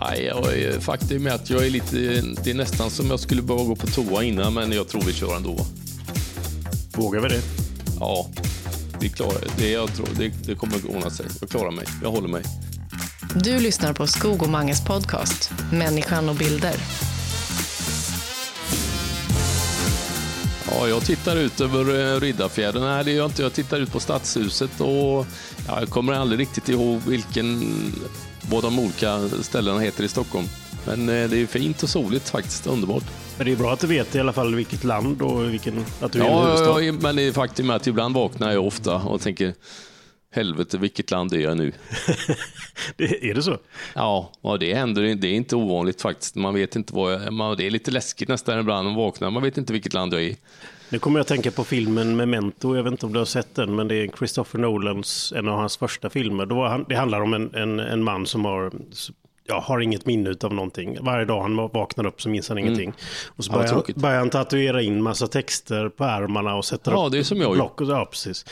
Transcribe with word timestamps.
Nej, 0.00 0.24
jag 0.24 0.58
är, 0.58 0.80
faktum 0.80 1.26
är 1.26 1.30
att 1.30 1.50
jag 1.50 1.66
är 1.66 1.70
lite... 1.70 1.96
Det 2.44 2.50
är 2.50 2.54
nästan 2.54 2.90
som 2.90 3.10
jag 3.10 3.20
skulle 3.20 3.42
behöva 3.42 3.64
gå 3.64 3.76
på 3.76 3.86
toa 3.86 4.24
innan, 4.24 4.54
men 4.54 4.72
jag 4.72 4.88
tror 4.88 5.02
vi 5.02 5.12
kör 5.12 5.36
ändå. 5.36 5.66
Vågar 6.96 7.20
vi 7.20 7.28
det? 7.28 7.40
Ja, 8.00 8.26
vi 9.00 9.08
klarar 9.08 9.44
det. 9.58 9.70
Jag 9.70 9.94
tror, 9.94 10.08
det, 10.16 10.32
det 10.46 10.54
kommer 10.54 10.76
att 10.76 10.84
ordna 10.84 11.10
sig. 11.10 11.26
Jag 11.40 11.50
klarar 11.50 11.70
mig. 11.70 11.84
Jag 12.02 12.10
håller 12.10 12.28
mig. 12.28 12.42
Du 13.34 13.58
lyssnar 13.58 13.92
på 13.92 14.06
Skog 14.06 14.42
och 14.42 14.48
Manges 14.48 14.84
podcast 14.84 15.50
Människan 15.72 16.28
och 16.28 16.34
bilder. 16.34 16.74
Ja, 20.70 20.88
jag 20.88 21.02
tittar 21.04 21.36
ut 21.36 21.60
över 21.60 22.14
eh, 22.14 22.20
Riddarfjärden. 22.20 22.82
Nej, 22.82 23.04
det 23.04 23.10
gör 23.10 23.18
jag 23.18 23.28
inte. 23.28 23.42
Jag 23.42 23.52
tittar 23.52 23.80
ut 23.80 23.92
på 23.92 24.00
Stadshuset 24.00 24.80
och 24.80 25.26
ja, 25.66 25.80
jag 25.80 25.88
kommer 25.88 26.12
aldrig 26.12 26.40
riktigt 26.40 26.68
ihåg 26.68 27.00
vilken, 27.06 27.62
vad 28.50 28.62
de 28.62 28.78
olika 28.78 29.28
ställena 29.42 29.78
heter 29.78 30.04
i 30.04 30.08
Stockholm. 30.08 30.46
Men 30.86 31.08
eh, 31.08 31.30
det 31.30 31.36
är 31.42 31.46
fint 31.46 31.82
och 31.82 31.88
soligt 31.88 32.28
faktiskt. 32.30 32.66
Underbart. 32.66 33.04
Men 33.36 33.46
det 33.46 33.52
är 33.52 33.56
bra 33.56 33.72
att 33.72 33.80
du 33.80 33.86
vet 33.86 34.14
i 34.14 34.20
alla 34.20 34.32
fall 34.32 34.54
vilket 34.54 34.84
land 34.84 35.22
och 35.22 35.52
vilken, 35.52 35.84
att 36.00 36.12
du 36.12 36.20
är 36.20 36.24
i 36.24 36.28
Ja, 36.28 36.42
huvudstad. 36.44 36.80
ja, 36.82 36.92
men 37.00 37.16
det 37.16 37.22
är 37.22 37.32
faktum 37.32 37.70
är 37.70 37.74
att 37.74 37.86
ibland 37.86 38.14
vaknar 38.14 38.52
jag 38.52 38.66
ofta 38.66 38.94
och 38.94 39.20
tänker 39.20 39.54
helvete, 40.34 40.78
vilket 40.78 41.10
land 41.10 41.32
är 41.32 41.38
jag 41.38 41.56
nu? 41.56 41.72
Det, 42.96 43.30
är 43.30 43.34
det 43.34 43.42
så? 43.42 43.58
Ja, 43.94 44.32
och 44.40 44.58
det 44.58 44.74
händer. 44.74 45.02
Det 45.14 45.28
är 45.28 45.32
inte 45.34 45.56
ovanligt 45.56 46.00
faktiskt. 46.02 46.34
Man 46.34 46.54
vet 46.54 46.76
inte 46.76 46.94
vad 46.94 47.12
jag, 47.12 47.32
man, 47.32 47.56
det 47.56 47.66
är 47.66 47.70
lite 47.70 47.90
läskigt 47.90 48.28
nästan 48.28 48.60
ibland 48.60 48.86
man 48.88 48.94
vaknar. 48.96 49.30
Man 49.30 49.42
vet 49.42 49.58
inte 49.58 49.72
vilket 49.72 49.92
land 49.92 50.14
jag 50.14 50.20
är 50.22 50.26
i. 50.26 50.36
Nu 50.90 50.98
kommer 50.98 51.18
jag 51.18 51.22
att 51.22 51.28
tänka 51.28 51.50
på 51.50 51.64
filmen 51.64 52.16
Memento. 52.16 52.76
Jag 52.76 52.82
vet 52.82 52.90
inte 52.90 53.06
om 53.06 53.12
du 53.12 53.18
har 53.18 53.26
sett 53.26 53.54
den, 53.54 53.76
men 53.76 53.88
det 53.88 53.94
är 53.94 54.08
Christopher 54.18 54.58
Nolans, 54.58 55.32
en 55.36 55.48
av 55.48 55.58
hans 55.58 55.76
första 55.76 56.10
filmer. 56.10 56.46
Då 56.46 56.66
han, 56.66 56.84
det 56.88 56.94
handlar 56.94 57.20
om 57.20 57.34
en, 57.34 57.54
en, 57.54 57.80
en 57.80 58.04
man 58.04 58.26
som 58.26 58.44
har, 58.44 58.72
ja, 59.48 59.60
har 59.66 59.80
inget 59.80 60.06
minne 60.06 60.34
av 60.42 60.54
någonting. 60.54 60.98
Varje 61.00 61.24
dag 61.24 61.42
han 61.42 61.56
vaknar 61.56 62.06
upp 62.06 62.22
så 62.22 62.28
minns 62.28 62.48
han 62.48 62.58
ingenting. 62.58 62.92
Och 63.36 63.44
så 63.44 63.52
Mm. 63.52 63.66
Ja, 63.66 63.72
börjar, 63.72 63.84
han, 63.94 64.00
börjar 64.02 64.18
han 64.18 64.30
tatuera 64.30 64.82
in 64.82 65.02
massa 65.02 65.26
texter 65.26 65.88
på 65.88 66.04
ärmarna 66.04 66.54
och 66.54 66.64
sätter 66.64 66.92
Ja, 66.92 67.06
upp 67.06 67.12
det 67.12 67.18
är 67.18 67.22
som 67.22 67.40
jag 67.40 67.52
block. 67.52 67.80
Och, 67.80 67.88
ja, 67.90 68.08
precis. 68.10 68.44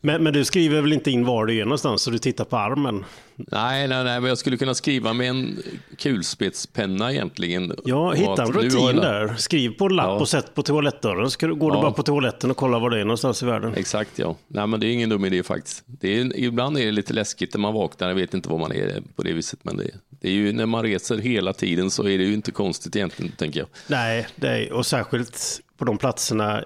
Men, 0.00 0.22
men 0.22 0.32
du 0.32 0.44
skriver 0.44 0.80
väl 0.80 0.92
inte 0.92 1.10
in 1.10 1.24
var 1.24 1.46
du 1.46 1.58
är 1.60 1.64
någonstans, 1.64 2.02
så 2.02 2.10
du 2.10 2.18
tittar 2.18 2.44
på 2.44 2.56
armen? 2.56 3.04
Nej, 3.38 3.88
nej, 3.88 4.04
nej, 4.04 4.20
men 4.20 4.28
jag 4.28 4.38
skulle 4.38 4.56
kunna 4.56 4.74
skriva 4.74 5.12
med 5.12 5.28
en 5.28 5.58
kulspetspenna 5.98 7.12
egentligen. 7.12 7.72
Ja, 7.84 8.12
hitta 8.12 8.42
en 8.42 8.52
rutin 8.52 8.80
jag- 8.80 8.96
där. 8.96 9.34
Skriv 9.36 9.70
på 9.70 9.84
en 9.86 9.96
lapp 9.96 10.06
Ja. 10.06 10.12
och 10.20 10.28
sätt 10.28 10.54
på 10.54 10.62
toalettdörren. 10.62 11.30
Så 11.30 11.54
går 11.54 11.70
du 11.70 11.76
bara 11.76 11.90
på 11.92 12.02
toaletten 12.02 12.50
och 12.50 12.56
kollar 12.56 12.80
var 12.80 12.90
det 12.90 13.00
är 13.00 13.04
någonstans 13.04 13.42
i 13.42 13.46
världen. 13.46 13.74
Exakt, 13.74 14.18
ja. 14.18 14.36
Nej, 14.48 14.66
men 14.66 14.80
det 14.80 14.86
är 14.86 14.90
ingen 14.90 15.08
dum 15.08 15.24
idé 15.24 15.42
faktiskt. 15.42 15.82
Det 15.86 16.18
är, 16.20 16.36
ibland 16.36 16.78
är 16.78 16.84
det 16.86 16.92
lite 16.92 17.12
läskigt 17.12 17.54
när 17.54 17.60
man 17.60 17.74
vaknar, 17.74 18.08
jag 18.08 18.14
vet 18.14 18.34
inte 18.34 18.48
var 18.48 18.58
man 18.58 18.72
är 18.72 19.02
på 19.16 19.22
det 19.22 19.32
viset, 19.32 19.58
men 19.62 19.76
det, 19.76 19.90
det 20.26 20.30
är 20.30 20.34
ju 20.34 20.52
när 20.52 20.66
man 20.66 20.82
reser 20.82 21.18
hela 21.18 21.52
tiden 21.52 21.90
så 21.90 22.08
är 22.08 22.18
det 22.18 22.24
ju 22.24 22.34
inte 22.34 22.52
konstigt 22.52 22.96
egentligen, 22.96 23.32
tänker 23.32 23.60
jag. 23.60 23.68
Nej, 23.86 24.26
är, 24.36 24.72
och 24.72 24.86
särskilt 24.86 25.60
på 25.78 25.84
de 25.84 25.98
platserna 25.98 26.64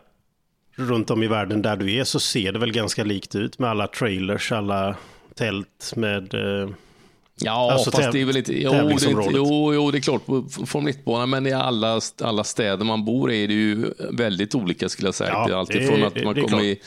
runt 0.76 1.10
om 1.10 1.22
i 1.22 1.28
världen 1.28 1.62
där 1.62 1.76
du 1.76 1.94
är 1.94 2.04
så 2.04 2.20
ser 2.20 2.52
det 2.52 2.58
väl 2.58 2.72
ganska 2.72 3.04
likt 3.04 3.34
ut 3.34 3.58
med 3.58 3.70
alla 3.70 3.86
trailers, 3.86 4.52
alla 4.52 4.96
tält 5.34 5.92
med... 5.96 6.34
Eh, 6.34 6.70
Ja, 7.42 7.72
Alltså 7.72 7.90
fast 7.90 8.12
det 8.12 8.20
är 8.20 8.24
väl 8.24 8.36
inte... 8.36 8.62
Jo, 8.62 8.72
det 8.72 9.30
jo, 9.32 9.74
jo, 9.74 9.90
det 9.90 9.98
är 9.98 10.02
klart 10.02 10.26
på 10.26 10.44
Formel 10.66 10.94
1-banan, 10.94 11.30
men 11.30 11.46
i 11.46 11.52
alla, 11.52 12.00
alla 12.22 12.44
städer 12.44 12.84
man 12.84 13.04
bor 13.04 13.32
i 13.32 13.44
är 13.44 13.48
det 13.48 13.54
ju 13.54 13.94
väldigt 14.10 14.54
olika 14.54 14.88
skulle 14.88 15.08
jag 15.08 15.14
säga. 15.14 15.30
Ja, 15.30 15.46
det 15.46 15.52
är 15.52 15.56
alltifrån 15.56 16.04
att 16.04 16.24
man 16.24 16.34
kommer 16.34 16.62
i... 16.62 16.80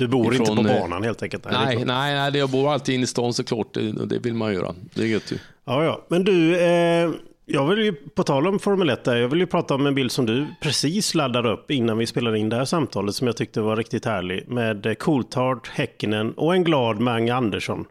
du 0.00 0.08
bor 0.08 0.34
inte 0.34 0.42
Ifrån, 0.52 0.64
på 0.64 0.70
eh, 0.70 0.80
banan 0.80 1.02
helt 1.02 1.22
enkelt. 1.22 1.44
Nej, 1.52 1.76
nej, 1.76 1.84
nej, 2.14 2.32
det- 2.32 2.38
jag 2.38 2.50
bor 2.50 2.72
alltid 2.72 2.94
inne 2.94 3.04
i 3.04 3.06
stan 3.06 3.32
såklart. 3.34 3.74
Det, 3.74 3.92
det 4.06 4.18
vill 4.18 4.34
man 4.34 4.54
göra. 4.54 4.74
Det 4.94 5.02
är 5.02 5.06
gött 5.06 5.32
ju. 5.32 5.38
Ja, 5.64 5.84
ja. 5.84 6.04
Men 6.08 6.24
du, 6.24 6.60
eh, 6.60 7.10
jag 7.46 7.66
vill 7.68 7.78
ju, 7.78 7.92
på 7.92 8.22
tal 8.22 8.46
om 8.46 8.58
Formel 8.58 8.90
1, 8.90 9.04
där, 9.04 9.16
jag 9.16 9.28
vill 9.28 9.40
ju 9.40 9.46
prata 9.46 9.74
om 9.74 9.86
en 9.86 9.94
bild 9.94 10.12
som 10.12 10.26
du 10.26 10.46
precis 10.62 11.14
laddade 11.14 11.50
upp 11.52 11.70
innan 11.70 11.98
vi 11.98 12.06
spelade 12.06 12.38
in 12.38 12.48
det 12.48 12.56
här 12.56 12.64
samtalet 12.64 13.14
som 13.14 13.26
jag 13.26 13.36
tyckte 13.36 13.60
var 13.60 13.76
riktigt 13.76 14.04
härlig. 14.04 14.48
Med 14.48 14.86
eh, 14.86 14.94
Coulthard, 14.94 15.68
Häkkinen 15.72 16.32
och 16.32 16.54
en 16.54 16.64
glad 16.64 17.00
Mange 17.00 17.34
Andersson. 17.34 17.84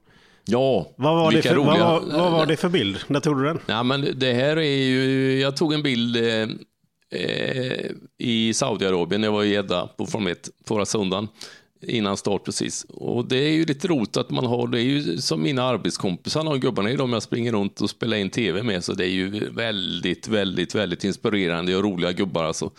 Ja, 0.46 0.88
Vad 0.96 1.16
var, 1.16 1.32
det 1.32 1.42
för, 1.42 1.56
vad, 1.56 1.68
roliga... 1.68 1.84
var, 1.84 2.02
vad 2.18 2.32
var 2.32 2.46
det 2.46 2.58
för 2.58 2.70
bild? 2.70 2.98
När 3.08 3.20
tog 3.20 3.38
du 3.38 3.44
den? 3.46 3.60
Ja, 3.66 3.84
men 3.84 4.08
det 4.16 4.34
här 4.34 4.58
är 4.58 4.78
ju, 4.88 5.40
jag 5.40 5.58
tog 5.58 5.74
en 5.74 5.84
bild 5.84 6.16
eh, 6.18 6.50
eh, 7.22 7.92
i 8.18 8.54
Saudiarabien, 8.54 9.24
jag 9.24 9.32
var 9.32 9.44
i 9.44 9.54
Jeddah 9.54 9.88
på 9.98 10.06
Formel 10.06 10.32
1 10.32 10.50
förra 10.68 10.86
söndagen, 10.86 11.28
innan 11.82 12.18
start 12.18 12.44
precis. 12.46 12.86
Och 12.90 13.26
det 13.26 13.38
är 13.38 13.52
ju 13.52 13.66
lite 13.66 13.88
roligt 13.88 14.18
att 14.18 14.30
man 14.30 14.46
har, 14.46 14.68
det 14.68 14.80
är 14.80 14.84
ju 14.84 15.18
som 15.18 15.44
mina 15.44 15.64
arbetskompisar, 15.64 16.44
de 16.44 16.60
gubbarna, 16.60 16.90
är 16.90 16.98
de 16.98 17.14
jag 17.14 17.24
springer 17.24 17.52
runt 17.52 17.82
och 17.82 17.90
spelar 17.90 18.18
in 18.18 18.30
tv 18.30 18.64
med, 18.64 18.84
så 18.84 18.94
det 18.94 19.06
är 19.06 19.12
ju 19.12 19.50
väldigt, 19.50 20.28
väldigt, 20.28 20.76
väldigt 20.76 21.04
inspirerande 21.04 21.76
och 21.76 21.84
roliga 21.84 22.12
gubbar 22.12 22.44
alltså. 22.44 22.72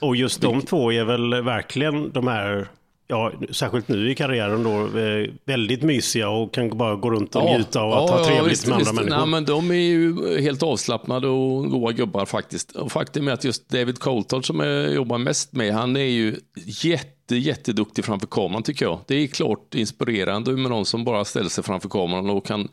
Och 0.00 0.16
just 0.16 0.40
de 0.40 0.62
två 0.62 0.92
är 0.92 1.04
väl 1.04 1.42
verkligen 1.42 2.10
de 2.12 2.26
här, 2.26 2.68
ja, 3.08 3.32
särskilt 3.50 3.88
nu 3.88 4.10
i 4.10 4.14
karriären 4.14 4.62
då, 4.62 4.98
eh, 5.00 5.30
väldigt 5.44 5.82
mysiga 5.82 6.28
och 6.28 6.54
kan 6.54 6.78
bara 6.78 6.96
gå 6.96 7.10
runt 7.10 7.36
och 7.36 7.44
njuta 7.44 7.80
av 7.80 7.92
att 7.92 8.10
ha 8.10 8.24
trevligt 8.24 8.52
visst, 8.52 8.66
med 8.66 8.74
andra 8.74 8.90
visst. 8.90 8.94
människor. 8.94 9.16
Nej, 9.18 9.26
men 9.26 9.44
de 9.44 9.70
är 9.70 9.74
ju 9.74 10.38
helt 10.40 10.62
avslappnade 10.62 11.28
och 11.28 11.70
goa 11.70 11.92
gubbar 11.92 12.26
faktiskt. 12.26 12.72
Och 12.72 12.92
faktum 12.92 13.28
är 13.28 13.32
att 13.32 13.44
just 13.44 13.68
David 13.68 13.98
Coulthard 13.98 14.46
som 14.46 14.60
jag 14.60 14.94
jobbar 14.94 15.18
mest 15.18 15.52
med, 15.52 15.74
han 15.74 15.96
är 15.96 16.00
ju 16.00 16.36
jätte, 16.84 17.36
jätteduktig 17.36 18.04
framför 18.04 18.26
kameran 18.26 18.62
tycker 18.62 18.84
jag. 18.84 19.00
Det 19.06 19.14
är 19.14 19.26
klart 19.26 19.74
inspirerande 19.74 20.50
med 20.50 20.70
någon 20.70 20.86
som 20.86 21.04
bara 21.04 21.24
ställer 21.24 21.48
sig 21.48 21.64
framför 21.64 21.88
kameran 21.88 22.30
och 22.30 22.46
kan 22.46 22.68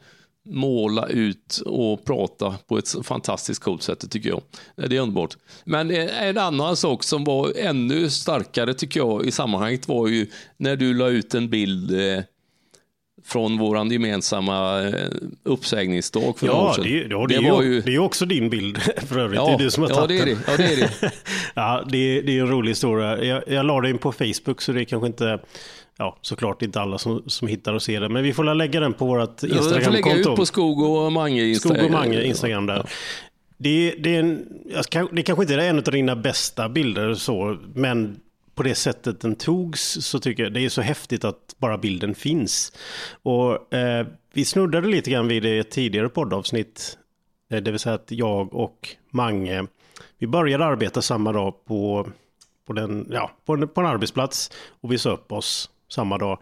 måla 0.45 1.07
ut 1.07 1.61
och 1.65 2.05
prata 2.05 2.55
på 2.67 2.77
ett 2.77 2.95
fantastiskt 3.05 3.63
coolt 3.63 3.83
sätt, 3.83 3.99
det 3.99 4.07
tycker 4.07 4.29
jag. 4.29 4.41
Det 4.89 4.95
är 4.97 5.01
underbart. 5.01 5.37
Men 5.65 5.91
eh, 5.91 6.23
en 6.23 6.37
annan 6.37 6.75
sak 6.75 7.03
som 7.03 7.23
var 7.23 7.53
ännu 7.57 8.09
starkare 8.09 8.73
tycker 8.73 8.99
jag 8.99 9.25
i 9.25 9.31
sammanhanget 9.31 9.87
var 9.87 10.07
ju 10.07 10.27
när 10.57 10.75
du 10.75 10.93
la 10.93 11.09
ut 11.09 11.35
en 11.35 11.49
bild 11.49 11.91
eh, 11.91 12.23
från 13.25 13.57
våran 13.57 13.91
gemensamma 13.91 14.81
eh, 14.83 14.93
uppsägningsdag 15.43 16.37
för 16.39 16.47
Ja, 16.47 16.75
det, 16.83 16.89
är- 17.03 17.07
ja, 17.09 17.25
det, 17.27 17.35
ju, 17.35 17.51
var 17.51 17.61
ju... 17.61 17.81
det 17.81 17.95
är 17.95 17.99
också 17.99 18.25
din 18.25 18.49
bild 18.49 18.77
för 19.07 19.19
övrigt. 19.19 19.37
Ja, 19.39 19.45
det 19.47 19.53
är 19.53 19.57
du 19.65 19.71
som 19.71 19.83
har 19.83 19.89
ja, 19.89 20.07
det 20.07 20.19
är 20.19 20.25
det. 20.25 20.37
Ja, 20.47 20.57
det 20.57 20.63
är 20.73 20.77
det. 20.77 21.11
ja, 21.55 21.83
det, 21.89 21.97
är, 21.97 22.23
det 22.23 22.37
är 22.37 22.41
en 22.41 22.47
rolig 22.47 22.71
historia. 22.71 23.23
Jag, 23.23 23.43
jag 23.47 23.65
la 23.65 23.81
den 23.81 23.97
på 23.97 24.11
Facebook 24.11 24.61
så 24.61 24.71
det 24.71 24.81
är 24.81 24.85
kanske 24.85 25.07
inte, 25.07 25.39
ja 25.97 26.17
såklart 26.21 26.61
inte 26.61 26.81
alla 26.81 26.97
som, 26.97 27.23
som 27.27 27.47
hittar 27.47 27.73
och 27.73 27.81
ser 27.81 28.01
det. 28.01 28.09
Men 28.09 28.23
vi 28.23 28.33
får 28.33 28.53
lägga 28.53 28.79
den 28.79 28.93
på 28.93 29.05
vårt 29.05 29.43
Jag 29.43 29.63
får 29.63 29.69
lägga 29.71 29.89
ut 29.89 29.95
Instagramkonto. 29.95 30.35
på 30.35 30.45
Skog 30.45 30.83
och 30.83 31.11
Mange 31.11 31.41
Insta- 31.43 31.59
Skog 31.59 31.83
och 31.85 31.91
Mange 31.91 32.23
Instagram 32.23 32.65
där. 32.65 32.89
Det, 33.57 33.95
det, 33.99 34.15
är 34.15 34.19
en, 34.19 34.45
det 35.11 35.23
kanske 35.23 35.43
inte 35.43 35.53
är 35.53 35.57
en 35.57 35.77
av 35.77 35.83
dina 35.83 36.15
bästa 36.15 36.69
bilder 36.69 37.13
så, 37.13 37.57
men 37.73 38.19
på 38.55 38.63
det 38.63 38.75
sättet 38.75 39.21
den 39.21 39.35
togs 39.35 39.81
så 40.01 40.19
tycker 40.19 40.43
jag 40.43 40.53
det 40.53 40.65
är 40.65 40.69
så 40.69 40.81
häftigt 40.81 41.23
att 41.25 41.55
bara 41.57 41.77
bilden 41.77 42.15
finns. 42.15 42.73
Och 43.23 43.73
eh, 43.73 44.07
vi 44.33 44.45
snuddade 44.45 44.87
lite 44.87 45.11
grann 45.11 45.27
vid 45.27 45.43
det 45.43 45.63
tidigare 45.63 46.09
poddavsnitt. 46.09 46.97
Eh, 47.51 47.61
det 47.61 47.71
vill 47.71 47.79
säga 47.79 47.95
att 47.95 48.11
jag 48.11 48.53
och 48.53 48.89
Mange, 49.11 49.65
vi 50.17 50.27
började 50.27 50.65
arbeta 50.65 51.01
samma 51.01 51.31
dag 51.31 51.65
på, 51.65 52.07
på, 52.67 52.73
den, 52.73 53.07
ja, 53.11 53.31
på, 53.45 53.53
en, 53.53 53.67
på 53.67 53.81
en 53.81 53.87
arbetsplats 53.87 54.51
och 54.81 54.91
vi 54.91 54.97
sa 54.97 55.09
upp 55.11 55.31
oss 55.31 55.69
samma 55.93 56.17
dag. 56.17 56.39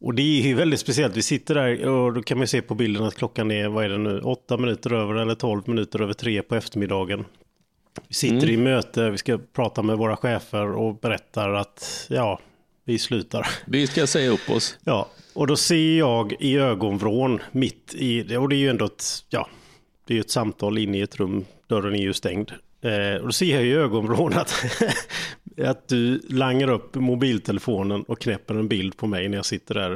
Och 0.00 0.14
det 0.14 0.22
är 0.22 0.42
ju 0.42 0.54
väldigt 0.54 0.80
speciellt. 0.80 1.16
Vi 1.16 1.22
sitter 1.22 1.54
där 1.54 1.88
och 1.88 2.12
då 2.12 2.22
kan 2.22 2.38
man 2.38 2.46
se 2.46 2.62
på 2.62 2.74
bilden 2.74 3.04
att 3.04 3.14
klockan 3.14 3.50
är, 3.50 3.68
vad 3.68 3.84
är 3.84 3.88
det 3.88 3.98
nu, 3.98 4.20
åtta 4.20 4.56
minuter 4.56 4.92
över 4.92 5.14
eller 5.14 5.34
tolv 5.34 5.62
minuter 5.68 6.02
över 6.02 6.12
tre 6.12 6.42
på 6.42 6.54
eftermiddagen. 6.54 7.24
Vi 8.08 8.14
sitter 8.14 8.50
i 8.50 8.56
möte, 8.56 9.10
vi 9.10 9.18
ska 9.18 9.38
prata 9.52 9.82
med 9.82 9.98
våra 9.98 10.16
chefer 10.16 10.72
och 10.72 10.98
berättar 10.98 11.52
att 11.52 12.06
ja, 12.10 12.40
vi 12.84 12.98
slutar. 12.98 13.46
Vi 13.66 13.86
ska 13.86 14.06
säga 14.06 14.30
upp 14.30 14.50
oss. 14.50 14.78
Ja, 14.84 15.08
och 15.34 15.46
då 15.46 15.56
ser 15.56 15.98
jag 15.98 16.32
i 16.40 16.56
ögonvrån 16.56 17.40
mitt 17.52 17.94
i 17.94 18.36
och 18.36 18.48
det 18.48 18.56
är 18.56 18.58
ju 18.58 18.70
ändå 18.70 18.84
ett, 18.84 19.04
ja, 19.28 19.48
det 20.06 20.12
är 20.12 20.14
ju 20.14 20.20
ett 20.20 20.30
samtal 20.30 20.78
inne 20.78 20.98
i 20.98 21.00
ett 21.00 21.16
rum, 21.16 21.44
dörren 21.66 21.94
är 21.94 22.02
ju 22.02 22.12
stängd. 22.12 22.52
Eh, 22.80 23.20
och 23.20 23.26
då 23.26 23.32
ser 23.32 23.54
jag 23.54 23.64
i 23.64 23.72
ögonvrån 23.72 24.32
att, 24.32 24.64
att 25.62 25.88
du 25.88 26.20
langar 26.28 26.70
upp 26.70 26.94
mobiltelefonen 26.94 28.02
och 28.02 28.18
knäpper 28.20 28.54
en 28.54 28.68
bild 28.68 28.96
på 28.96 29.06
mig 29.06 29.28
när 29.28 29.36
jag 29.38 29.46
sitter 29.46 29.74
där. 29.74 29.92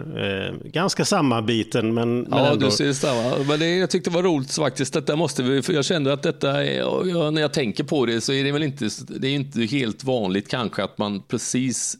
Eh, 0.49 0.55
ganska 0.71 1.05
sammanbiten 1.05 1.95
men, 1.95 2.21
men 2.21 2.27
Ja, 2.39 2.47
ändå. 2.53 2.67
du 2.67 2.71
ser 2.73 2.93
samma. 2.93 3.45
Men 3.49 3.59
det, 3.61 3.77
jag 3.77 3.91
tyckte 3.91 4.11
det 4.11 4.15
var 4.17 4.23
roligt 4.23 4.55
faktiskt. 4.55 4.93
Detta 4.93 5.17
måste 5.17 5.43
vi, 5.43 5.63
för 5.63 5.73
jag 5.73 5.85
kände 5.85 6.13
att 6.13 6.23
detta, 6.23 6.65
är, 6.65 6.79
jag, 7.07 7.35
när 7.35 7.41
jag 7.43 7.53
tänker 7.53 7.85
på 7.85 8.07
det 8.07 8.21
så 8.21 8.33
är 8.33 8.45
det 8.45 8.53
väl 8.53 8.63
inte, 8.63 8.89
det 9.09 9.29
är 9.29 9.35
inte 9.35 9.61
helt 9.61 10.05
vanligt 10.05 10.49
kanske 10.49 10.83
att 10.85 10.99
man 10.99 11.23
precis 11.29 11.97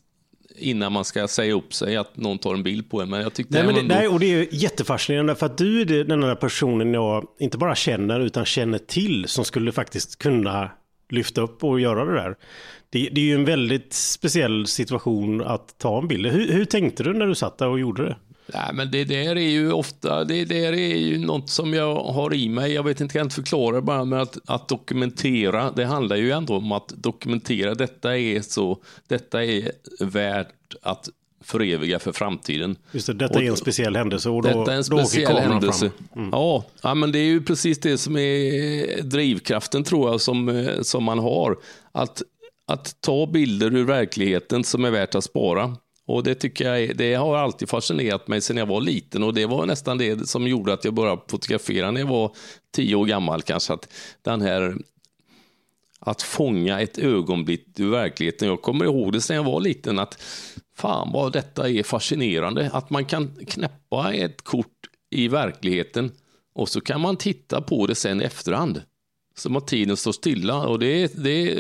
innan 0.61 0.93
man 0.93 1.05
ska 1.05 1.29
säga 1.29 1.55
upp 1.55 1.75
sig 1.75 1.97
att 1.97 2.17
någon 2.17 2.39
tar 2.39 2.55
en 2.55 2.63
bild 2.63 2.91
på 2.91 3.01
en. 3.03 3.11
Men 3.11 3.21
jag 3.21 3.35
tyckte 3.35 3.55
Nej, 3.55 3.65
men 3.65 3.75
det, 3.75 3.81
ändå- 3.81 3.95
nej, 3.95 4.09
och 4.09 4.21
det 4.21 4.27
är 4.27 4.47
jättefascinerande 4.51 5.35
för 5.35 5.47
att 5.47 5.59
du 5.59 5.81
är 5.81 6.05
den 6.05 6.21
där 6.21 6.35
personen 6.35 6.95
jag 6.95 7.27
inte 7.39 7.59
bara 7.59 7.75
känner 7.75 8.21
utan 8.21 8.45
känner 8.45 8.79
till 8.79 9.25
som 9.29 9.45
skulle 9.45 9.73
faktiskt 9.73 10.19
kunna 10.19 10.71
lyfta 11.11 11.41
upp 11.41 11.65
och 11.65 11.81
göra 11.81 12.05
det 12.05 12.13
där. 12.15 12.37
Det, 12.91 13.09
det 13.13 13.21
är 13.21 13.25
ju 13.25 13.35
en 13.35 13.45
väldigt 13.45 13.93
speciell 13.93 14.67
situation 14.67 15.41
att 15.43 15.79
ta 15.79 15.99
en 15.99 16.09
bild. 16.09 16.27
Hur, 16.27 16.53
hur 16.53 16.65
tänkte 16.65 17.03
du 17.03 17.13
när 17.15 17.27
du 17.27 17.35
satt 17.35 17.59
där 17.59 17.69
och 17.69 17.81
gjorde 17.81 18.03
det? 18.05 18.17
Nej, 18.55 18.71
men 18.75 18.91
det 18.91 19.05
där 19.05 19.37
är 19.37 19.49
ju 19.51 19.73
ofta, 19.73 20.25
det 20.25 20.45
där 20.45 20.73
är 20.73 20.97
ju 20.97 21.19
något 21.19 21.51
som 21.51 21.75
jag 21.75 21.95
har 21.95 22.35
i 22.35 22.49
mig. 22.49 22.73
Jag 22.73 22.83
vet 22.83 23.01
inte, 23.01 23.17
jag 23.17 23.21
kan 23.21 23.27
inte 23.27 23.35
förklara 23.35 23.81
bara 23.81 24.05
med 24.05 24.23
att, 24.23 24.39
att 24.47 24.69
dokumentera. 24.69 25.71
Det 25.71 25.85
handlar 25.85 26.17
ju 26.17 26.31
ändå 26.31 26.57
om 26.57 26.73
att 26.73 26.89
dokumentera. 26.97 27.75
Detta 27.75 28.19
är 28.19 28.41
så, 28.41 28.79
detta 29.09 29.45
är 29.45 29.73
värt 30.01 30.49
att 30.83 31.09
föreviga 31.45 31.99
för 31.99 32.13
framtiden. 32.13 32.77
Just 32.93 33.07
det, 33.07 33.15
detta 33.15 33.35
Och- 33.39 33.45
är 33.45 33.51
en 33.51 33.57
speciell 33.57 33.97
händelse 33.97 34.29
och 34.31 34.43
då, 34.43 34.49
Detta 34.49 34.73
är 34.73 34.77
en 34.77 34.83
då 34.91 34.97
åker 34.97 35.05
speciell 35.05 35.27
kameran 35.27 35.53
händelse. 35.53 35.91
fram. 36.13 36.19
Mm. 36.23 36.31
Ja, 36.33 36.65
ja, 36.83 36.95
men 36.95 37.13
det 37.13 37.19
är 37.19 37.25
ju 37.25 37.43
precis 37.43 37.79
det 37.81 37.99
som 37.99 38.17
är 38.17 39.03
drivkraften 39.03 39.85
tror 39.85 40.11
jag 40.11 40.21
som, 40.21 40.69
som 40.83 41.05
man 41.05 41.19
har. 41.19 41.57
Att, 41.93 42.23
att 42.69 43.01
ta 43.01 43.27
bilder 43.27 43.77
ur 43.77 43.85
verkligheten 43.85 44.65
som 44.65 44.85
är 44.85 44.91
värt 44.91 45.15
att 45.15 45.25
spara. 45.25 45.77
Och 46.07 46.23
det 46.23 46.35
tycker 46.35 46.65
jag 46.69 46.83
är, 46.83 46.95
det 46.95 47.15
har 47.15 47.37
alltid 47.37 47.69
fascinerat 47.69 48.29
mig 48.29 48.41
sedan 48.41 48.57
jag 48.57 48.67
var 48.67 48.81
liten 48.81 49.23
och 49.23 49.35
det 49.35 49.47
var 49.47 49.67
nästan 49.67 49.99
det 49.99 50.29
som 50.29 50.47
gjorde 50.47 50.73
att 50.73 50.85
jag 50.85 50.95
började 50.95 51.23
fotografera 51.29 51.91
när 51.91 52.01
jag 52.01 52.09
var 52.09 52.37
tio 52.75 52.95
år 52.95 53.07
gammal 53.07 53.43
kanske. 53.43 53.73
Att 53.73 53.93
den 54.23 54.41
här 54.41 54.77
att 56.01 56.23
fånga 56.23 56.81
ett 56.81 56.99
ögonblick 56.99 57.81
ur 57.81 57.91
verkligheten. 57.91 58.49
Jag 58.49 58.63
kommer 58.63 58.85
ihåg 58.85 59.13
det 59.13 59.21
sedan 59.21 59.37
jag 59.37 59.45
var 59.45 59.61
liten 59.61 59.99
att 59.99 60.23
fan 60.77 61.11
vad 61.13 61.33
detta 61.33 61.69
är 61.69 61.83
fascinerande. 61.83 62.71
Att 62.73 62.91
man 62.91 63.05
kan 63.05 63.45
knäppa 63.47 64.15
ett 64.15 64.43
kort 64.43 64.77
i 65.11 65.29
verkligheten 65.29 66.13
och 66.55 66.69
så 66.69 66.81
kan 66.81 67.01
man 67.01 67.17
titta 67.17 67.61
på 67.61 67.87
det 67.87 67.95
sen 67.95 68.23
i 68.23 68.25
efterhand. 68.25 68.83
Som 69.39 69.57
att 69.57 69.67
tiden 69.67 69.97
står 69.97 70.13
stilla 70.13 70.67
och 70.67 70.79
det, 70.79 71.25
det, 71.25 71.55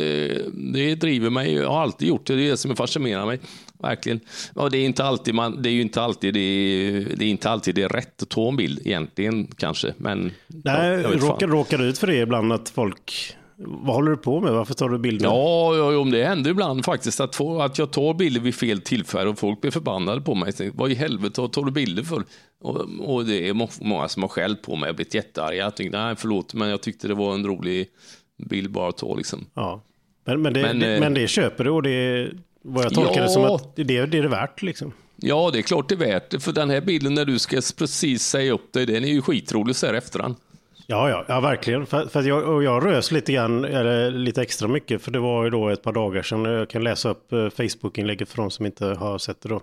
det 0.72 0.94
driver 0.94 1.30
mig. 1.30 1.54
Jag 1.54 1.70
har 1.70 1.82
alltid 1.82 2.08
gjort 2.08 2.26
det. 2.26 2.36
Det 2.36 2.46
är 2.46 2.50
det 2.50 2.56
som 2.56 2.76
fascinerar 2.76 3.26
mig. 3.26 3.40
Verkligen. 3.78 4.20
Ja, 4.54 4.68
det 4.68 4.78
är 4.78 4.84
inte 4.84 5.04
alltid 5.04 5.34
man, 5.34 5.62
det 5.62 5.68
är 5.68 5.72
ju 5.72 5.80
inte 5.80 6.02
alltid 6.02 6.34
det, 6.34 6.40
det 7.16 7.24
är 7.24 7.28
inte 7.28 7.50
alltid 7.50 7.74
det 7.74 7.82
är 7.82 7.88
rätt 7.88 8.22
att 8.22 8.28
ta 8.28 8.48
en 8.48 8.56
bild 8.56 8.80
egentligen 8.84 9.46
kanske. 9.46 9.94
Men 9.96 10.32
Nej, 10.46 11.00
ja, 11.00 11.08
råkar, 11.08 11.46
råkar 11.46 11.82
ut 11.82 11.98
för 11.98 12.06
det 12.06 12.16
ibland 12.16 12.52
att 12.52 12.68
folk, 12.68 13.36
vad 13.60 13.94
håller 13.94 14.10
du 14.10 14.16
på 14.16 14.40
med? 14.40 14.52
Varför 14.52 14.74
tar 14.74 14.88
du 14.88 14.98
bilder? 14.98 15.26
Ja, 15.26 15.76
ja, 15.76 15.92
ja, 15.92 16.04
det 16.04 16.24
händer 16.24 16.50
ibland 16.50 16.84
faktiskt 16.84 17.20
att, 17.20 17.40
att 17.40 17.78
jag 17.78 17.90
tar 17.90 18.14
bilder 18.14 18.40
vid 18.40 18.54
fel 18.54 18.80
tillfälle 18.80 19.30
och 19.30 19.38
folk 19.38 19.60
blir 19.60 19.70
förbannade 19.70 20.20
på 20.20 20.34
mig. 20.34 20.52
Tänker, 20.52 20.78
Vad 20.78 20.90
i 20.90 20.94
helvete 20.94 21.48
tar 21.52 21.64
du 21.64 21.70
bilder 21.70 22.02
för? 22.02 22.24
Och, 22.60 22.86
och 23.00 23.24
det 23.24 23.48
är 23.48 23.54
må- 23.54 23.68
många 23.80 24.08
som 24.08 24.22
har 24.22 24.28
skällt 24.28 24.62
på 24.62 24.76
mig 24.76 24.90
och 24.90 24.96
blivit 24.96 25.14
jättearga. 25.14 25.56
Jag 25.56 25.76
tänkte, 25.76 25.98
nej 26.04 26.16
förlåt, 26.16 26.54
men 26.54 26.68
jag 26.68 26.80
tyckte 26.82 27.08
det 27.08 27.14
var 27.14 27.34
en 27.34 27.46
rolig 27.46 27.88
bild 28.48 28.70
bara 28.70 28.88
att 28.88 28.96
ta 28.96 29.14
liksom. 29.14 29.46
Ja. 29.54 29.82
Men, 30.24 30.42
men, 30.42 30.52
det, 30.52 30.62
Men, 30.62 30.78
det, 30.78 30.94
eh, 30.94 31.00
men 31.00 31.14
det 31.14 31.28
köper 31.28 31.64
du 31.64 31.70
och 31.70 31.82
det 31.82 31.90
är 31.90 32.32
vad 32.62 32.84
jag 32.84 32.94
tolkar 32.94 33.22
det 33.22 33.28
som 33.28 33.42
Ja. 33.42 33.54
att 33.54 33.76
det, 33.76 33.84
det 33.84 33.96
är 33.98 34.06
det 34.06 34.28
värt 34.28 34.62
liksom. 34.62 34.92
Ja, 35.16 35.50
det 35.52 35.58
är 35.58 35.62
klart 35.62 35.88
det 35.88 35.94
är 35.94 35.96
värt 35.96 36.30
det, 36.30 36.40
för 36.40 36.52
den 36.52 36.70
här 36.70 36.80
bilden 36.80 37.14
när 37.14 37.24
du 37.24 37.38
ska 37.38 37.56
precis 37.78 38.22
säga 38.22 38.52
upp 38.52 38.72
dig, 38.72 38.86
den 38.86 39.04
är 39.04 39.08
ju 39.08 39.22
skitrolig 39.22 39.76
så 39.76 39.86
här 39.86 39.94
efterhand. 39.94 40.36
Ja, 40.90 41.10
ja, 41.10 41.24
ja 41.28 41.40
verkligen. 41.40 41.86
För, 41.86 42.06
för 42.06 42.22
jag, 42.22 42.48
och 42.54 42.62
jag 42.64 42.86
rös 42.86 43.12
lite 43.12 43.32
grann, 43.32 43.64
eller 43.64 44.10
lite 44.10 44.42
extra 44.42 44.68
mycket, 44.68 45.02
för 45.02 45.10
det 45.10 45.18
var 45.18 45.44
ju 45.44 45.50
då 45.50 45.68
ett 45.68 45.82
par 45.82 45.92
dagar 45.92 46.22
sedan. 46.22 46.44
Jag 46.44 46.70
kan 46.70 46.84
läsa 46.84 47.10
upp 47.10 47.32
eh, 47.32 47.48
Facebook-inlägget 47.50 48.28
för 48.28 48.36
de 48.36 48.50
som 48.50 48.66
inte 48.66 48.86
har 48.86 49.18
sett 49.18 49.40
det 49.40 49.48
då. 49.48 49.60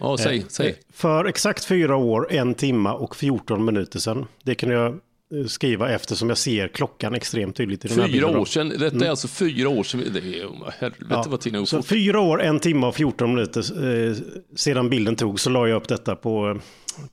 Ja, 0.00 0.16
säg, 0.18 0.38
Eh, 0.38 0.44
säg. 0.48 0.74
För 0.92 1.24
exakt 1.24 1.64
fyra 1.64 1.96
år, 1.96 2.32
en 2.32 2.54
timma 2.54 2.94
och 2.94 3.16
14 3.16 3.64
minuter 3.64 3.98
sedan. 3.98 4.26
Det 4.42 4.54
kan 4.54 4.70
jag 4.70 4.86
eh, 4.86 5.46
skriva 5.46 5.90
eftersom 5.90 6.28
jag 6.28 6.38
ser 6.38 6.68
klockan 6.68 7.14
extremt 7.14 7.56
tydligt 7.56 7.84
i 7.84 7.88
den 7.88 7.96
Fyra 7.96 8.06
bilden 8.06 8.36
år 8.36 8.44
sedan, 8.44 8.68
detta 8.78 9.04
är 9.06 9.10
alltså 9.10 9.28
fyra 9.28 9.68
år 9.68 9.82
sedan, 9.82 10.02
det 10.12 10.18
är, 10.18 10.48
helvete 10.80 11.28
vad 11.28 11.40
tiden 11.40 11.60
går 11.60 11.66
Så 11.66 11.76
fort. 11.76 11.86
fyra 11.86 12.20
år, 12.20 12.42
en 12.42 12.60
timme 12.60 12.86
och 12.86 12.94
14 12.94 13.34
minuter 13.34 13.60
eh, 14.08 14.16
sedan 14.56 14.90
bilden 14.90 15.16
togs 15.16 15.42
så 15.42 15.50
la 15.50 15.68
jag 15.68 15.76
upp 15.76 15.88
detta 15.88 16.16
på, 16.16 16.48
eh, 16.50 16.56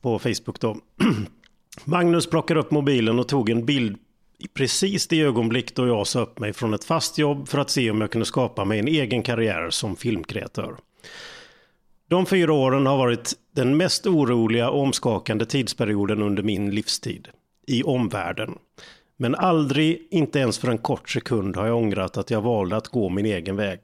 på 0.02 0.20
Facebook 0.20 0.60
då. 0.60 0.78
Magnus 1.86 2.30
plockade 2.30 2.60
upp 2.60 2.72
mobilen 2.72 3.20
och 3.20 3.28
tog 3.28 3.50
en 3.50 3.66
bild 3.66 3.98
i 4.40 4.48
precis 4.48 5.08
det 5.08 5.22
ögonblick 5.22 5.76
då 5.76 5.88
jag 5.88 6.08
sa 6.08 6.22
upp 6.22 6.40
mig 6.40 6.54
från 6.54 6.74
ett 6.74 6.84
fast 6.84 7.18
jobb 7.18 7.48
för 7.48 7.58
att 7.58 7.70
se 7.70 7.92
om 7.92 8.02
jag 8.02 8.12
kunde 8.12 8.26
skapa 8.26 8.66
mig 8.66 8.80
en 8.80 8.88
egen 8.88 9.24
karriär 9.24 9.70
som 9.70 9.96
filmkreatör. 9.96 10.76
De 12.10 12.26
fyra 12.26 12.54
åren 12.54 12.86
har 12.86 12.98
varit 12.98 13.34
den 13.56 13.78
mest 13.78 14.08
oroliga 14.08 14.70
och 14.70 14.82
omskakande 14.82 15.46
tidsperioden 15.46 16.22
under 16.22 16.44
min 16.44 16.72
livstid. 16.76 17.28
I 17.68 17.84
omvärlden. 17.84 18.58
Men 19.18 19.36
aldrig, 19.36 20.08
inte 20.12 20.40
ens 20.40 20.60
för 20.60 20.68
en 20.68 20.78
kort 20.78 21.10
sekund, 21.10 21.56
har 21.56 21.68
jag 21.68 21.78
ångrat 21.78 22.18
att 22.18 22.32
jag 22.32 22.42
valde 22.42 22.76
att 22.78 22.88
gå 22.88 23.10
min 23.10 23.26
egen 23.26 23.56
väg. 23.56 23.80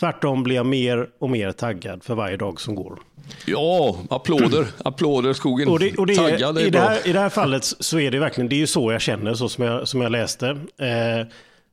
Tvärtom 0.00 0.42
blir 0.42 0.56
jag 0.56 0.66
mer 0.66 1.08
och 1.18 1.30
mer 1.30 1.52
taggad 1.52 2.04
för 2.04 2.14
varje 2.14 2.36
dag 2.36 2.60
som 2.60 2.74
går. 2.74 2.98
Ja, 3.46 3.98
applåder, 4.10 4.66
applåder 4.84 5.32
skogen. 5.32 5.68
Och 5.68 5.78
det, 5.78 5.98
och 5.98 6.06
det 6.06 6.14
Taggad 6.14 6.58
är, 6.58 6.62
är 6.62 6.66
i, 6.66 6.70
det 6.70 6.78
här, 6.78 7.08
I 7.08 7.12
det 7.12 7.20
här 7.20 7.28
fallet 7.28 7.64
så 7.64 7.98
är 7.98 8.10
det 8.10 8.18
verkligen, 8.18 8.48
det 8.48 8.54
är 8.56 8.58
ju 8.60 8.66
så 8.66 8.92
jag 8.92 9.00
känner, 9.00 9.34
så 9.34 9.48
som 9.48 9.64
jag, 9.64 9.88
som 9.88 10.00
jag 10.00 10.12
läste. 10.12 10.48
Eh, 10.78 11.26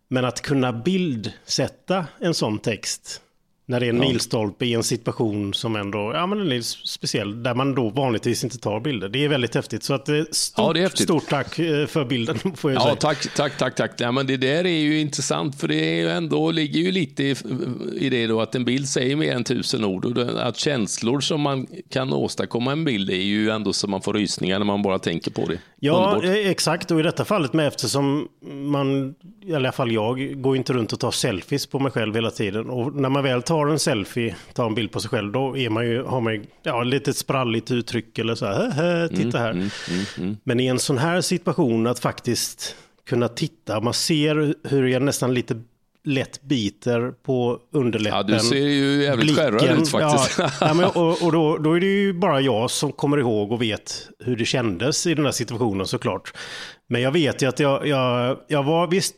men 0.08 0.26
att 0.26 0.42
kunna 0.42 0.74
bildsätta 0.74 2.06
en 2.20 2.34
sån 2.34 2.60
text 2.60 3.22
när 3.70 3.80
det 3.80 3.86
är 3.86 3.90
en 3.90 4.00
milstolpe 4.00 4.66
i 4.66 4.74
en 4.74 4.84
situation 4.84 5.54
som 5.54 5.76
ändå, 5.76 6.12
ja 6.16 6.28
men 6.28 6.38
den 6.38 6.52
är 6.52 6.62
speciell, 6.62 7.44
där 7.44 7.56
man 7.56 7.76
då 7.76 7.90
vanligtvis 7.90 8.44
inte 8.44 8.58
tar 8.58 8.80
bilder. 8.80 9.10
Det 9.10 9.26
är 9.26 9.30
väldigt 9.30 9.56
häftigt. 9.56 9.84
Så 9.84 9.94
att, 9.94 10.10
eh, 10.10 10.16
stort, 10.32 10.66
Ja, 10.68 10.74
det 10.74 10.80
är 10.80 10.84
häftigt. 10.84 11.04
stort 11.04 11.30
tack 11.30 11.60
eh, 11.60 11.86
för 11.86 12.06
bilden, 12.06 12.38
får 12.56 12.72
jag 12.72 12.80
Ja, 12.80 12.84
säga. 12.84 12.96
tack, 12.96 13.34
tack, 13.36 13.58
tack, 13.58 13.76
tack. 13.76 13.92
Ja, 13.98 14.12
men 14.12 14.28
det 14.28 14.38
där 14.38 14.66
är 14.66 14.80
ju 14.80 15.00
intressant, 15.00 15.60
för 15.60 15.68
det 15.68 15.76
är 15.76 15.96
ju 16.02 16.10
ändå, 16.10 16.52
ligger 16.52 16.80
ju 16.80 16.92
lite 16.92 17.24
i, 17.24 17.36
i 18.00 18.10
det 18.10 18.28
då 18.28 18.42
att 18.42 18.56
en 18.56 18.66
bild 18.66 18.88
säger 18.88 19.16
mer 19.16 19.36
än 19.36 19.44
tusen 19.44 19.84
ord 19.86 20.06
och 20.06 20.14
det, 20.14 20.44
att 20.44 20.58
känslor 20.58 21.20
som 21.20 21.42
man 21.42 21.68
kan 21.90 22.14
åstadkomma 22.14 22.72
en 22.72 22.84
bild 22.86 23.10
är 23.10 23.16
ju 23.16 23.50
ändå 23.50 23.74
så 23.74 23.88
man 23.88 24.02
får 24.02 24.14
rysningar 24.14 24.60
när 24.60 24.66
man 24.66 24.82
bara 24.82 25.00
tänker 25.00 25.32
på 25.32 25.46
det. 25.46 25.60
Ja, 25.80 25.94
Underbart. 26.16 26.38
eh, 26.38 26.50
exakt. 26.52 26.92
Och 26.92 27.00
i 27.00 27.04
detta 27.04 27.26
fallet 27.26 27.54
med 27.54 27.68
eftersom 27.68 28.28
man, 28.46 29.16
i 29.46 29.54
alla 29.56 29.72
fall 29.72 29.92
jag, 29.92 30.42
går 30.42 30.56
inte 30.58 30.74
runt 30.74 30.94
och 30.94 31.00
tar 31.00 31.12
selfies 31.12 31.68
på 31.68 31.80
mig 31.80 31.92
själv 31.92 32.16
hela 32.16 32.32
tiden. 32.32 32.70
Och 32.70 32.96
när 32.96 33.10
man 33.10 33.24
väl 33.24 33.42
tar 33.42 33.57
en 33.66 33.80
selfie, 33.80 34.36
tar 34.54 34.66
en 34.66 34.76
bild 34.76 34.92
på 34.92 35.00
sig 35.00 35.10
själv, 35.10 35.32
då 35.32 35.58
är 35.58 35.70
man 35.70 35.86
ju, 35.86 36.04
har 36.04 36.22
man 36.22 36.34
ju 36.34 36.44
ja, 36.64 36.84
lite 36.84 37.14
spralligt 37.14 37.72
uttryck 37.72 38.20
eller 38.20 38.36
så 38.36 38.46
här, 38.46 38.72
"Hä, 38.72 38.84
hä, 38.84 39.08
titta 39.08 39.38
här. 39.38 39.70
Men 40.44 40.60
i 40.60 40.68
en 40.68 40.80
sån 40.80 40.98
här 40.98 41.22
situation 41.22 41.88
att 41.88 42.00
faktiskt 42.00 42.76
kunna 43.10 43.28
titta, 43.28 43.82
man 43.82 43.94
ser 43.94 44.54
hur 44.70 44.88
jag 44.88 45.02
nästan 45.02 45.34
lite 45.34 45.62
lätt 46.04 46.42
biter 46.42 47.12
på 47.26 47.60
underläppen. 47.74 48.18
Ja, 48.18 48.24
du 48.24 48.40
ser 48.40 48.68
ju 48.68 49.04
jävligt 49.04 49.36
skärrad 49.36 49.80
ut 49.80 49.90
faktiskt. 49.90 50.40
Ja, 50.40 50.52
ja, 50.62 50.74
men, 50.74 50.86
och 50.86 51.24
och 51.24 51.32
då, 51.32 51.58
då 51.58 51.74
är 51.74 51.80
det 51.80 51.86
ju 51.86 52.14
bara 52.14 52.42
jag 52.42 52.72
som 52.72 52.92
kommer 52.92 53.18
ihåg 53.18 53.52
och 53.52 53.62
vet 53.62 54.10
hur 54.20 54.36
det 54.36 54.46
kändes 54.46 55.08
i 55.08 55.14
den 55.14 55.26
här 55.26 55.32
situationen 55.32 55.86
såklart. 55.88 56.34
Men 56.90 57.02
jag 57.02 57.12
vet 57.12 57.42
ju 57.42 57.50
att 57.50 57.60
jag, 57.60 57.88
jag, 57.88 58.38
jag 58.48 58.64
var 58.64 58.88
visst 58.88 59.16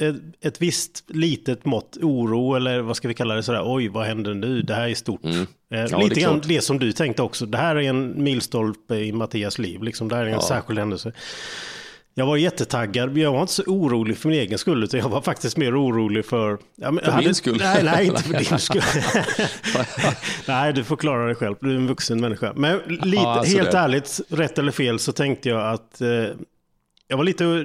ett, 0.00 0.16
ett 0.40 0.62
visst 0.62 1.04
litet 1.08 1.64
mått 1.64 1.96
oro 2.02 2.54
eller 2.54 2.80
vad 2.80 2.96
ska 2.96 3.08
vi 3.08 3.14
kalla 3.14 3.34
det 3.34 3.42
sådär, 3.42 3.62
oj 3.64 3.88
vad 3.88 4.06
händer 4.06 4.34
nu, 4.34 4.62
det 4.62 4.74
här 4.74 4.88
är 4.88 4.94
stort. 4.94 5.24
Eh, 5.24 5.30
Mm. 5.30 5.46
det 5.70 5.76
är 5.96 6.08
lite 6.08 6.20
grann 6.20 6.42
det 6.44 6.60
som 6.60 6.78
du 6.78 6.92
tänkte 6.92 7.22
också, 7.22 7.46
det 7.46 7.58
här 7.58 7.76
är 7.76 7.80
en 7.82 8.22
milstolpe 8.22 8.94
i 8.96 9.12
Mattias 9.12 9.58
liv, 9.58 9.82
liksom, 9.82 10.08
det 10.08 10.16
här 10.16 10.24
är 10.26 10.30
en 10.30 10.40
särskild 10.42 10.78
händelse. 10.78 11.12
Jag 12.16 12.26
var 12.26 12.36
jättetaggad, 12.36 13.18
jag 13.18 13.32
var 13.32 13.40
inte 13.40 13.52
så 13.52 13.62
orolig 13.62 14.18
för 14.18 14.28
min 14.28 14.38
egen 14.38 14.58
skull, 14.58 14.84
utan 14.84 15.00
jag 15.00 15.08
var 15.08 15.20
faktiskt 15.20 15.56
mer 15.56 15.80
orolig 15.82 16.24
för... 16.24 16.58
Ja, 16.76 16.90
men, 16.90 17.04
För 17.04 17.12
jag 17.12 17.24
min 17.24 17.34
skull? 17.34 17.56
Nej, 17.60 17.82
nej, 17.84 18.06
inte 18.06 18.22
för 18.22 18.32
din 18.38 18.58
skull. 18.58 18.82
nej, 20.48 20.72
du 20.72 20.84
får 20.84 20.96
klara 20.96 21.26
dig 21.26 21.34
själv, 21.34 21.56
du 21.60 21.70
är 21.70 21.74
en 21.76 21.86
vuxen 21.86 22.20
människa. 22.20 22.52
Men 22.56 22.78
lite, 22.88 23.16
Ja, 23.16 23.34
alltså 23.38 23.56
helt 23.56 23.70
det. 23.70 23.78
ärligt, 23.78 24.20
rätt 24.28 24.58
eller 24.58 24.72
fel, 24.72 24.98
så 24.98 25.12
tänkte 25.12 25.48
jag 25.48 25.72
att 25.74 26.00
eh, 26.00 26.08
jag 27.08 27.16
var 27.16 27.24
lite 27.24 27.64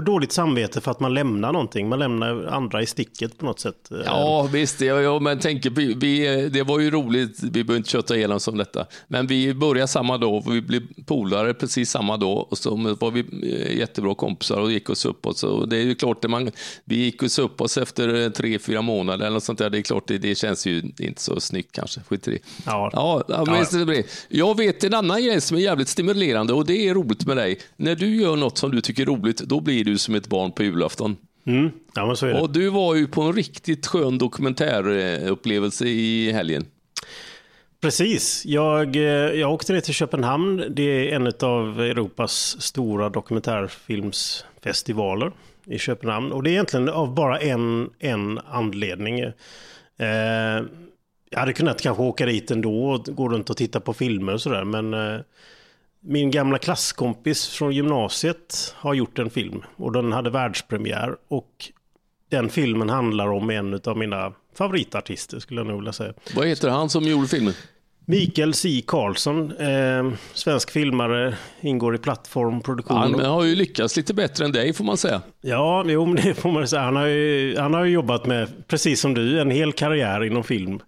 dåligt 0.00 0.32
samvete 0.32 0.80
för 0.80 0.90
att 0.90 1.00
man 1.00 1.14
lämnar 1.14 1.52
någonting. 1.52 1.88
Man 1.88 1.98
lämnar 1.98 2.46
andra 2.46 2.82
i 2.82 2.86
sticket 2.86 3.38
på 3.38 3.46
något 3.46 3.60
sätt. 3.60 3.90
Ja, 4.04 4.48
visst. 4.52 4.80
Ja, 4.80 5.00
ja, 5.00 5.18
men 5.18 5.38
tänker, 5.38 5.70
vi, 5.70 5.94
vi, 5.94 6.48
det 6.48 6.62
var 6.62 6.80
ju 6.80 6.90
roligt. 6.90 7.42
Vi 7.42 7.64
behöver 7.64 7.76
inte 7.76 7.90
köta 7.90 8.16
igenom 8.16 8.40
som 8.40 8.58
detta. 8.58 8.86
Men 9.08 9.26
vi 9.26 9.54
började 9.54 9.88
samma 9.88 10.18
dag 10.18 10.34
och 10.34 10.54
vi 10.54 10.60
blev 10.60 10.82
polare 11.06 11.54
precis 11.54 11.90
samma 11.90 12.16
dag. 12.16 12.46
Och 12.50 12.58
så 12.58 12.76
var 13.00 13.10
vi 13.10 13.20
eh, 13.20 13.78
jättebra 13.78 14.14
kompisar 14.14 14.60
och 14.60 14.72
gick 14.72 14.90
oss 14.90 15.04
uppåt. 15.04 15.38
Så 15.38 15.66
det 15.66 15.76
är 15.76 15.82
ju 15.82 15.94
klart, 15.94 16.24
att 16.24 16.30
man, 16.30 16.50
vi 16.84 16.96
gick 16.96 17.22
oss 17.22 17.38
upp 17.38 17.60
oss 17.60 17.78
efter 17.78 18.24
eh, 18.24 18.28
tre, 18.28 18.58
fyra 18.58 18.82
månader 18.82 19.26
eller 19.26 19.34
något 19.34 19.44
sånt 19.44 19.58
där. 19.58 19.70
Det 19.70 19.78
är 19.78 19.82
klart, 19.82 20.08
det, 20.08 20.18
det 20.18 20.34
känns 20.34 20.66
ju 20.66 20.82
inte 20.98 21.22
så 21.22 21.40
snyggt 21.40 21.72
kanske. 21.72 22.00
Skit 22.08 22.28
i 22.28 22.30
det. 22.30 22.38
Ja. 22.66 22.90
Ja, 22.92 23.24
ja, 23.28 23.84
det. 23.84 24.04
Jag 24.28 24.56
vet 24.56 24.84
en 24.84 24.94
annan 24.94 25.22
grej 25.22 25.40
som 25.40 25.56
är 25.56 25.60
jävligt 25.60 25.88
stimulerande 25.88 26.52
och 26.52 26.66
det 26.66 26.88
är 26.88 26.94
roligt 26.94 27.26
med 27.26 27.36
dig. 27.36 27.58
När 27.76 27.94
du 27.94 28.16
gör 28.16 28.36
något 28.36 28.58
som 28.58 28.70
du 28.70 28.75
tycker 28.80 29.02
är 29.02 29.06
roligt, 29.06 29.38
då 29.38 29.60
blir 29.60 29.84
du 29.84 29.98
som 29.98 30.14
ett 30.14 30.28
barn 30.28 30.52
på 30.52 30.62
julafton. 30.62 31.16
Mm, 31.46 31.70
ja, 31.94 32.06
men 32.06 32.16
så 32.16 32.26
är 32.26 32.34
det. 32.34 32.40
Och 32.40 32.50
du 32.50 32.68
var 32.68 32.94
ju 32.94 33.06
på 33.06 33.22
en 33.22 33.32
riktigt 33.32 33.86
skön 33.86 34.18
dokumentärupplevelse 34.18 35.86
i 35.86 36.32
helgen. 36.32 36.64
Precis. 37.80 38.46
Jag, 38.46 38.96
eh, 38.96 39.02
jag 39.40 39.52
åkte 39.52 39.72
ner 39.72 39.80
till 39.80 39.94
Köpenhamn. 39.94 40.64
Det 40.70 40.82
är 40.82 41.16
en 41.16 41.32
av 41.40 41.80
Europas 41.80 42.62
stora 42.62 43.08
dokumentärfilmsfestivaler 43.08 45.32
i 45.66 45.78
Köpenhamn. 45.78 46.32
Och 46.32 46.42
det 46.42 46.50
är 46.50 46.52
egentligen 46.52 46.88
av 46.88 47.14
bara 47.14 47.38
en, 47.38 47.90
en 47.98 48.38
anledning. 48.38 49.20
Eh, 49.20 49.34
jag 51.30 51.38
hade 51.38 51.52
kunnat 51.52 51.82
kanske 51.82 52.02
åka 52.02 52.26
dit 52.26 52.50
ändå 52.50 52.84
och 52.84 53.04
gå 53.04 53.28
runt 53.28 53.50
och 53.50 53.56
titta 53.56 53.80
på 53.80 53.94
filmer 53.94 54.34
och 54.34 54.40
sådär. 54.40 54.64
Men 54.64 54.94
eh, 54.94 55.20
min 56.06 56.30
gamla 56.30 56.58
klasskompis 56.58 57.48
från 57.48 57.72
gymnasiet 57.72 58.74
har 58.76 58.94
gjort 58.94 59.18
en 59.18 59.30
film 59.30 59.62
och 59.76 59.92
den 59.92 60.12
hade 60.12 60.30
världspremiär. 60.30 61.16
Och 61.28 61.50
den 62.30 62.48
filmen 62.48 62.88
handlar 62.88 63.28
om 63.28 63.50
en 63.50 63.80
av 63.84 63.96
mina 63.96 64.32
favoritartister 64.54 65.38
skulle 65.38 65.60
jag 65.60 65.66
nog 65.66 65.76
vilja 65.76 65.92
säga. 65.92 66.12
Vad 66.36 66.46
heter 66.46 66.68
han 66.68 66.90
som 66.90 67.04
gjorde 67.04 67.28
filmen? 67.28 67.54
Mikael 68.08 68.54
C. 68.54 68.82
Karlsson, 68.86 69.52
eh, 69.56 70.12
svensk 70.34 70.70
filmare, 70.70 71.36
ingår 71.60 71.94
i 71.94 71.98
plattformproduktion. 71.98 72.96
Han 72.96 73.20
har 73.20 73.44
ju 73.44 73.54
lyckats 73.54 73.96
lite 73.96 74.14
bättre 74.14 74.44
än 74.44 74.52
dig 74.52 74.72
får 74.72 74.84
man 74.84 74.96
säga. 74.96 75.22
Ja, 75.40 75.84
jo, 75.86 76.14
det 76.14 76.34
får 76.34 76.52
man 76.52 76.68
säga. 76.68 76.82
Han 76.82 76.96
har, 76.96 77.06
ju, 77.06 77.56
han 77.58 77.74
har 77.74 77.84
ju 77.84 77.92
jobbat 77.92 78.26
med, 78.26 78.48
precis 78.68 79.00
som 79.00 79.14
du, 79.14 79.40
en 79.40 79.50
hel 79.50 79.72
karriär 79.72 80.24
inom 80.24 80.44
film. 80.44 80.80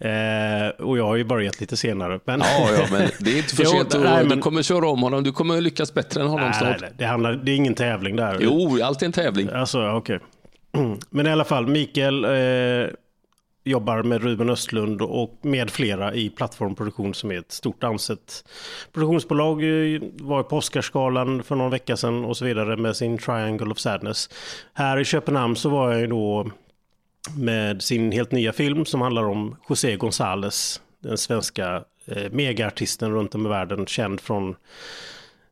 Eh, 0.00 0.68
och 0.86 0.98
jag 0.98 1.04
har 1.06 1.16
ju 1.16 1.24
börjat 1.24 1.60
lite 1.60 1.76
senare. 1.76 2.20
Men... 2.24 2.40
Ja, 2.40 2.68
ja, 2.78 2.86
men 2.90 3.08
det 3.20 3.30
är 3.32 3.36
inte 3.36 3.56
för 3.56 3.62
Jo, 3.64 3.70
sent. 3.70 3.92
nej, 4.04 4.24
men- 4.24 4.36
Du 4.36 4.42
kommer 4.42 4.62
köra 4.62 4.88
om 4.88 5.02
honom. 5.02 5.24
Du 5.24 5.32
kommer 5.32 5.60
lyckas 5.60 5.94
bättre 5.94 6.20
än 6.20 6.26
honom 6.28 6.44
Nej, 6.50 6.58
snart. 6.58 6.80
nej, 6.80 6.90
det, 6.98 7.04
handlar, 7.04 7.32
det 7.32 7.52
är 7.52 7.56
ingen 7.56 7.74
tävling 7.74 8.16
där. 8.16 8.38
Jo, 8.40 8.78
allt 8.82 9.02
är 9.02 9.06
en 9.06 9.12
tävling. 9.12 9.48
Alltså, 9.48 9.88
okej. 9.90 10.18
Men 11.10 11.26
i 11.26 11.30
alla 11.30 11.44
fall, 11.44 11.66
Mikael 11.66 12.24
eh, 12.24 12.88
jobbar 13.64 14.02
med 14.02 14.22
Ruben 14.22 14.50
Östlund 14.50 15.02
och 15.02 15.38
med 15.42 15.70
flera 15.70 16.14
i 16.14 16.30
Plattformproduktion 16.30 17.14
som 17.14 17.30
är 17.30 17.38
ett 17.38 17.52
stort 17.52 17.84
ansett 17.84 18.44
produktionsbolag. 18.92 19.62
eh, 19.94 20.00
Var 20.20 20.42
på 20.42 20.56
Oscarsgalan 20.56 21.42
för 21.42 21.54
någon 21.56 21.70
vecka 21.70 21.96
sedan 21.96 22.24
och 22.24 22.36
så 22.36 22.44
vidare 22.44 22.76
med 22.76 22.96
sin 22.96 23.18
Triangle 23.18 23.70
of 23.70 23.78
Sadness. 23.78 24.30
Här 24.74 24.98
i 25.00 25.04
Köpenhamn 25.04 25.56
så 25.56 25.68
var 25.68 25.90
jag 25.92 26.00
ju 26.00 26.06
då 26.06 26.50
med 27.36 27.82
sin 27.82 28.12
helt 28.12 28.32
nya 28.32 28.52
film 28.52 28.84
som 28.84 29.00
handlar 29.00 29.24
om 29.24 29.56
José 29.68 29.96
González, 29.96 30.80
den 31.02 31.18
svenska 31.18 31.84
eh, 32.06 32.32
megaartisten 32.32 33.12
runt 33.12 33.34
om 33.34 33.46
i 33.46 33.48
världen, 33.48 33.86
känd 33.86 34.20
från 34.20 34.56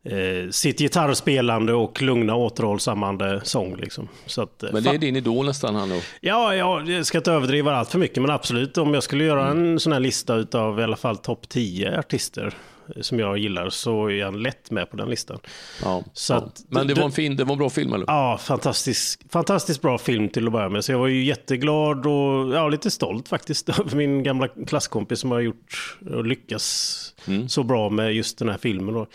eh, 0.05 0.51
sitt 0.51 0.79
gitarrspelande 0.79 1.73
och 1.73 2.03
lugna 2.03 2.35
återhållsammande 2.35 3.41
sång. 3.45 3.77
Liksom. 3.77 4.09
Så 4.27 4.43
att, 4.43 4.63
eh, 4.63 4.71
Men 4.73 4.83
det 4.83 4.91
är 4.91 4.99
din 4.99 5.17
idol 5.17 5.47
nästan 5.47 5.75
han 5.75 5.89
då. 5.89 6.01
Ja, 6.21 6.55
ja, 6.55 6.83
jag 6.87 7.07
ska 7.07 7.19
inte 7.19 7.33
överdriva 7.33 7.77
allt 7.77 7.91
för 7.91 7.99
mycket, 7.99 8.23
men 8.23 8.31
absolut. 8.31 8.79
Om 8.79 8.95
jag 8.95 9.03
skulle 9.03 9.25
göra 9.25 9.49
en 9.49 9.81
sån 9.81 9.93
här 9.93 10.01
lista 10.01 10.35
utav 10.35 10.81
i 10.81 10.83
alla 10.83 10.97
fall 10.97 11.17
topp 11.17 11.49
10 11.49 11.99
artister 11.99 12.55
som 13.01 13.19
jag 13.19 13.39
gillar 13.39 13.71
så 13.71 14.07
är 14.07 14.11
jag 14.15 14.37
lätt 14.41 14.71
med 14.71 14.91
på 14.91 14.97
den 14.97 15.09
listan. 15.11 15.39
Ja. 15.83 16.05
Så 16.13 16.33
ja. 16.33 16.37
att- 16.37 16.65
Men 16.69 16.87
det 16.87 16.95
du- 16.95 17.01
var, 17.01 17.07
en 17.07 17.13
fin, 17.13 17.37
det 17.37 17.45
var 17.45 17.53
en 17.53 17.59
bra 17.59 17.71
film 17.71 17.93
eller? 17.93 18.05
Ja, 18.09 18.39
fantastisk, 18.43 19.21
fantastiskt 19.33 19.83
bra 19.83 19.99
film 19.99 20.29
till 20.29 20.47
att 20.47 20.53
börja 20.53 20.69
med. 20.69 20.85
Så 20.85 20.93
jag 20.93 20.99
var 20.99 21.07
ju 21.07 21.25
jätteglad 21.25 22.07
och 22.07 22.55
ja, 22.55 22.69
lite 22.69 22.91
stolt 22.91 23.29
faktiskt 23.29 23.69
över 23.79 23.97
min 23.97 24.23
gamla 24.23 24.49
klasskompis 24.49 25.21
som 25.21 25.31
har 25.31 25.41
gjort 25.41 25.99
och 26.11 26.25
lyckats 26.27 27.15
så 27.49 27.63
bra 27.63 27.91
med 27.91 28.15
just 28.15 28.39
den 28.39 28.49
här 28.49 28.59
filmen. 28.59 29.07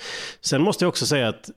Sen 0.42 0.62
måste 0.62 0.84
jag 0.86 0.90
också 0.90 1.06
säga 1.06 1.28
att 1.28 1.50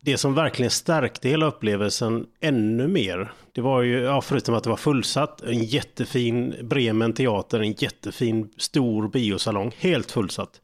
det 0.00 0.16
som 0.18 0.34
verkligen 0.34 0.70
stärkte 0.70 1.28
hela 1.28 1.46
upplevelsen 1.46 2.26
ännu 2.40 2.88
mer, 2.88 3.32
det 3.52 3.60
var 3.60 3.82
ju, 3.82 4.00
ja, 4.00 4.20
förutom 4.20 4.54
att 4.54 4.64
det 4.64 4.70
var 4.70 4.76
fullsatt, 4.76 5.40
en 5.42 5.64
jättefin 5.64 6.54
Bremen 6.62 7.12
teater, 7.12 7.60
en 7.60 7.72
jättefin 7.72 8.50
stor 8.56 9.08
biosalong, 9.08 9.72
helt 9.78 10.10
fullsatt. 10.10 10.60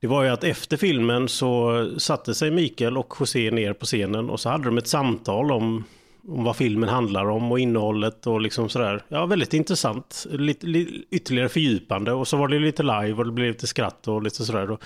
Det 0.00 0.06
var 0.06 0.22
ju 0.22 0.28
att 0.28 0.44
efter 0.44 0.76
filmen 0.76 1.28
så 1.28 1.90
satte 1.98 2.34
sig 2.34 2.50
Mikael 2.50 2.98
och 2.98 3.14
José 3.20 3.50
ner 3.50 3.72
på 3.72 3.84
scenen 3.86 4.30
och 4.30 4.40
så 4.40 4.48
hade 4.48 4.64
de 4.64 4.78
ett 4.78 4.86
samtal 4.86 5.52
om, 5.52 5.84
om 6.28 6.44
vad 6.44 6.56
filmen 6.56 6.88
handlar 6.88 7.30
om 7.30 7.52
och 7.52 7.58
innehållet 7.58 8.26
och 8.26 8.40
liksom 8.40 8.68
sådär. 8.68 9.02
Ja, 9.08 9.26
väldigt 9.26 9.54
intressant. 9.54 10.26
Lite, 10.30 10.66
lite, 10.66 10.92
ytterligare 11.10 11.48
fördjupande 11.48 12.12
och 12.12 12.28
så 12.28 12.36
var 12.36 12.48
det 12.48 12.58
lite 12.58 12.82
live 12.82 13.12
och 13.12 13.26
det 13.26 13.32
blev 13.32 13.48
lite 13.48 13.66
skratt 13.66 14.08
och 14.08 14.22
lite 14.22 14.44
sådär. 14.44 14.70
Och, 14.70 14.82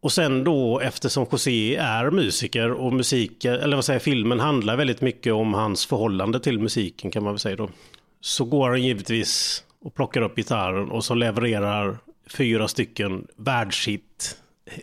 och 0.00 0.12
sen 0.12 0.44
då 0.44 0.80
eftersom 0.80 1.26
José 1.32 1.76
är 1.76 2.10
musiker 2.10 2.72
och 2.72 2.92
musik, 2.92 3.44
eller 3.44 3.76
vad 3.76 3.84
säger 3.84 3.94
jag, 3.94 4.02
filmen 4.02 4.40
handlar 4.40 4.76
väldigt 4.76 5.00
mycket 5.00 5.32
om 5.32 5.54
hans 5.54 5.86
förhållande 5.86 6.40
till 6.40 6.60
musiken 6.60 7.10
kan 7.10 7.22
man 7.22 7.32
väl 7.32 7.38
säga 7.38 7.56
då. 7.56 7.68
Så 8.20 8.44
går 8.44 8.68
han 8.68 8.82
givetvis 8.82 9.64
och 9.84 9.94
plockar 9.94 10.22
upp 10.22 10.36
gitarren 10.36 10.90
och 10.90 11.04
så 11.04 11.14
levererar 11.14 11.98
fyra 12.30 12.68
stycken 12.68 13.26
världshit. 13.36 14.36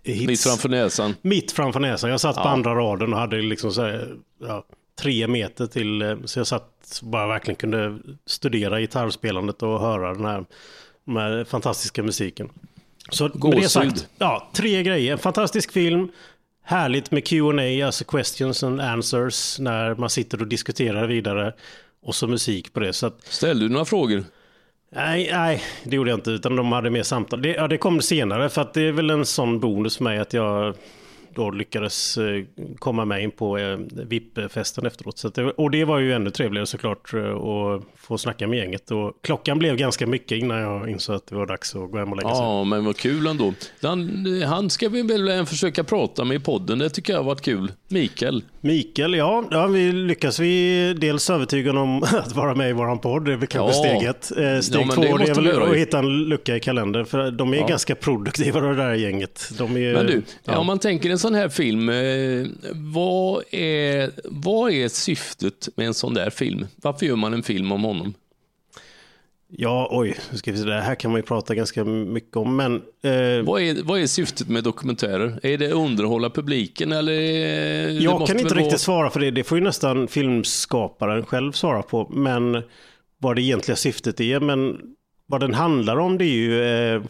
hits. 0.03 0.27
Mitt 0.27 0.41
framför 0.41 0.69
näsan. 0.69 1.15
Mitt 1.21 1.51
framför 1.51 1.79
näsan. 1.79 2.09
Jag 2.09 2.19
satt 2.19 2.35
på 2.35 2.41
Ja. 2.41 2.49
andra 2.49 2.75
raden 2.75 3.13
och 3.13 3.19
hade 3.19 3.41
liksom 3.41 3.71
så 3.71 3.81
här, 3.81 4.15
ja, 4.41 4.65
tre 5.01 5.27
meter 5.27 5.67
till. 5.67 6.01
eh, 6.01 6.15
Så 6.25 6.39
jag 6.39 6.47
satt 6.47 6.99
bara 7.03 7.27
verkligen 7.27 7.55
kunde 7.55 7.99
studera 8.25 8.79
gitarrspelandet 8.81 9.63
och 9.63 9.79
höra 9.79 10.13
den 10.13 10.25
här, 10.25 10.45
den 11.05 11.17
här 11.17 11.43
fantastiska 11.43 12.03
musiken. 12.03 12.49
Så 13.09 13.23
med 13.33 13.51
det 13.61 13.69
sagt, 13.69 14.07
ja, 14.17 14.49
tre 14.53 14.83
grejer. 14.83 15.11
En 15.11 15.17
fantastisk 15.17 15.71
film. 15.71 16.09
Härligt 16.63 17.11
med 17.11 17.27
Q&A, 17.27 17.85
alltså 17.85 18.03
questions 18.03 18.63
and 18.63 18.81
answers, 18.81 19.59
när 19.59 19.95
man 19.95 20.09
sitter 20.09 20.41
och 20.41 20.47
diskuterar 20.47 21.07
vidare. 21.07 21.53
Och 22.03 22.15
så 22.15 22.27
musik 22.27 22.73
på 22.73 22.79
det. 22.79 22.93
Så 22.93 23.05
att, 23.07 23.21
Ställde 23.23 23.65
du 23.65 23.69
några 23.69 23.85
frågor? 23.85 24.23
Nej, 24.95 25.29
nej, 25.31 25.63
det 25.83 25.95
gjorde 25.95 26.09
jag 26.09 26.17
inte. 26.17 26.31
Utan 26.31 26.55
de 26.55 26.71
hade 26.71 26.89
mer 26.89 27.03
samtal. 27.03 27.41
Det, 27.41 27.49
ja, 27.49 27.67
det 27.67 27.77
kom 27.77 28.01
senare. 28.01 28.49
För 28.49 28.61
att 28.61 28.73
det 28.73 28.81
är 28.81 28.91
väl 28.91 29.09
en 29.09 29.25
sån 29.25 29.59
bonus 29.59 29.97
för 29.97 30.03
mig 30.03 30.19
att 30.19 30.33
jag 30.33 30.75
då 31.35 31.51
lyckades 31.51 32.17
eh, 32.17 32.43
komma 32.79 33.05
med 33.05 33.23
in 33.23 33.31
på 33.31 33.57
eh, 33.57 33.77
VIP-festen 33.93 34.85
efteråt. 34.85 35.17
Så 35.17 35.29
det, 35.29 35.43
och 35.43 35.71
det 35.71 35.85
var 35.85 35.99
ju 35.99 36.13
ännu 36.13 36.29
trevligare 36.29 36.65
såklart 36.65 37.13
eh, 37.13 37.35
att 37.35 37.83
få 37.97 38.17
snacka 38.17 38.47
med 38.47 38.59
gänget. 38.59 38.91
Och 38.91 39.13
klockan 39.23 39.59
blev 39.59 39.75
ganska 39.75 40.07
mycket 40.07 40.37
innan 40.37 40.57
jag 40.59 40.89
insåg 40.89 41.15
att 41.15 41.27
det 41.27 41.35
var 41.35 41.45
dags 41.45 41.75
att 41.75 41.91
gå 41.91 41.97
hem 41.97 42.11
och 42.11 42.17
lägga 42.17 42.35
sig. 42.35 42.43
Ja, 42.45 42.63
men 42.63 42.85
vad 42.85 42.97
kul 42.97 43.27
ändå. 43.27 43.53
Han, 43.81 44.25
han 44.47 44.69
ska 44.69 44.89
vi 44.89 45.01
väl 45.01 45.45
försöka 45.45 45.83
prata 45.83 46.23
med 46.25 46.35
i 46.35 46.39
podden. 46.39 46.79
Det 46.79 46.89
tycker 46.89 47.13
jag 47.13 47.19
har 47.19 47.23
varit 47.25 47.41
kul. 47.41 47.71
Mikael. 47.87 48.43
Mikael, 48.61 49.13
ja, 49.15 49.43
ja 49.51 49.67
vi 49.67 49.91
lyckas 49.91 50.39
vi 50.39 50.93
dels 50.93 51.29
övertyga 51.29 51.69
honom 51.69 52.03
att 52.11 52.35
vara 52.35 52.55
med 52.55 52.69
i 52.69 52.73
våran 52.73 52.99
podd. 52.99 53.25
Det 53.25 53.33
är 53.33 53.37
väl 53.37 53.47
kanske 53.47 53.87
Ja. 53.87 53.97
steget. 53.97 54.31
Eh, 54.37 54.59
Steg 54.61 54.81
Ja, 54.87 54.91
två 54.93 55.01
det 55.17 55.25
det 55.25 55.31
är 55.31 55.35
väl 55.35 55.61
att 55.71 55.75
hitta 55.77 55.99
en 55.99 56.23
lucka 56.23 56.55
i 56.55 56.59
kalendern. 56.59 57.05
För 57.05 57.31
de 57.31 57.53
är 57.53 57.57
Ja. 57.57 57.67
ganska 57.67 57.95
produktiva 57.95 58.59
det 58.61 58.75
där 58.75 58.93
gänget. 58.93 59.49
De 59.57 59.77
är, 59.77 59.93
Men 59.93 60.05
du, 60.05 60.21
ja. 60.45 60.57
om 60.57 60.65
man 60.67 60.79
tänker 60.79 61.09
en 61.09 61.19
sån 61.21 61.35
här 61.35 61.49
film, 61.49 61.89
eh, 61.89 62.47
vad 62.73 63.43
är, 63.51 64.11
vad 64.25 64.71
är 64.71 64.87
syftet 64.87 65.69
med 65.75 65.87
en 65.87 65.93
sån 65.93 66.13
där 66.13 66.29
film? 66.29 66.67
Varför 66.75 67.05
gör 67.05 67.15
man 67.15 67.33
en 67.33 67.43
film 67.43 67.71
om 67.71 67.83
honom? 67.83 68.13
Ja, 69.53 69.87
oj, 69.91 70.17
ska 70.33 70.51
vi 70.51 70.57
se, 70.57 70.63
det 70.63 70.81
här 70.81 70.95
kan 70.95 71.11
man 71.11 71.19
ju 71.19 71.23
prata 71.23 71.55
ganska 71.55 71.83
mycket 71.83 72.37
om, 72.37 72.55
men 72.55 72.75
eh, 72.75 73.43
Vad 73.43 73.61
är, 73.61 73.83
vad 73.83 73.99
är 73.99 74.07
syftet 74.07 74.47
med 74.49 74.63
dokumentärer? 74.63 75.39
Är 75.43 75.57
det 75.57 75.67
att 75.67 75.73
underhålla 75.73 76.29
publiken 76.29 76.91
eller? 76.91 77.13
eh, 77.13 78.03
jag 78.03 78.27
kan 78.27 78.39
inte 78.39 78.53
väl 78.53 78.63
riktigt 78.63 78.81
svara 78.81 79.09
för 79.09 79.19
det. 79.19 79.31
Det 79.31 79.43
får 79.43 79.57
ju 79.57 79.63
nästan 79.63 80.07
filmskaparen 80.07 81.25
själv 81.25 81.51
svara 81.51 81.81
på, 81.81 82.09
men 82.09 82.63
vad 83.17 83.35
det 83.35 83.41
egentliga 83.41 83.75
syftet 83.75 84.19
är. 84.19 84.39
Men 84.39 84.79
vad 85.27 85.41
den 85.41 85.53
handlar 85.53 85.99
om 85.99 86.17
det 86.17 86.25
är 86.25 86.35
ju 86.35 86.63
eh, 86.63 87.01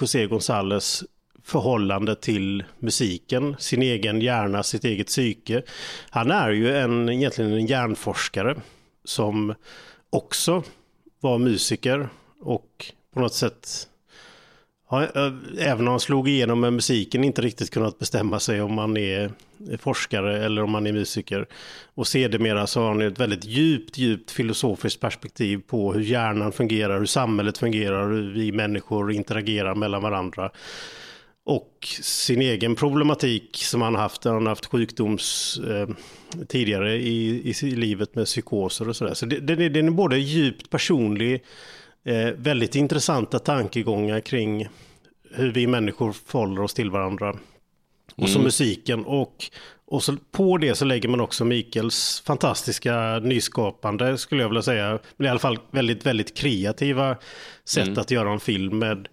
José 0.00 0.26
González 0.26 1.04
förhållande 1.46 2.16
till 2.16 2.64
musiken, 2.78 3.56
sin 3.58 3.82
egen 3.82 4.20
hjärna, 4.20 4.62
sitt 4.62 4.84
eget 4.84 5.06
psyke. 5.06 5.62
Han 6.10 6.30
är 6.30 6.50
ju 6.50 6.76
en, 6.76 7.08
egentligen 7.08 7.52
en 7.52 7.66
hjärnforskare 7.66 8.56
som 9.04 9.54
också 10.10 10.62
var 11.20 11.38
musiker 11.38 12.08
och 12.40 12.92
på 13.14 13.20
något 13.20 13.34
sätt 13.34 13.88
Ja, 14.90 15.02
eh, 15.02 15.32
även 15.58 15.86
om 15.86 15.90
han 15.90 16.00
slog 16.00 16.28
igenom 16.28 16.60
med 16.60 16.72
musiken 16.72 17.24
inte 17.24 17.42
riktigt 17.42 17.70
kunnat 17.70 17.98
bestämma 17.98 18.40
sig 18.40 18.62
om 18.62 18.74
man 18.74 18.96
är 18.96 19.30
forskare 19.78 20.44
eller 20.44 20.62
om 20.62 20.70
man 20.70 20.86
är 20.86 20.92
musiker. 20.92 21.46
Och 21.94 22.06
sedermera 22.06 22.66
så 22.66 22.80
har 22.80 22.88
han 22.88 23.02
ett 23.02 23.20
väldigt 23.20 23.44
djupt, 23.44 23.98
djupt 23.98 24.30
filosofiskt 24.30 25.00
perspektiv 25.00 25.62
på 25.66 25.92
hur 25.92 26.00
hjärnan 26.00 26.52
fungerar, 26.52 26.98
hur 26.98 27.06
samhället 27.06 27.58
fungerar, 27.58 28.08
hur 28.08 28.32
vi 28.32 28.52
människor 28.52 29.12
interagerar 29.12 29.74
mellan 29.74 30.02
varandra. 30.02 30.50
Och 31.46 31.88
sin 32.00 32.42
egen 32.42 32.74
problematik 32.74 33.56
som 33.56 33.82
han 33.82 33.94
haft, 33.94 34.24
han 34.24 34.34
har 34.34 34.48
haft 34.48 34.66
sjukdoms 34.66 35.58
eh, 35.68 35.88
tidigare 36.48 36.96
i, 36.96 37.50
i 37.62 37.70
livet 37.70 38.14
med 38.14 38.24
psykoser 38.24 38.88
och 38.88 38.96
sådär. 38.96 39.14
Så 39.14 39.26
det, 39.26 39.52
är, 39.52 39.70
den 39.70 39.86
är 39.86 39.90
både 39.90 40.18
djupt 40.18 40.70
personlig, 40.70 41.44
eh, 42.04 42.28
väldigt 42.36 42.74
intressanta 42.74 43.38
tankegångar 43.38 44.20
kring 44.20 44.68
hur 45.30 45.52
vi 45.52 45.66
människor 45.66 46.12
förhåller 46.12 46.62
oss 46.62 46.74
till 46.74 46.90
varandra. 46.90 47.36
Och 48.16 48.28
så 48.28 48.38
musiken 48.38 49.04
och, 49.04 49.44
och 49.84 50.02
så 50.02 50.16
på 50.30 50.58
det 50.58 50.74
så 50.74 50.84
lägger 50.84 51.08
man 51.08 51.20
också 51.20 51.44
Mikaels 51.44 52.22
fantastiska 52.26 53.18
nyskapande 53.18 54.18
skulle 54.18 54.42
jag 54.42 54.48
vilja 54.48 54.62
säga. 54.62 54.98
Men 55.16 55.26
i 55.26 55.30
alla 55.30 55.38
fall 55.38 55.58
väldigt, 55.70 56.06
väldigt 56.06 56.36
kreativa 56.36 57.16
sätt 57.64 57.98
att 57.98 58.10
göra 58.10 58.32
en 58.32 58.40
film 58.40 58.78
med 58.78 59.08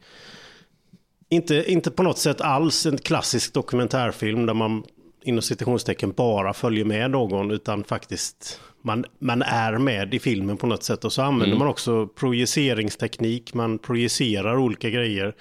inte, 1.33 1.71
inte 1.71 1.91
på 1.91 2.03
något 2.03 2.17
sätt 2.17 2.41
alls 2.41 2.85
en 2.85 2.97
klassisk 2.97 3.53
dokumentärfilm 3.53 4.45
där 4.45 4.53
man 4.53 4.83
inom 5.23 5.41
citationstecken 5.41 6.11
bara 6.11 6.53
följer 6.53 6.85
med 6.85 7.11
någon 7.11 7.51
utan 7.51 7.83
faktiskt 7.83 8.59
man, 8.81 9.05
man 9.19 9.41
är 9.41 9.77
med 9.77 10.13
i 10.13 10.19
filmen 10.19 10.57
på 10.57 10.67
något 10.67 10.83
sätt 10.83 11.05
och 11.05 11.13
så 11.13 11.21
använder 11.21 11.45
Mm. 11.45 11.59
man 11.59 11.67
också 11.67 12.07
projiceringsteknik, 12.07 13.53
man 13.53 13.77
projicerar 13.79 14.57
olika 14.57 14.89
grejer 14.89 15.35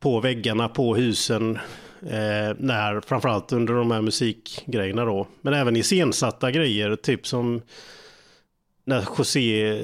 på 0.00 0.20
väggarna, 0.20 0.68
på 0.68 0.96
husen, 0.96 1.58
eh, 2.02 2.56
när, 2.58 3.00
framförallt 3.00 3.52
under 3.52 3.74
de 3.74 3.90
här 3.90 4.00
musikgrejerna 4.00 5.04
då. 5.04 5.26
Men 5.42 5.54
även 5.54 5.76
iscensatta 5.76 6.50
grejer, 6.50 6.96
typ 6.96 7.26
som 7.26 7.62
när 8.84 9.04
José, 9.18 9.80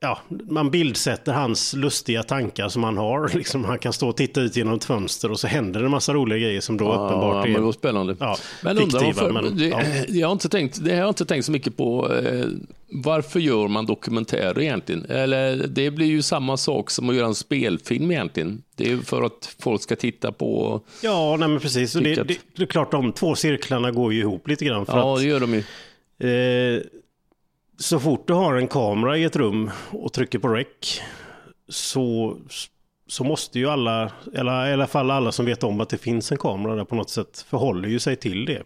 ja, 0.00 0.18
man 0.28 0.70
bildsätter 0.70 1.32
hans 1.32 1.74
lustiga 1.74 2.22
tankar 2.22 2.68
som 2.68 2.84
han 2.84 2.96
har. 2.96 3.28
Liksom, 3.34 3.64
han 3.64 3.78
kan 3.78 3.92
stå 3.92 4.08
och 4.08 4.16
titta 4.16 4.40
ut 4.40 4.56
genom 4.56 4.74
ett 4.74 4.84
fönster 4.84 5.30
och 5.30 5.40
så 5.40 5.46
händer 5.46 5.80
det 5.80 5.86
en 5.86 5.90
massa 5.90 6.12
roliga 6.14 6.38
grejer 6.38 6.60
som 6.60 6.76
då 6.76 6.84
uppenbart 6.92 7.34
ja, 7.36 7.42
men 7.42 7.52
det 7.52 7.58
är 7.58 7.62
var 7.62 7.72
spännande. 7.72 8.16
ja, 8.20 8.36
Men 8.62 8.78
undrar 8.78 9.00
fiktiva, 9.00 9.28
varför, 9.32 9.42
men, 9.50 9.56
det, 9.58 9.66
ja. 9.66 9.82
jag 10.08 10.28
har 10.28 10.32
inte 10.32 10.48
tänkt, 10.48 10.84
det 10.84 10.90
har 10.90 10.98
jag 10.98 11.08
inte 11.08 11.24
tänkt 11.24 11.44
så 11.44 11.52
mycket 11.52 11.76
på. 11.76 12.12
Eh, 12.14 12.44
varför 12.92 13.40
gör 13.40 13.68
man 13.68 13.86
dokumentärer 13.86 14.60
egentligen? 14.60 15.04
Eller 15.08 15.66
det 15.66 15.90
blir 15.90 16.06
ju 16.06 16.22
samma 16.22 16.56
sak 16.56 16.90
som 16.90 17.08
att 17.10 17.16
göra 17.16 17.26
en 17.26 17.34
spelfilm 17.34 18.10
egentligen. 18.10 18.62
Det 18.76 18.92
är 18.92 18.96
för 18.96 19.22
att 19.22 19.56
folk 19.58 19.82
ska 19.82 19.96
titta 19.96 20.32
på... 20.32 20.80
Ja, 21.02 21.36
nej 21.38 21.48
men 21.48 21.60
precis. 21.60 21.92
Det, 21.92 22.00
det, 22.14 22.38
det 22.56 22.62
är 22.62 22.66
klart, 22.66 22.90
de 22.90 23.12
två 23.12 23.34
cirklarna 23.34 23.90
går 23.90 24.12
ju 24.12 24.20
ihop 24.20 24.48
lite 24.48 24.64
grann. 24.64 24.86
För 24.86 24.98
Ja, 24.98 25.14
att, 25.14 25.20
det 25.20 25.26
gör 25.26 25.40
de 25.40 25.54
ju. 25.54 25.58
eh, 26.76 26.82
så 27.80 28.00
fort 28.00 28.26
du 28.26 28.32
har 28.32 28.54
en 28.54 28.68
kamera 28.68 29.16
i 29.18 29.24
ett 29.24 29.36
rum 29.36 29.70
och 29.90 30.12
trycker 30.12 30.38
på 30.38 30.48
rec 30.48 31.00
så, 31.68 32.36
så 33.06 33.24
måste 33.24 33.58
ju 33.58 33.68
alla, 33.68 34.10
eller 34.34 34.68
i 34.68 34.72
alla 34.72 34.86
fall 34.86 35.10
alla 35.10 35.32
som 35.32 35.46
vet 35.46 35.62
om 35.64 35.80
att 35.80 35.88
det 35.88 35.98
finns 35.98 36.32
en 36.32 36.38
kamera 36.38 36.74
där 36.74 36.84
på 36.84 36.94
något 36.94 37.10
sätt, 37.10 37.44
förhåller 37.48 37.88
ju 37.88 37.98
sig 37.98 38.16
till 38.16 38.44
det. 38.44 38.62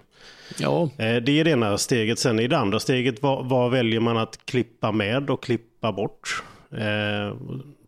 Ja, 0.59 0.83
Eh, 0.99 1.17
Det 1.17 1.41
är 1.41 1.45
det 1.45 1.51
ena 1.51 1.79
steget. 1.79 2.19
Sen 2.19 2.41
i 2.41 2.49
det 2.49 2.59
andra 2.59 2.81
steget, 2.81 3.23
vad, 3.23 3.49
vad 3.49 3.71
väljer 3.71 4.01
man 4.01 4.17
att 4.17 4.47
klippa 4.47 4.93
med 4.93 5.31
och 5.31 5.43
klippa 5.43 5.93
bort? 5.93 6.43
Eh, 6.73 7.37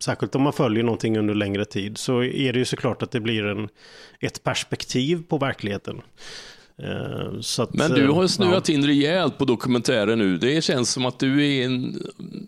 särskilt 0.04 0.35
om 0.35 0.42
man 0.42 0.52
följer 0.52 0.85
någonting 0.85 1.18
under 1.18 1.35
längre 1.35 1.64
tid 1.64 1.99
så 1.99 2.23
är 2.23 2.52
det 2.52 2.59
ju 2.59 2.64
såklart 2.64 3.02
att 3.02 3.11
det 3.11 3.21
blir 3.21 3.47
en, 3.47 3.68
ett 4.21 4.42
perspektiv 4.42 5.23
på 5.28 5.38
verkligheten. 5.38 6.00
Eh, 6.83 7.62
att, 7.62 7.75
men 7.75 7.90
du 7.90 8.09
har 8.09 8.23
ju 8.23 8.25
eh, 8.25 8.28
snuvat 8.28 8.68
in 8.68 8.87
rejält 8.87 9.38
på 9.38 9.45
dokumentärer 9.45 10.16
nu. 10.16 10.38
Det 10.38 10.64
känns 10.64 10.90
som 10.92 11.06
att 11.06 11.18
du 11.18 11.47
är 11.47 11.64
en... 11.66 12.02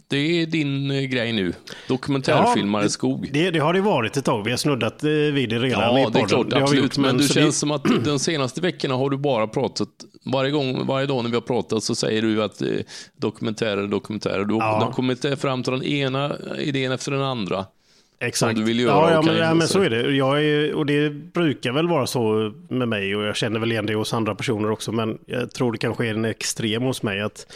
Det 0.09 0.43
är 0.43 0.47
din 0.47 0.91
eh, 0.91 1.03
grej 1.03 1.33
nu. 1.33 1.53
Dokumentärfilmare 1.89 2.83
Ja, 2.83 2.89
skog. 2.89 3.29
Det, 3.33 3.51
det 3.51 3.59
har 3.59 3.73
det 3.73 3.81
varit 3.81 4.17
ett 4.17 4.25
tag. 4.25 4.45
Vi 4.45 4.51
har 4.51 4.59
snuddat 4.59 5.05
eh, 5.05 5.09
vid 5.11 5.49
det 5.49 5.59
redan 5.59 5.97
i 5.97 6.01
Ja, 6.01 6.05
podden. 6.05 6.13
det 6.13 6.19
är 6.21 6.27
klart, 6.27 6.53
har 6.53 6.59
vi 6.59 6.63
absolut. 6.63 6.85
gjort, 6.85 6.99
men 6.99 7.17
du 7.17 7.25
så 7.25 7.35
känns 7.35 7.55
det, 7.55 7.59
som 7.59 7.71
att 7.71 7.85
de 8.05 8.19
senaste 8.19 8.61
veckorna 8.61 8.95
har 8.95 9.11
du 9.11 9.17
bara 9.17 9.47
pratat, 9.47 9.89
varje 10.25 10.51
gång, 10.51 10.87
varje 10.87 11.07
dag 11.07 11.23
när 11.25 11.31
vi 11.31 11.37
har 11.37 11.41
pratat 11.43 11.83
så 11.83 11.95
säger 11.95 12.23
du 12.23 12.43
att 12.43 12.63
eh, 12.63 12.69
dokumentärer, 13.17 13.87
dokumentärer. 13.87 14.45
Du 14.45 14.55
Ja. 14.55 14.63
har 14.85 14.93
kommit 14.93 15.41
fram 15.41 15.63
till 15.63 15.73
den 15.73 15.83
ena 15.85 16.33
idén 16.59 16.93
efter 16.93 17.13
den 17.13 17.23
andra. 17.23 17.65
Exakt. 18.21 18.57
du 18.57 18.65
vill 18.65 18.81
göra 18.81 18.93
Ja, 18.93 19.13
ja, 19.13 19.23
men, 19.23 19.37
ja 19.37 19.55
men 19.55 19.69
så 19.69 19.83
är 19.83 19.91
det. 19.91 20.11
Jag 20.11 20.45
är, 20.45 20.75
och 20.75 20.87
det 20.87 21.11
brukar 21.11 21.73
väl 21.73 21.89
vara 21.89 22.07
så 22.07 22.53
med 22.69 22.89
mig 22.89 23.17
och 23.17 23.25
jag 23.25 23.37
känner 23.37 23.61
väl 23.61 23.73
igen 23.73 23.87
det 23.87 23.95
hos 23.95 24.15
andra 24.15 24.35
personer 24.35 24.71
också. 24.71 24.93
Men 24.93 25.19
jag 25.27 25.51
tror 25.53 25.73
det 25.73 25.79
kanske 25.79 26.07
är 26.07 26.11
en 26.11 26.25
extrem 26.25 26.83
hos 26.83 27.03
mig. 27.03 27.21
att 27.21 27.47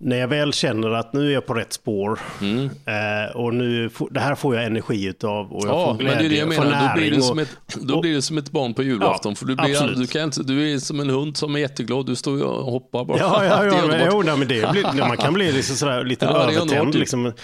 när 0.00 0.16
jag 0.16 0.28
väl 0.28 0.52
känner 0.52 0.90
att 0.90 1.12
nu 1.12 1.28
är 1.28 1.32
jag 1.34 1.46
på 1.46 1.54
rätt 1.54 1.72
spår 1.72 2.18
Mm. 2.40 2.64
eh, 2.64 3.36
och 3.36 3.54
nu 3.54 3.90
det 4.10 4.20
här 4.20 4.34
får 4.34 4.54
jag 4.56 4.64
energi 4.64 5.04
utav 5.06 5.52
och 5.52 5.66
jag 5.66 5.74
Ja, 5.74 5.84
får 5.86 5.94
men 5.94 6.06
glädje, 6.06 6.18
det 6.20 6.26
är 6.26 6.28
det 6.28 6.36
jag 6.36 6.54
får 6.54 6.64
menar. 6.64 6.88
Då 6.88 6.94
blir, 6.94 7.04
näring 7.04 7.18
det 7.20 7.22
som 7.24 7.38
och- 7.38 7.42
ett, 7.42 7.56
då 7.82 7.94
och- 7.94 8.00
blir 8.00 8.14
det 8.14 8.22
som 8.22 8.38
ett 8.38 8.50
barn 8.50 8.74
på 8.74 8.82
julafton. 8.82 9.32
Ja, 9.32 9.36
för 9.36 9.46
du, 9.46 9.56
blir, 9.56 9.96
du, 10.00 10.06
kan 10.06 10.22
inte, 10.22 10.42
du 10.42 10.72
är 10.74 10.78
som 10.78 11.00
en 11.00 11.10
hund 11.10 11.36
som 11.36 11.54
är 11.54 11.58
jätteglad. 11.60 12.06
Du 12.06 12.16
står 12.16 12.42
och 12.44 12.72
hoppar 12.72 13.04
bara. 13.04 13.18
Ja, 13.18 13.44
ja, 13.44 13.62
Det 13.62 13.68
är 13.68 13.78
ja 13.78 13.86
men, 13.86 14.08
jo, 14.12 14.22
nej, 14.22 14.36
men 14.36 14.48
det 14.48 14.70
blir, 14.72 14.98
man 15.08 15.16
kan 15.16 15.34
bli 15.34 15.52
liksom 15.52 15.76
sådär, 15.76 16.04
lite 16.04 16.24
Ja, 16.24 16.42
övertänd. 16.50 16.94
Liksom. 16.94 17.24
Visst, 17.24 17.34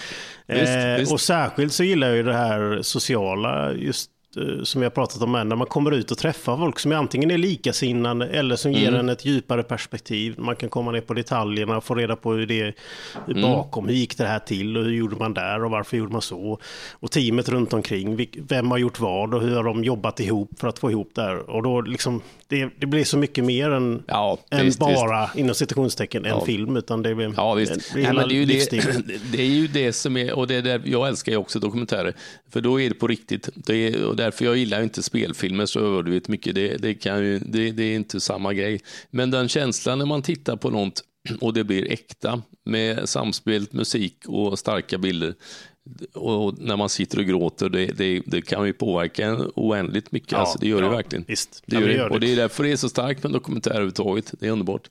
Eh, 0.49 0.97
visst. 0.99 1.13
Och 1.13 1.21
särskilt 1.21 1.73
så 1.73 1.85
gillar 1.85 2.07
jag 2.07 2.17
ju 2.17 2.23
det 2.23 2.35
här 2.35 2.79
sociala, 2.83 3.73
just 3.73 4.11
som 4.65 4.83
jag 4.83 4.95
pratat 4.95 5.23
om 5.23 5.35
här, 5.35 5.45
när 5.45 5.57
man 5.57 5.67
kommer 5.67 5.91
ut 5.91 6.11
och 6.11 6.19
träffar 6.19 6.57
folk 6.57 6.79
som 6.79 6.93
är 6.93 6.97
antingen 6.97 7.31
är 7.31 7.39
likasinnade 7.39 8.27
eller 8.29 8.57
som 8.57 8.71
Mm. 8.71 8.83
ger 8.83 8.95
en 8.95 9.09
ett 9.09 9.25
djupare 9.25 9.63
perspektiv. 9.63 10.35
Man 10.39 10.57
kan 10.57 10.69
komma 10.69 10.91
ner 10.93 11.01
på 11.01 11.15
detaljerna 11.15 11.77
och 11.77 11.85
få 11.85 11.95
reda 11.95 12.17
på 12.17 12.33
hur 12.33 12.47
det 12.47 12.61
är 12.61 12.75
Mm. 13.29 13.43
bakom. 13.43 13.89
Hur 13.89 13.95
gick 13.95 14.19
det 14.19 14.27
här 14.27 14.39
till 14.39 14.77
och 14.77 14.85
hur 14.85 14.93
gjorde 14.93 15.17
man 15.17 15.35
där 15.35 15.65
och 15.65 15.71
varför 15.71 15.97
gjorde 15.97 16.13
man 16.13 16.23
så? 16.23 16.59
Och 16.93 17.11
teamet 17.11 17.49
runt 17.49 17.73
omkring, 17.73 18.27
vem 18.49 18.71
har 18.71 18.79
gjort 18.79 19.01
vad 19.01 19.35
och 19.35 19.41
hur 19.43 19.57
har 19.57 19.65
de 19.65 19.85
jobbat 19.85 20.21
ihop 20.21 20.51
för 20.61 20.69
att 20.69 20.79
få 20.79 20.91
ihop 20.91 21.11
det 21.15 21.23
här? 21.23 21.51
Och 21.51 21.63
då 21.63 21.81
liksom, 21.81 22.21
det, 22.61 22.71
det 22.81 22.87
blir 22.87 23.05
så 23.05 23.19
mycket 23.19 23.45
mer 23.45 23.71
än, 23.71 24.03
Ja, 24.07 24.39
än 24.51 24.59
visst, 24.65 24.67
visst. 24.67 24.79
bara, 24.79 25.31
inom 25.37 25.55
citationstecken, 25.55 26.25
en 26.25 26.31
Ja. 26.31 26.45
film. 26.47 26.77
Utan 26.77 27.03
det 27.03 27.15
blir, 27.15 27.35
Ja, 27.37 27.55
visst. 27.55 27.73
det 27.75 27.93
blir 27.95 28.13
Nej, 28.13 28.47
det, 28.47 28.57
är 28.57 29.03
det, 29.07 29.19
det 29.33 29.43
är 29.43 29.47
ju 29.47 29.67
det 29.67 29.93
som 29.93 30.17
är, 30.17 30.33
och 30.33 30.47
det 30.47 30.55
är 30.55 30.63
där, 30.63 30.83
jag 30.85 31.09
älskar 31.09 31.33
ju 31.33 31.39
också 31.39 31.59
dokumentärer, 31.59 32.15
för 32.51 32.61
då 32.61 32.81
är 32.81 32.89
det 32.89 32.95
på 32.95 33.07
riktigt. 33.07 33.49
Det 33.55 33.75
är, 33.89 34.05
och 34.05 34.17
därför 34.17 34.45
jag 34.45 34.57
gillar 34.57 34.83
inte 34.83 35.03
spelfilmer 35.03 35.67
så 35.67 35.81
överdrivet 35.81 36.29
mycket, 36.29 36.55
det, 36.55 36.77
det, 36.77 36.95
kan 36.95 37.19
ju, 37.25 37.39
det, 37.39 37.71
det 37.71 37.83
är 37.83 37.95
inte 37.97 38.21
samma 38.21 38.53
grej. 38.53 38.81
Men 39.11 39.31
den 39.31 39.49
känslan 39.49 39.99
när 39.99 40.07
man 40.07 40.23
tittar 40.23 40.57
på 40.57 40.71
något 40.71 41.03
och 41.41 41.55
det 41.55 41.65
blir 41.65 41.93
äkta 41.93 42.43
med 42.65 43.09
samspelt 43.09 43.73
musik 43.73 44.17
och 44.27 44.59
starka 44.59 44.99
bilder, 44.99 45.35
och 46.15 46.59
när 46.59 46.77
man 46.77 46.89
sitter 46.89 47.19
och 47.19 47.25
gråter, 47.25 47.69
det, 47.69 47.87
det, 47.87 48.23
det 48.27 48.43
kan 48.43 48.67
ju 48.67 48.73
påverka 48.73 49.27
en 49.27 49.51
oändligt 49.55 50.13
mycket. 50.13 50.33
Ja, 50.33 50.39
alltså, 50.39 50.59
det 50.59 50.69
gör 50.69 50.81
det 50.81 50.87
ja, 50.87 50.93
verkligen. 50.93 51.25
visst. 51.29 51.63
Det 51.67 51.77
Ja, 51.77 51.81
gör 51.81 51.89
det. 51.89 51.95
det 51.95 51.99
gör 51.99 52.09
det. 52.09 52.15
Och 52.15 52.21
det 52.21 52.33
är 52.33 52.37
därför 52.37 52.65
det 52.65 52.73
är 52.73 52.77
så 52.77 52.89
starkt 52.89 53.23
med 53.23 53.33
dokumentär 53.33 53.71
överhuvudtaget. 53.71 54.35
Det 54.41 54.47
är 54.47 54.51
underbart. 54.51 54.89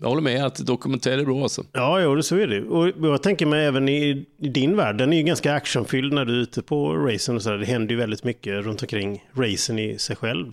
Jag 0.00 0.08
håller 0.08 0.22
med 0.22 0.44
att 0.44 0.56
dokumentär 0.66 1.18
är 1.18 1.24
bra 1.24 1.42
alltså. 1.42 1.64
Ja, 1.72 2.00
jo, 2.00 2.22
så 2.22 2.36
är 2.36 2.46
det. 2.46 2.62
Och 2.62 2.92
jag 3.08 3.22
tänker 3.22 3.46
mig 3.46 3.66
även 3.66 3.88
i, 3.88 4.26
i 4.38 4.48
din 4.48 4.76
värld, 4.76 4.98
den 4.98 5.12
är 5.12 5.16
ju 5.16 5.22
ganska 5.22 5.54
actionfylld 5.54 6.12
när 6.12 6.24
du 6.24 6.32
är 6.38 6.42
ute 6.42 6.62
på 6.62 6.92
racen 6.96 7.36
och 7.36 7.42
så 7.42 7.50
där. 7.50 7.58
Det 7.58 7.66
händer 7.66 7.94
ju 7.94 7.96
väldigt 8.00 8.24
mycket 8.24 8.64
runt 8.64 8.82
omkring 8.82 9.24
racen 9.36 9.78
i 9.78 9.98
sig 9.98 10.16
själv. 10.16 10.52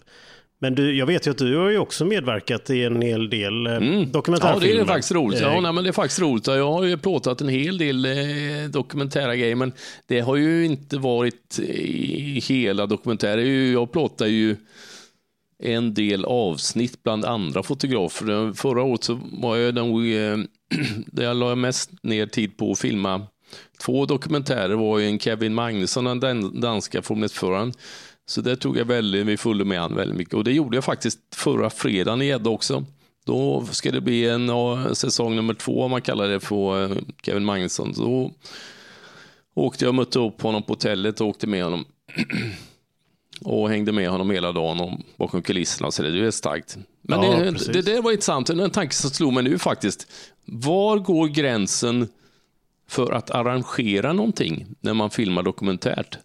Men 0.63 0.75
du, 0.75 0.95
jag 0.97 1.05
vet 1.05 1.27
ju 1.27 1.31
att 1.31 1.37
du 1.37 1.55
har 1.57 1.69
ju 1.69 1.77
också 1.77 2.05
medverkat 2.05 2.69
i 2.69 2.83
en 2.83 3.01
hel 3.01 3.29
del 3.29 3.67
eh, 3.67 3.75
Mm. 3.75 3.99
Ja, 3.99 4.05
dokumentärfilmer. 4.05 4.75
det 4.75 4.81
är 4.81 4.85
faktiskt 4.85 5.11
roligt. 5.11 5.39
Ja, 5.41 5.55
Eh, 5.55 5.61
nej, 5.61 5.73
men 5.73 5.83
det 5.83 5.89
är 5.89 5.91
faktiskt 5.93 6.21
roligt. 6.21 6.47
Jag 6.47 6.71
har 6.73 6.83
ju 6.83 6.97
plåtat 6.97 7.41
en 7.41 7.49
hel 7.49 7.77
del 7.77 8.05
eh, 8.05 8.11
dokumentära 8.69 9.35
grejer, 9.35 9.55
men 9.55 9.71
det 10.07 10.19
har 10.19 10.35
ju 10.35 10.65
inte 10.65 10.97
varit 10.97 11.59
i 11.59 12.39
hela 12.47 12.85
dokumentärer. 12.85 13.71
Jag 13.71 13.91
plåtar 13.91 14.27
ju 14.27 14.55
en 15.63 15.93
del 15.93 16.25
avsnitt 16.25 17.03
bland 17.03 17.25
andra 17.25 17.63
fotografer. 17.63 18.53
Förra 18.53 18.83
året 18.83 19.03
så 19.03 19.19
var 19.31 19.57
jag 19.57 19.75
nog, 19.75 19.99
eh, 20.13 20.37
där 21.07 21.23
jag 21.23 21.37
la 21.37 21.55
mest 21.55 21.89
ner 22.03 22.25
tid 22.25 22.57
på 22.57 22.71
att 22.71 22.79
filma 22.79 23.21
två 23.85 24.05
dokumentärer 24.05 24.75
var 24.75 24.99
ju 24.99 25.05
en 25.05 25.19
Kevin 25.19 25.53
Magnusson, 25.53 26.03
den 26.03 26.19
dan- 26.19 26.59
danska 26.61 27.01
Formel 27.01 27.29
1-föraren. 27.29 27.73
Så 28.25 28.41
där 28.41 28.55
tog 28.55 28.77
jag 28.77 28.85
väldigt, 28.85 29.25
vi 29.25 29.37
följde 29.37 29.65
med 29.65 29.79
han 29.79 29.95
väldigt 29.95 30.17
mycket. 30.17 30.33
Och 30.33 30.43
det 30.43 30.51
gjorde 30.51 30.77
jag 30.77 30.83
faktiskt 30.83 31.19
förra 31.35 31.69
fredagen 31.69 32.21
i 32.21 32.25
Gädda 32.25 32.49
också. 32.49 32.85
Då 33.25 33.65
ska 33.71 33.91
det 33.91 34.01
bli 34.01 34.29
en 34.29 34.49
säsong 34.95 35.35
nummer 35.35 35.53
två, 35.53 35.83
om 35.83 35.91
man 35.91 36.01
kallar 36.01 36.27
det 36.27 36.39
för 36.39 36.83
eh, 36.83 36.97
Kevin 37.23 37.45
Magnusson. 37.45 37.93
Då 37.97 38.31
åkte 39.53 39.85
jag 39.85 39.89
och 39.89 39.95
mötte 39.95 40.19
upp 40.19 40.41
honom 40.41 40.63
på 40.63 40.73
hotellet 40.73 41.21
och 41.21 41.27
åkte 41.27 41.47
med 41.47 41.63
honom. 41.63 41.85
och 43.45 43.69
hängde 43.69 43.91
med 43.91 44.09
honom 44.09 44.31
hela 44.31 44.51
dagen 44.51 44.79
och 44.79 44.91
bakom 45.17 45.41
kulisserna. 45.41 45.91
Så 45.91 46.03
det, 46.03 46.11
det 46.11 46.27
är 46.27 46.31
starkt. 46.31 46.77
Men 47.01 47.21
Ja, 47.23 47.51
det, 47.51 47.73
det, 47.73 47.81
det 47.81 48.01
var 48.01 48.11
intressant, 48.11 48.49
en 48.49 48.69
tanke 48.69 48.95
som 48.95 49.09
slog 49.09 49.33
mig 49.33 49.43
nu 49.43 49.57
faktiskt. 49.57 50.07
Var 50.45 50.97
går 50.97 51.27
gränsen 51.27 52.07
för 52.89 53.11
att 53.11 53.31
arrangera 53.31 54.13
någonting 54.13 54.65
när 54.81 54.93
man 54.93 55.09
filmar 55.09 55.43
dokumentärt? 55.43 56.17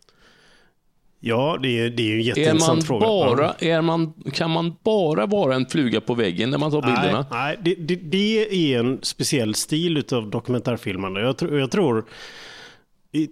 Ja, 1.28 1.58
det 1.62 1.78
är, 1.80 1.90
det 1.90 2.02
är 2.02 2.06
ju 2.06 2.12
en 2.12 2.18
Är 2.20 2.24
man 2.24 2.26
jätteintressant 2.36 2.86
fråga. 2.86 3.06
bara, 3.06 3.52
är 3.58 3.82
man, 3.82 4.12
kan 4.32 4.50
man 4.50 4.74
bara 4.84 5.26
vara 5.26 5.54
en 5.54 5.66
fluga 5.66 6.00
på 6.00 6.14
väggen 6.14 6.50
när 6.50 6.58
man 6.58 6.70
tar 6.70 6.82
bilderna? 6.82 7.26
Nej, 7.30 7.56
nej 7.64 7.76
det, 7.76 7.94
det, 7.94 7.94
det 8.10 8.72
är 8.74 8.78
en 8.78 8.98
speciell 9.02 9.54
stil 9.54 10.04
av 10.12 10.30
dokumentärfilmande. 10.30 11.20
Jag, 11.20 11.36
tror- 11.36 11.58
jag 11.60 11.70
tror, 11.70 12.04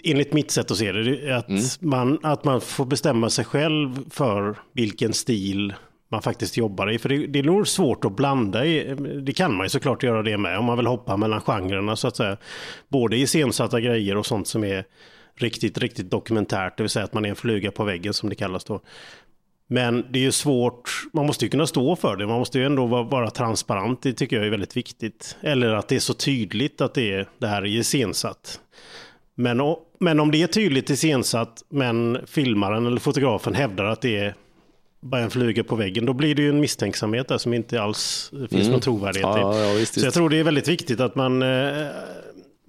enligt 0.05 0.33
mitt 0.33 0.51
sätt 0.51 0.71
att 0.71 0.77
se 0.77 0.93
det, 0.93 1.29
är 1.29 1.33
att, 1.33 1.49
Mm. 1.49 1.63
man, 1.81 2.19
att 2.23 2.45
man 2.45 2.61
får 2.61 2.85
bestämma 2.85 3.31
sig 3.31 3.45
själv 3.45 4.11
för 4.11 4.57
vilken 4.73 5.13
stil 5.13 5.75
man 6.09 6.23
faktiskt 6.23 6.57
jobbar 6.57 6.91
i. 6.91 6.99
För 6.99 7.09
det, 7.09 7.27
det 7.27 7.39
är 7.39 7.43
nog 7.43 7.69
svårt 7.69 8.05
att 8.05 8.17
blanda 8.17 8.67
i. 8.67 8.97
Det 9.23 9.33
kan 9.33 9.55
man 9.57 9.65
ju 9.67 9.71
såklart 9.71 10.03
göra 10.03 10.23
det 10.23 10.37
med 10.39 10.59
om 10.59 10.65
man 10.65 10.77
vill 10.77 10.87
hoppa 10.87 11.17
mellan 11.17 11.41
genrerna 11.41 11.97
så 11.97 12.09
att 12.09 12.17
säga. 12.17 12.37
Både 12.89 13.17
iscensatta 13.17 13.81
grejer 13.81 14.17
och 14.17 14.27
sånt 14.27 14.49
som 14.49 14.65
är 14.65 14.85
riktigt, 15.37 15.79
riktigt 15.79 16.11
dokumentärt. 16.11 16.77
Det 16.77 16.83
vill 16.83 16.91
säga 16.91 17.05
att 17.05 17.15
man 17.15 17.25
är 17.25 17.29
en 17.29 17.37
fluga 17.37 17.71
på 17.71 17.85
väggen 17.85 18.15
som 18.15 18.29
det 18.29 18.35
kallas 18.35 18.65
då. 18.65 18.81
Men 19.67 20.05
det 20.11 20.19
är 20.19 20.23
ju 20.23 20.33
svårt, 20.33 20.91
man 21.13 21.27
måste 21.27 21.45
ju 21.45 21.51
kunna 21.51 21.67
stå 21.67 21.97
för 21.97 22.17
det, 22.17 22.27
man 22.27 22.39
måste 22.39 22.59
ju 22.59 22.67
ändå 22.67 22.87
vara, 22.87 23.03
vara 23.03 23.31
transparent, 23.31 24.03
det 24.03 24.13
tycker 24.13 24.37
jag 24.37 24.47
är 24.47 24.51
väldigt 24.51 24.77
viktigt. 24.77 25.37
Eller 25.41 25.69
att 25.69 25.89
det 25.89 25.97
är 25.97 26.01
så 26.01 26.15
tydligt 26.15 26.81
att 26.81 26.95
det, 26.95 27.13
är, 27.13 27.29
det 27.39 27.47
här 27.47 27.63
är 27.63 27.67
iscensatt. 27.67 28.61
Men, 29.35 29.77
men 30.01 30.21
om 30.21 30.31
det 30.31 30.43
är 30.43 30.47
tydligt 30.47 30.91
iscensatt, 30.91 31.63
men 31.69 32.19
filmaren 32.27 32.87
eller 32.87 33.01
fotografen 33.01 33.55
hävdar 33.55 33.85
att 33.85 34.01
det 34.01 34.17
är 34.17 34.35
bara 35.01 35.21
en 35.21 35.31
fluga 35.31 35.65
på 35.65 35.77
väggen. 35.77 36.07
Då 36.07 36.13
blir 36.13 36.35
det 36.35 36.43
ju 36.43 36.49
en 36.49 36.61
misstänksamhet 36.61 37.29
där 37.29 37.39
som 37.39 37.55
inte 37.55 37.83
alls 37.83 38.33
finns 38.51 38.69
någon 38.69 38.81
trovärdighet 38.81 39.37
i. 39.37 39.41
Mm. 39.41 39.57
Ja, 39.57 39.75
ja, 39.79 39.87
Så 39.87 40.01
jag 40.01 40.15
tror 40.15 40.31
det 40.31 40.37
är 40.37 40.45
väldigt 40.45 40.69
viktigt 40.69 41.01
att 41.01 41.15
man 41.15 41.43
eh, 41.43 41.87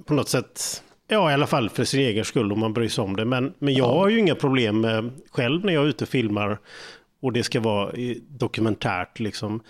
på 0.05 0.13
något 0.13 0.29
sätt, 0.29 0.83
ja 1.07 1.31
i 1.31 1.33
alla 1.33 1.47
fall 1.47 1.69
för 1.69 1.83
sin 1.83 1.99
egen 1.99 2.25
skull 2.25 2.51
om 2.51 2.59
man 2.59 2.73
bryr 2.73 2.89
sig 2.89 3.03
om 3.03 3.15
det. 3.15 3.25
Men, 3.25 3.53
men 3.59 3.73
jag 3.73 3.87
har 3.87 4.09
ju 4.09 4.19
inga 4.19 4.35
problem 4.35 4.81
med, 4.81 5.11
själv 5.31 5.65
när 5.65 5.73
jag 5.73 5.83
är 5.83 5.87
ute 5.87 6.03
och 6.03 6.09
filmar 6.09 6.59
och 7.21 7.33
det 7.33 7.43
ska 7.43 7.59
vara 7.59 7.91
dokumentärt 8.27 9.19
liksom. 9.19 9.61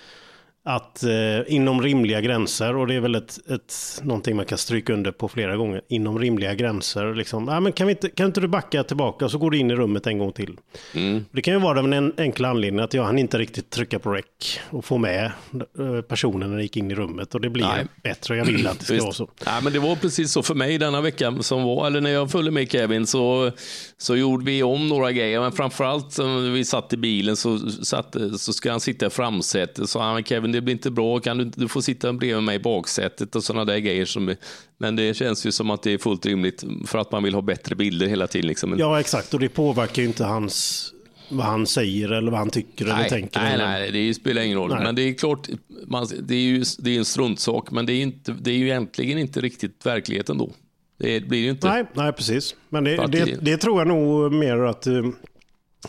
Att 0.67 1.03
eh, 1.03 1.53
inom 1.53 1.81
rimliga 1.81 2.21
gränser, 2.21 2.75
och 2.75 2.87
det 2.87 2.95
är 2.95 2.99
väl 2.99 3.15
ett, 3.15 3.39
ett, 3.51 4.01
någonting 4.03 4.35
man 4.35 4.45
kan 4.45 4.57
stryka 4.57 4.93
under 4.93 5.11
på 5.11 5.27
flera 5.27 5.57
gånger, 5.57 5.81
inom 5.87 6.19
rimliga 6.19 6.53
gränser. 6.53 7.13
Liksom, 7.13 7.49
ah, 7.49 7.59
men 7.59 7.71
kan, 7.71 7.87
vi 7.87 7.91
inte, 7.91 8.09
kan 8.09 8.25
inte 8.25 8.41
du 8.41 8.47
backa 8.47 8.83
tillbaka 8.83 9.25
och 9.25 9.31
så 9.31 9.37
går 9.37 9.51
du 9.51 9.57
in 9.57 9.71
i 9.71 9.75
rummet 9.75 10.07
en 10.07 10.17
gång 10.17 10.31
till. 10.31 10.57
Mm. 10.93 11.25
Det 11.31 11.41
kan 11.41 11.53
ju 11.53 11.59
vara 11.59 11.79
av 11.79 11.93
en 11.93 12.13
enkel 12.17 12.45
anledning 12.45 12.83
att 12.83 12.93
jag 12.93 13.03
hann 13.03 13.19
inte 13.19 13.37
riktigt 13.37 13.69
trycka 13.69 13.99
på 13.99 14.11
rec 14.11 14.25
och 14.69 14.85
få 14.85 14.97
med 14.97 15.31
eh, 15.79 16.01
personen 16.01 16.49
när 16.49 16.55
jag 16.55 16.63
gick 16.63 16.77
in 16.77 16.91
i 16.91 16.95
rummet. 16.95 17.35
Och 17.35 17.41
det 17.41 17.49
blir 17.49 17.65
Nej. 17.65 17.85
bättre 18.03 18.37
jag 18.37 18.45
vill 18.45 18.67
att 18.67 18.79
det 18.79 18.85
ska 18.85 19.01
vara 19.01 19.13
så. 19.13 19.29
Nej, 19.45 19.63
men 19.63 19.73
det 19.73 19.79
var 19.79 19.95
precis 19.95 20.31
så 20.31 20.43
för 20.43 20.55
mig 20.55 20.77
denna 20.77 21.01
vecka 21.01 21.35
som 21.41 21.63
var, 21.63 21.87
eller 21.87 22.01
när 22.01 22.11
jag 22.11 22.31
följde 22.31 22.51
med 22.51 22.71
Kevin 22.71 23.07
så, 23.07 23.51
så 23.97 24.15
gjorde 24.15 24.45
vi 24.45 24.63
om 24.63 24.87
några 24.87 25.11
grejer. 25.11 25.39
Men 25.39 25.51
framförallt 25.51 26.17
när 26.17 26.51
vi 26.51 26.65
satt 26.65 26.93
i 26.93 26.97
bilen 26.97 27.35
så, 27.35 27.59
satt, 27.69 28.15
så 28.37 28.53
ska 28.53 28.71
han 28.71 28.79
sitta 28.79 29.05
i 29.05 29.09
framsätet. 29.09 29.89
Så 29.89 29.99
han, 29.99 30.23
Kevin 30.23 30.54
det 30.55 30.61
blir 30.61 30.73
inte 30.73 30.91
bra, 30.91 31.19
kan 31.19 31.37
du, 31.37 31.45
du 31.55 31.67
får 31.67 31.81
sitta 31.81 32.13
bredvid 32.13 32.43
mig 32.43 32.55
i 32.55 32.59
baksätet 32.59 33.35
och 33.35 33.43
sådana 33.43 33.65
där 33.65 33.77
grejer. 33.77 34.05
Som, 34.05 34.35
men 34.77 34.95
det 34.95 35.13
känns 35.17 35.45
ju 35.45 35.51
som 35.51 35.69
att 35.69 35.83
det 35.83 35.91
är 35.93 35.97
fullt 35.97 36.25
rimligt 36.25 36.63
för 36.85 36.97
att 36.99 37.11
man 37.11 37.23
vill 37.23 37.33
ha 37.33 37.41
bättre 37.41 37.75
bilder 37.75 38.07
hela 38.07 38.27
tiden. 38.27 38.47
Liksom. 38.47 38.75
Ja, 38.79 38.99
exakt. 38.99 39.33
Och 39.33 39.39
det 39.39 39.49
påverkar 39.49 40.01
ju 40.01 40.07
inte 40.07 40.23
hans, 40.23 40.91
vad 41.29 41.45
han 41.45 41.67
säger 41.67 42.11
eller 42.11 42.31
vad 42.31 42.39
han 42.39 42.49
tycker 42.49 42.85
eller 42.85 42.95
Nej, 42.95 43.09
tänker. 43.09 43.39
nej, 43.41 43.53
eller- 43.53 43.65
nej, 43.67 43.91
det 43.91 44.13
spelar 44.13 44.41
ingen 44.41 44.57
roll. 44.57 44.69
Nej. 44.69 44.83
Men 44.83 44.95
det 44.95 45.01
är 45.01 45.13
klart, 45.13 45.47
man, 45.87 46.07
det 46.23 46.35
är 46.35 46.39
ju 46.39 46.63
det 46.79 46.95
är 46.95 46.97
en 46.99 47.05
struntsak, 47.05 47.71
men 47.71 47.85
det 47.85 47.93
är, 47.93 48.01
inte, 48.01 48.35
det 48.41 48.51
är 48.51 48.55
ju 48.57 48.65
egentligen 48.65 49.17
inte 49.17 49.41
riktigt 49.41 49.85
verkligheten 49.85 50.37
då. 50.37 50.51
Det 50.99 51.19
blir 51.27 51.39
ju 51.39 51.49
inte. 51.49 51.67
Nej, 51.69 51.85
nej, 51.93 52.13
precis. 52.13 52.55
Men 52.69 52.83
det, 52.83 53.07
det- 53.07 53.37
det 53.41 53.57
tror 53.57 53.79
jag 53.79 53.87
nog 53.87 54.33
mer 54.33 54.57
att 54.57 54.87
eh, 54.87 54.93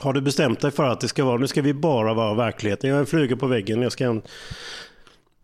har 0.00 0.12
du 0.12 0.20
bestämt 0.20 0.60
dig 0.60 0.70
för 0.70 0.84
att 0.84 1.00
det 1.00 1.08
ska 1.08 1.24
vara, 1.24 1.38
nu 1.38 1.46
ska 1.46 1.62
vi 1.62 1.74
bara 1.74 2.14
vara 2.14 2.34
verkligheten. 2.34 2.90
Jag 2.90 2.96
är 2.96 3.00
en 3.00 3.06
fluga 3.06 3.36
på 3.36 3.46
väggen, 3.46 3.82
jag 3.82 3.92
ska 3.92 4.04
en, 4.04 4.22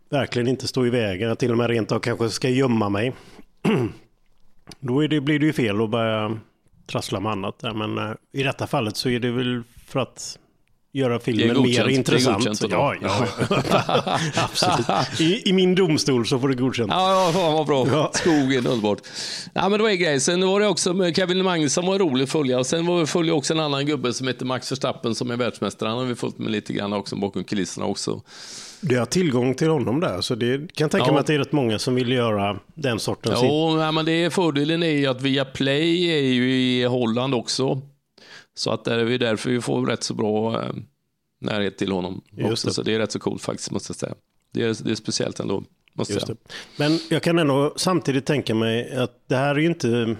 verkligen 0.09 0.47
inte 0.47 0.67
stå 0.67 0.85
i 0.85 0.89
vägen, 0.89 1.27
jag 1.27 1.39
till 1.39 1.51
och 1.51 1.57
med 1.57 1.69
rent 1.69 1.91
av 1.91 1.99
kanske 1.99 2.29
ska 2.29 2.49
gömma 2.49 2.89
mig. 2.89 3.13
Då 4.79 5.03
är 5.03 5.07
det, 5.07 5.21
blir 5.21 5.39
det 5.39 5.45
ju 5.45 5.53
fel 5.53 5.81
att 5.81 5.89
börja 5.89 6.39
trassla 6.87 7.19
med 7.19 7.31
annat. 7.31 7.61
Men 7.61 7.97
eh, 7.97 8.13
i 8.31 8.43
detta 8.43 8.67
fallet 8.67 8.97
så 8.97 9.09
är 9.09 9.19
det 9.19 9.31
väl 9.31 9.63
för 9.87 9.99
att 9.99 10.39
göra 10.93 11.19
filmen 11.19 11.61
mer 11.61 11.87
intressant. 11.89 12.61
ja, 12.69 12.95
ja. 13.01 13.27
absolut. 14.35 14.87
I, 15.19 15.49
I 15.49 15.53
min 15.53 15.75
domstol 15.75 16.25
så 16.27 16.39
får 16.39 16.49
det 16.49 16.55
godkänt. 16.55 16.91
Ja, 16.91 17.25
ja 17.25 17.31
fan 17.33 17.53
vad 17.53 17.67
bra. 17.67 17.87
Ja. 17.87 18.11
Skogen, 18.13 18.67
underbart. 18.67 18.99
Ja, 19.53 19.69
men 19.69 19.71
det 19.71 19.83
var 19.83 19.89
en 19.89 19.99
grej. 19.99 20.19
Sen 20.19 20.47
var 20.47 20.59
det 20.59 20.67
också 20.67 21.11
Kevin 21.15 21.43
Magnusson 21.43 21.85
var 21.85 21.99
rolig 21.99 22.23
att 22.23 22.29
följa. 22.29 22.59
Och 22.59 22.65
sen 22.65 22.85
var 22.85 22.99
vi 22.99 23.05
följa 23.05 23.33
också 23.33 23.53
en 23.53 23.59
annan 23.59 23.85
gubbe 23.85 24.13
som 24.13 24.27
heter 24.27 24.45
Max 24.45 24.71
Verstappen 24.71 25.15
som 25.15 25.31
är 25.31 25.37
världsmästare. 25.37 25.89
Han 25.89 25.97
har 25.97 26.05
vi 26.05 26.15
följt 26.15 26.37
med 26.37 26.51
lite 26.51 26.73
grann 26.73 26.93
också 26.93 27.15
bakom 27.15 27.43
kulisserna 27.43 27.85
också. 27.85 28.21
Du 28.81 28.99
har 28.99 29.05
tillgång 29.05 29.55
till 29.55 29.69
honom 29.69 29.99
där, 29.99 30.21
så 30.21 30.35
det 30.35 30.73
kan 30.73 30.89
tänka 30.89 31.07
Ja. 31.07 31.11
mig 31.11 31.19
att 31.19 31.27
det 31.27 31.33
är 31.33 31.39
rätt 31.39 31.51
många 31.51 31.79
som 31.79 31.95
vill 31.95 32.11
göra 32.11 32.59
den 32.73 32.99
sortens... 32.99 33.39
Jo, 33.43 33.75
nej, 33.77 33.91
men 33.91 34.05
det 34.05 34.11
är 34.11 34.29
fördelen 34.29 34.83
är 34.83 34.87
ju 34.87 35.07
att 35.07 35.21
Viaplay 35.21 36.11
är 36.11 36.33
ju 36.33 36.53
i 36.53 36.83
Holland 36.83 37.35
också. 37.35 37.81
Så 38.55 38.71
att 38.71 38.85
där 38.85 38.97
är 38.97 39.17
därför 39.17 39.49
vi 39.49 39.61
får 39.61 39.85
rätt 39.85 40.03
så 40.03 40.13
bra 40.13 40.63
eh, 40.63 40.71
närhet 41.41 41.77
till 41.77 41.91
honom. 41.91 42.21
Också. 42.43 42.67
det. 42.67 42.73
Så 42.73 42.81
det 42.81 42.95
är 42.95 42.99
rätt 42.99 43.11
så 43.11 43.19
coolt 43.19 43.41
faktiskt, 43.41 43.71
måste 43.71 43.91
jag 43.91 43.95
säga. 43.97 44.15
Det 44.53 44.63
är, 44.63 44.83
det 44.83 44.91
är 44.91 44.95
speciellt 44.95 45.39
ändå, 45.39 45.63
måste 45.93 46.13
jag 46.13 46.21
säga. 46.21 46.35
det. 46.43 46.53
Men 46.77 46.99
jag 47.09 47.23
kan 47.23 47.39
ändå 47.39 47.73
samtidigt 47.75 48.25
tänka 48.25 48.55
mig 48.55 48.95
att 48.95 49.23
det 49.27 49.35
här 49.35 49.55
är 49.55 49.59
ju 49.59 49.67
inte 49.67 50.15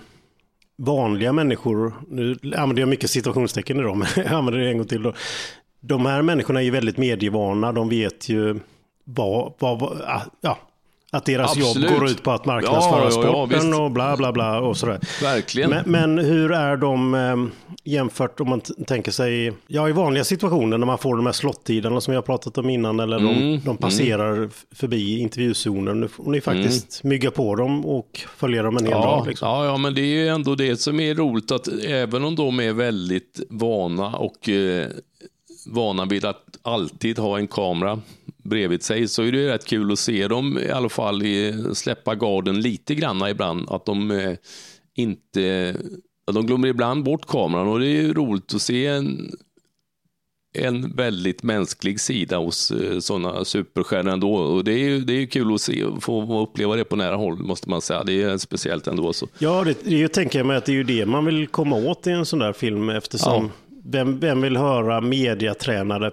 vanliga 0.77 1.33
människor. 1.33 1.93
Nu 2.09 2.37
använder 2.43 2.81
jag 2.81 2.89
mycket 2.89 3.09
situationstecken 3.09 3.79
idag, 3.79 3.97
men 3.97 4.07
jag 4.15 4.27
använder 4.27 4.61
det 4.61 4.69
en 4.69 4.77
gång 4.77 4.87
till. 4.87 5.01
Då. 5.01 5.13
De 5.79 6.05
här 6.05 6.21
människorna 6.21 6.59
är 6.59 6.63
ju 6.63 6.71
väldigt 6.71 6.97
medievana. 6.97 7.71
De 7.71 7.89
vet 7.89 8.29
ju 8.29 8.59
vad, 9.03 9.53
vad, 9.59 9.79
vad 9.79 10.01
ja, 10.41 10.57
att 11.13 11.25
deras 11.25 11.57
Absolut. 11.57 11.91
jobb 11.91 11.99
går 11.99 12.09
ut 12.09 12.23
på 12.23 12.31
att 12.31 12.45
marknadsföra 12.45 12.99
Ja, 12.99 13.09
ja, 13.09 13.15
ja, 13.15 13.21
sporten 13.21 13.67
visst. 13.67 13.79
och 13.79 13.91
bla 13.91 14.17
bla 14.17 14.31
bla 14.31 14.59
och 14.59 14.77
sådär. 14.77 14.99
Verkligen. 15.21 15.69
Men, 15.69 15.83
men 15.85 16.17
hur 16.25 16.51
är 16.51 16.77
de 16.77 17.13
eh, 17.15 17.35
jämfört 17.83 18.39
om 18.39 18.49
man 18.49 18.61
tänker 18.87 19.11
sig, 19.11 19.53
ja 19.67 19.89
i 19.89 19.91
vanliga 19.91 20.23
situationer 20.23 20.77
när 20.77 20.85
man 20.85 20.97
får 20.97 21.15
de 21.15 21.25
här 21.25 21.33
slottiderna 21.33 22.01
som 22.01 22.11
vi 22.11 22.15
har 22.15 22.21
pratat 22.21 22.57
om 22.57 22.69
innan 22.69 22.99
eller 22.99 23.19
de, 23.19 23.29
Mm, 23.29 23.59
de 23.65 23.77
passerar 23.77 24.45
f- 24.45 24.65
förbi 24.75 25.19
intervjuzonen. 25.19 25.99
Nu 25.99 26.07
får 26.07 26.23
ni 26.31 26.41
faktiskt 26.41 27.03
mygga 27.03 27.31
på 27.31 27.55
dem 27.55 27.85
och 27.85 28.19
följa 28.37 28.63
dem 28.63 28.77
en 28.77 28.83
hel 28.85 28.93
Mm. 28.93 29.03
Ja, 29.09 29.15
dag. 29.17 29.27
Liksom. 29.27 29.47
ja, 29.47 29.65
ja, 29.65 29.77
men 29.77 29.93
det 29.95 30.01
är 30.01 30.05
ju 30.05 30.27
ändå 30.27 30.55
det 30.55 30.75
som 30.81 30.99
är 30.99 31.15
roligt 31.15 31.51
att 31.51 31.67
även 31.87 32.23
om 32.23 32.35
de 32.35 32.59
är 32.59 32.73
väldigt 32.73 33.39
vana 33.49 34.07
och 34.07 34.49
eh, 34.49 34.87
vana 35.65 36.05
vid 36.05 36.25
att 36.25 36.57
alltid 36.61 37.19
ha 37.19 37.37
en 37.39 37.47
kamera 37.47 38.01
bredvid 38.43 38.83
sig 38.83 39.07
så 39.07 39.23
är 39.23 39.31
det 39.31 39.53
rätt 39.53 39.65
kul 39.65 39.91
att 39.91 39.99
se 39.99 40.27
dem 40.27 40.59
i 40.59 40.69
alla 40.69 40.89
fall 40.89 41.23
i, 41.23 41.65
släppa 41.73 42.15
garden 42.15 42.61
lite 42.61 42.95
grann 42.95 43.27
ibland. 43.29 43.69
Att 43.69 43.85
de 43.85 44.11
eh, 44.11 44.33
inte, 44.95 45.75
ja, 46.25 46.33
de 46.33 46.45
glömmer 46.45 46.67
ibland 46.67 47.03
bort 47.03 47.25
kameran 47.25 47.67
och 47.67 47.79
det 47.79 47.87
är 47.87 48.01
ju 48.01 48.13
roligt 48.13 48.53
att 48.53 48.61
se 48.61 48.87
en, 48.87 49.31
en 50.53 50.95
väldigt 50.95 51.43
mänsklig 51.43 51.99
sida 51.99 52.37
hos 52.37 52.71
eh, 52.71 52.99
sådana 52.99 53.45
superstjärnor 53.45 54.13
ändå. 54.13 54.33
Och 54.35 54.63
det 54.63 54.73
är 54.73 54.89
ju 54.89 54.99
det 54.99 55.13
är 55.13 55.25
kul 55.25 55.53
att 55.53 55.61
se, 55.61 55.85
få 56.01 56.41
uppleva 56.41 56.75
det 56.75 56.83
på 56.83 56.95
nära 56.95 57.15
håll 57.15 57.37
måste 57.37 57.69
man 57.69 57.81
säga. 57.81 58.03
Det 58.03 58.21
är 58.21 58.37
speciellt 58.37 58.87
ändå. 58.87 59.13
Så. 59.13 59.27
Ja, 59.37 59.63
det, 59.63 59.77
det 59.83 60.07
tänker 60.07 60.39
jag 60.39 60.45
mig 60.45 60.57
att 60.57 60.65
det 60.65 60.71
är 60.71 60.75
ju 60.75 60.83
det 60.83 61.05
man 61.05 61.25
vill 61.25 61.47
komma 61.47 61.75
åt 61.75 62.07
i 62.07 62.11
en 62.11 62.25
sån 62.25 62.39
där 62.39 62.53
film 62.53 62.89
eftersom 62.89 63.51
vem, 63.85 64.19
vem 64.19 64.41
vill 64.41 64.57
höra 64.57 65.01
mediatränade 65.01 66.11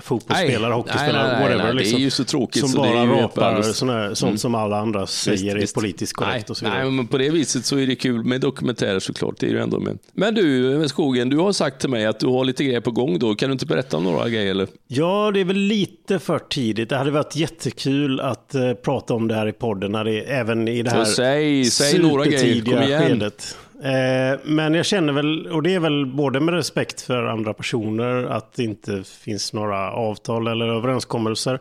fotbollsspelare, 0.00 0.68
Nej, 0.68 0.76
hockeyspelare, 0.78 1.22
nej, 1.22 1.32
nej, 1.32 1.42
whatever. 1.42 1.64
nej, 1.64 1.66
det 1.74 1.78
är 1.80 1.84
liksom, 1.84 2.00
ju 2.00 2.10
så 2.10 2.24
tråkigt 2.24 2.60
Som 2.60 2.68
så 2.68 2.78
bara 2.78 3.04
rapar 3.22 4.14
sånt 4.14 4.40
som 4.40 4.54
alla 4.54 4.76
andra 4.78 5.06
säger 5.06 5.36
Visst, 5.36 5.54
är 5.54 5.58
visst. 5.60 5.74
politiskt 5.74 6.12
korrekt 6.12 6.34
nej, 6.34 6.44
och 6.48 6.56
så 6.56 6.64
vidare. 6.64 6.82
Nej, 6.82 6.90
men 6.92 7.06
på 7.06 7.18
det 7.18 7.30
viset 7.30 7.64
så 7.64 7.78
är 7.78 7.86
det 7.86 7.94
kul 7.96 8.24
med 8.24 8.40
dokumentärer 8.40 8.98
såklart. 9.00 9.34
Det 9.40 9.46
är 9.46 9.50
ju 9.50 9.58
ändå 9.58 9.80
med. 9.80 9.98
Men 10.12 10.34
du, 10.34 10.88
Skogen, 10.88 11.30
du 11.30 11.36
har 11.36 11.52
sagt 11.52 11.80
till 11.80 11.90
mig 11.90 12.06
att 12.06 12.20
du 12.20 12.26
har 12.26 12.44
lite 12.44 12.64
grejer 12.64 12.80
på 12.80 12.90
gång 12.90 13.18
då. 13.18 13.34
Kan 13.34 13.48
du 13.48 13.52
inte 13.52 13.66
berätta 13.66 13.96
om 13.96 14.04
några 14.04 14.28
grejer? 14.28 14.50
Eller? 14.50 14.68
Ja, 14.86 15.30
det 15.34 15.40
är 15.40 15.44
väl 15.44 15.56
lite 15.56 16.18
för 16.18 16.38
tidigt. 16.38 16.88
Det 16.88 16.96
hade 16.96 17.10
varit 17.10 17.36
jättekul 17.36 18.20
att 18.20 18.54
eh, 18.54 18.72
prata 18.72 19.14
om 19.14 19.28
det 19.28 19.34
här 19.34 19.48
i 19.48 19.52
podden, 19.52 19.92
när 19.92 20.04
det, 20.04 20.20
även 20.20 20.68
i 20.68 20.82
det 20.82 20.90
här 20.90 21.04
säg- 21.04 21.64
säg 21.64 21.98
några 21.98 22.24
grejer. 22.24 22.64
Kom 22.64 22.82
igen. 22.82 23.02
skedet. 23.02 23.56
Eh, 23.82 24.38
men 24.44 24.74
jag 24.74 24.86
känner 24.86 25.12
väl, 25.12 25.46
och 25.46 25.62
det 25.62 25.74
är 25.74 25.80
väl 25.80 26.06
både 26.06 26.40
med 26.40 26.54
respekt 26.54 27.00
för 27.00 27.24
andra 27.24 27.54
personer, 27.54 28.24
att 28.24 28.52
det 28.52 28.62
inte 28.62 29.04
finns 29.04 29.52
några 29.52 29.92
avtal 29.92 30.46
eller 30.46 30.68
överenskommelser. 30.68 31.60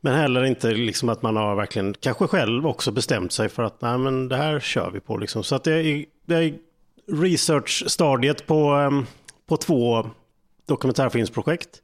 Men 0.00 0.14
heller 0.14 0.44
inte 0.44 0.70
liksom 0.70 1.08
att 1.08 1.22
man 1.22 1.36
har 1.36 1.54
verkligen, 1.54 1.94
kanske 2.00 2.26
själv 2.26 2.66
också 2.66 2.92
bestämt 2.92 3.32
sig 3.32 3.48
för 3.48 3.62
att 3.62 3.80
nej 3.82 3.98
men 3.98 4.28
det 4.28 4.36
här 4.36 4.60
kör 4.60 4.90
vi 4.90 5.00
på 5.00 5.16
liksom. 5.16 5.44
Så 5.44 5.54
att 5.54 5.64
det 5.64 5.74
är, 5.74 6.04
det 6.26 6.34
är 6.34 6.54
research-stadiet 7.12 8.46
på, 8.46 8.70
ehm, 8.70 9.06
på 9.48 9.56
två 9.56 10.06
dokumentärfilmsprojekt. 10.66 11.82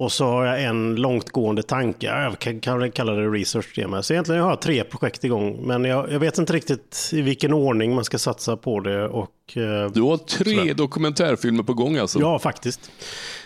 Och 0.00 0.12
så 0.12 0.24
har 0.24 0.44
jag 0.44 0.62
en 0.64 0.94
långtgående 0.96 1.62
tanke, 1.62 2.06
jag 2.06 2.38
kan, 2.38 2.90
kalla 2.90 3.12
det 3.12 3.28
research 3.28 3.72
det 3.74 3.88
med. 3.88 4.04
Så 4.04 4.12
egentligen 4.12 4.42
har 4.42 4.50
jag 4.50 4.62
tre 4.62 4.84
projekt 4.84 5.24
igång, 5.24 5.66
men 5.66 5.84
jag, 5.84 6.12
jag 6.12 6.20
vet 6.20 6.38
inte 6.38 6.52
riktigt 6.52 7.10
i 7.12 7.22
vilken 7.22 7.52
ordning 7.52 7.94
man 7.94 8.04
ska 8.04 8.18
satsa 8.18 8.56
på 8.56 8.80
det. 8.80 9.08
Och, 9.08 9.56
eh, 9.56 9.90
Du 9.92 10.02
har 10.02 10.16
tre 10.16 10.54
Sådär. 10.56 10.74
dokumentärfilmer 10.74 11.62
på 11.62 11.74
gång 11.74 11.96
alltså. 11.96 12.20
ja, 12.20 12.38
faktiskt. 12.38 12.90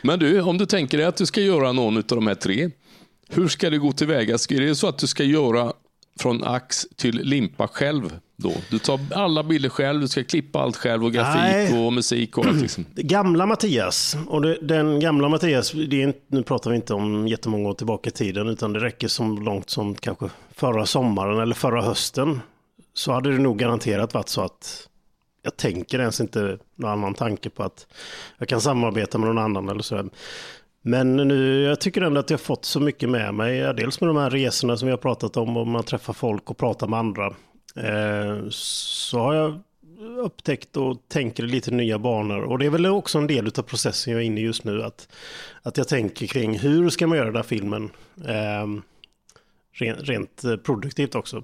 Men 0.03 0.19
du, 0.19 0.41
om 0.41 0.59
du 0.59 0.67
tänker 0.67 0.99
dig 0.99 1.07
att 1.07 1.17
du 1.17 1.27
ska 1.27 1.41
göra 1.41 1.73
någon 1.73 1.97
av 1.97 2.03
de 2.03 2.27
här 2.27 2.35
tre. 2.35 2.71
Hur 3.29 3.49
ska 3.49 3.71
det 3.71 3.79
gå 3.79 3.93
tillväga? 3.93 4.38
Ska 4.38 4.55
det 4.55 4.75
så 4.75 4.88
att 4.88 4.99
du 4.99 5.07
ska 5.07 5.25
göra 5.25 5.73
från 6.21 6.45
ax 6.45 6.87
till 6.97 7.17
limpa 7.17 7.69
själv 7.69 8.19
då? 8.42 8.52
Du 8.70 8.78
tar 8.78 9.00
alla 9.14 9.42
bilder 9.42 9.68
själv, 9.68 10.00
du 10.00 10.09
ska 10.09 10.24
klippa 10.24 10.59
allt 10.59 10.76
själv 10.76 11.05
och 11.05 11.12
grafik 11.12 11.42
Nej. 11.42 11.87
och 11.87 11.92
musik 11.92 12.38
och 12.38 12.46
allt 12.46 12.61
liksom. 12.61 12.87
Gamla 12.94 13.46
Mattias, 13.46 14.16
och 14.28 14.42
det, 14.42 14.59
den 14.62 15.00
gamla 15.00 15.28
Mattias, 15.28 15.72
det 15.72 16.02
är 16.02 16.07
inte, 16.07 16.20
nu 16.26 16.42
pratar 16.42 16.70
vi 16.70 16.76
inte 16.76 16.94
om 16.94 17.28
jättemånga 17.28 17.68
år 17.68 17.74
tillbaka 17.74 18.09
i 18.11 18.12
tiden, 18.12 18.48
utan 18.48 18.72
det 18.72 18.81
räcker 18.81 19.09
som 19.09 19.42
långt 19.42 19.70
som 19.70 19.94
kanske 19.94 20.31
förra 20.55 20.87
sommaren 20.87 21.38
eller 21.38 21.55
förra 21.55 21.83
hösten. 21.83 22.40
Så 22.94 23.12
hade 23.12 23.33
det 23.33 23.38
nog 23.38 23.59
garanterat 23.59 24.14
varit 24.14 24.28
så 24.28 24.42
att 24.42 24.88
jag 25.42 25.57
tänker 25.57 25.98
ens 25.98 26.20
inte 26.20 26.59
någon 26.76 26.90
annan 26.90 27.14
tanke 27.14 27.50
på 27.50 27.62
att 27.62 27.87
jag 28.38 28.48
kan 28.48 28.61
samarbeta 28.61 29.18
med 29.18 29.28
någon 29.28 29.44
annan 29.44 29.68
eller 29.68 29.83
sådär. 29.83 30.11
Men 30.83 31.16
nu, 31.16 31.62
jag 31.62 31.81
tycker 31.81 32.02
ändå 32.02 32.20
att 32.20 32.31
jag 32.31 32.38
har 32.38 32.42
fått 32.42 32.64
så 32.64 32.81
mycket 32.81 33.09
med 33.09 33.35
mig. 33.35 33.74
Dels 33.74 34.00
med 34.00 34.09
de 34.09 34.16
här 34.16 34.31
resorna 34.31 34.76
som 34.76 34.87
vi 34.87 34.90
har 34.92 34.98
pratat 34.98 35.37
om 35.37 35.57
och 35.57 35.66
man 35.66 35.85
träffar 35.85 36.12
folk 36.12 36.50
och 36.50 36.57
pratar 36.57 36.87
med 36.87 36.98
andra. 36.98 37.35
Eh, 37.75 38.49
så 38.51 39.19
har 39.19 39.35
jag 39.35 39.61
upptäckt 40.19 40.77
och 40.77 41.09
tänker 41.09 41.43
lite 41.43 41.71
nya 41.71 41.99
banor. 41.99 42.43
Och 42.43 42.59
det 42.59 42.67
är 42.67 42.71
väl 42.71 42.87
också 42.87 43.19
en 43.19 43.27
del 43.27 43.47
av 43.47 43.63
processen 43.63 44.13
jag 44.13 44.23
är 44.23 44.27
inne 44.27 44.41
i 44.41 44.45
just 44.45 44.65
nu. 44.65 44.83
Att, 44.83 45.09
att 45.63 45.77
jag 45.77 45.89
tänker 45.89 46.27
kring 46.27 46.59
hur 46.59 46.91
ska 46.91 47.07
man 47.07 47.19
göra 47.19 47.27
den 47.27 47.37
här 47.37 47.43
filmen 47.43 47.91
eh, 48.25 48.67
rent, 49.73 50.01
rent 50.01 50.43
produktivt 50.65 51.15
också. 51.15 51.43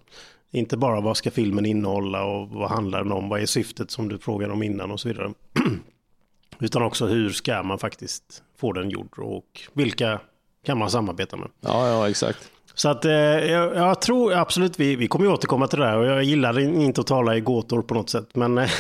Inte 0.51 0.77
bara 0.77 1.01
vad 1.01 1.17
ska 1.17 1.31
filmen 1.31 1.67
innehålla 1.67 2.25
och 2.25 2.49
vad 2.49 2.71
handlar 2.71 3.03
den 3.03 3.13
om, 3.13 3.29
vad 3.29 3.41
är 3.41 3.47
syftet 3.47 3.91
som 3.91 4.09
du 4.09 4.19
frågade 4.19 4.53
om 4.53 4.63
innan 4.63 4.91
och 4.91 5.01
så 5.01 5.09
vidare. 5.09 5.33
Utan 6.61 6.83
också 6.83 7.07
hur 7.07 7.31
ska 7.31 7.63
man 7.63 7.79
faktiskt 7.79 8.43
få 8.57 8.73
den 8.73 8.91
gjord 8.91 9.19
och 9.19 9.61
vilka 9.73 10.21
kan 10.69 10.79
man 10.79 10.91
samarbeta 10.91 11.37
med. 11.37 11.49
Ja, 11.61 11.89
ja 11.89 12.09
exakt. 12.09 12.39
Så 12.75 12.89
att 12.89 13.05
eh, 13.05 13.13
jag, 13.13 13.77
jag, 13.77 14.01
tror 14.01 14.33
absolut, 14.33 14.81
vi, 14.81 14.97
vi 14.97 15.09
kommer 15.09 15.27
ju 15.27 15.33
återkomma 15.33 15.67
till 15.67 15.79
det 15.79 15.85
där 15.85 15.97
och 15.97 16.07
jag 16.07 16.25
gillar 16.25 16.61
inte 16.61 17.01
att 17.01 17.07
tala 17.07 17.37
i 17.37 17.41
gåtor 17.41 17.83
på 17.83 17.95
något 17.95 18.11
sätt. 18.11 18.29
Men, 18.35 18.55
Nej, 18.55 18.71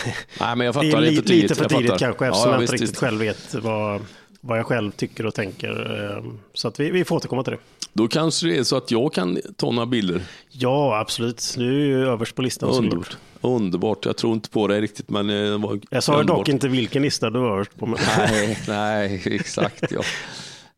men 0.40 0.60
jag 0.60 0.74
det 0.80 0.90
är 0.90 1.00
li, 1.00 1.10
lite, 1.10 1.32
lite 1.32 1.54
för 1.54 1.68
tidigt 1.68 1.98
kanske 1.98 2.26
eftersom 2.26 2.50
ja, 2.50 2.56
jag 2.56 2.62
inte 2.62 2.72
riktigt 2.72 2.90
visst. 2.90 3.00
själv 3.00 3.18
vet 3.18 3.54
vad, 3.54 4.00
vad 4.40 4.58
jag 4.58 4.66
själv 4.66 4.90
tycker 4.90 5.26
och 5.26 5.34
tänker. 5.34 6.04
Eh, 6.16 6.24
så 6.54 6.68
att 6.68 6.80
vi, 6.80 6.90
vi 6.90 7.04
får 7.04 7.16
återkomma 7.16 7.44
till 7.44 7.52
det. 7.52 7.58
Då 7.92 8.08
kanske 8.08 8.46
det 8.46 8.58
är 8.58 8.64
så 8.64 8.76
att 8.76 8.90
jag 8.90 9.12
kan 9.12 9.38
ta 9.56 9.70
några 9.70 9.86
bilder. 9.86 10.22
Ja, 10.50 10.98
absolut. 10.98 11.54
Du 11.56 11.82
är 11.82 11.86
ju 11.86 12.08
överst 12.08 12.34
på 12.34 12.42
listan. 12.42 12.68
Underbart. 12.68 13.16
Underbart. 13.40 14.06
Jag 14.06 14.16
tror 14.16 14.32
inte 14.32 14.50
på 14.50 14.66
det 14.66 14.80
riktigt. 14.80 15.10
Men 15.10 15.26
det 15.26 15.56
var 15.56 15.80
jag 15.90 16.02
sa 16.02 16.12
underbart. 16.12 16.38
dock 16.38 16.48
inte 16.48 16.68
vilken 16.68 17.02
lista 17.02 17.30
du 17.30 17.38
var 17.38 17.52
överst 17.52 17.78
på. 17.78 17.86
Nej, 17.86 18.58
nej, 18.68 19.22
exakt. 19.24 19.84
Ja. 19.90 20.00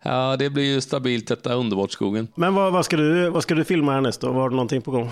ja, 0.02 0.36
det 0.36 0.50
blir 0.50 0.64
ju 0.64 0.80
stabilt 0.80 1.28
detta 1.28 1.54
underbart 1.54 1.92
skogen. 1.92 2.28
Men 2.34 2.54
vad, 2.54 2.72
vad, 2.72 2.84
ska 2.84 2.96
du, 2.96 3.30
vad 3.30 3.42
ska 3.42 3.54
du 3.54 3.64
filma 3.64 3.92
härnäst 3.92 4.20
då? 4.20 4.32
Var 4.32 4.50
det 4.50 4.56
någonting 4.56 4.82
på 4.82 4.90
gång? 4.90 5.10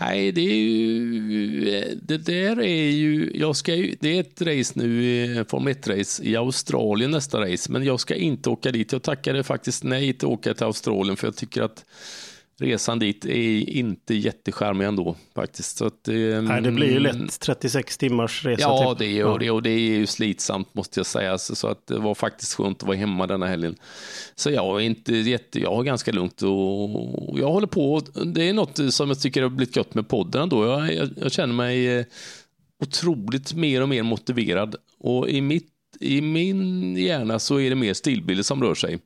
Nej, 0.00 0.32
det 0.32 0.40
är 0.40 0.54
ju, 0.54 2.00
det 2.02 2.18
där 2.18 2.60
är 2.60 2.90
ju, 2.90 3.32
jag 3.34 3.56
ska 3.56 3.74
ju, 3.74 3.96
det 4.00 4.16
är 4.16 4.20
ett 4.20 4.42
race 4.42 4.72
nu, 4.76 5.44
Formel 5.48 5.74
1-race 5.74 6.24
i 6.24 6.36
Australien 6.36 7.10
nästa 7.10 7.40
race, 7.40 7.72
men 7.72 7.84
jag 7.84 8.00
ska 8.00 8.14
inte 8.14 8.50
åka 8.50 8.72
dit. 8.72 8.92
Jag 8.92 9.02
tackade 9.02 9.44
faktiskt 9.44 9.84
nej 9.84 10.12
till 10.12 10.28
att 10.28 10.32
åka 10.32 10.54
till 10.54 10.66
Australien 10.66 11.16
för 11.16 11.26
jag 11.26 11.36
tycker 11.36 11.62
att 11.62 11.84
resan 12.60 12.98
dit 12.98 13.24
är 13.24 13.70
inte 13.70 14.14
jättecharmig 14.14 14.86
ändå 14.86 15.16
faktiskt. 15.34 15.76
Så 15.76 15.86
att, 15.86 16.06
Nej, 16.42 16.62
det 16.62 16.70
blir 16.70 16.90
ju 16.90 16.98
lätt 16.98 17.40
36 17.40 17.98
timmars 17.98 18.44
resa. 18.44 18.62
Ja, 18.62 18.90
typ. 18.90 18.98
det 18.98 19.12
gör 19.12 19.32
ja. 19.32 19.38
det 19.38 19.50
och 19.50 19.62
det 19.62 19.70
är 19.70 19.78
ju 19.78 20.06
slitsamt 20.06 20.74
måste 20.74 21.00
jag 21.00 21.06
säga. 21.06 21.38
Så, 21.38 21.56
så 21.56 21.68
att 21.68 21.86
det 21.86 21.98
var 21.98 22.14
faktiskt 22.14 22.54
skönt 22.54 22.82
att 22.82 22.86
vara 22.86 22.96
hemma 22.96 23.26
denna 23.26 23.46
helgen. 23.46 23.76
Så 24.34 24.50
jag 24.50 24.76
är 24.76 24.84
inte 24.84 25.16
jätte, 25.16 25.60
jag 25.60 25.74
har 25.74 25.82
ganska 25.82 26.12
lugnt 26.12 26.42
och 26.42 27.38
jag 27.38 27.50
håller 27.50 27.66
på. 27.66 28.00
Det 28.24 28.48
är 28.48 28.52
något 28.52 28.94
som 28.94 29.08
jag 29.08 29.20
tycker 29.20 29.42
har 29.42 29.48
blivit 29.48 29.74
gott 29.74 29.94
med 29.94 30.08
podden 30.08 30.42
ändå. 30.42 30.66
Jag, 30.66 30.94
jag, 30.94 31.08
jag 31.16 31.32
känner 31.32 31.54
mig 31.54 31.98
eh, 31.98 32.04
otroligt 32.82 33.54
mer 33.54 33.82
och 33.82 33.88
mer 33.88 34.02
motiverad 34.02 34.76
och 34.98 35.28
i 35.28 35.40
mitt 35.40 35.72
i 36.00 36.20
min 36.20 36.96
hjärna 36.96 37.38
så 37.38 37.60
är 37.60 37.70
det 37.70 37.76
mer 37.76 37.94
stillbilder 37.94 38.42
som 38.42 38.62
rör 38.62 38.74
sig. 38.74 38.98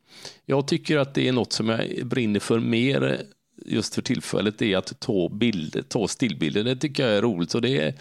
Jag 0.47 0.69
tycker 0.69 0.99
att 0.99 1.15
det 1.15 1.29
är 1.29 1.33
något 1.33 1.53
som 1.53 1.69
jag 1.69 2.07
brinner 2.07 2.41
för 2.41 2.59
mer 2.59 3.23
just 3.67 3.95
för 3.95 4.03
tillfället 4.03 4.63
är 4.63 4.77
att 4.77 5.01
ta 5.01 5.29
bilder, 5.29 5.83
ta 5.83 6.09
stillbilder. 6.09 6.65
Det 6.65 6.77
tycker 6.77 7.07
jag 7.07 7.17
är 7.17 7.23
roligt 7.23 7.55
och 7.55 7.63
det 7.63 7.79
är, 7.79 7.95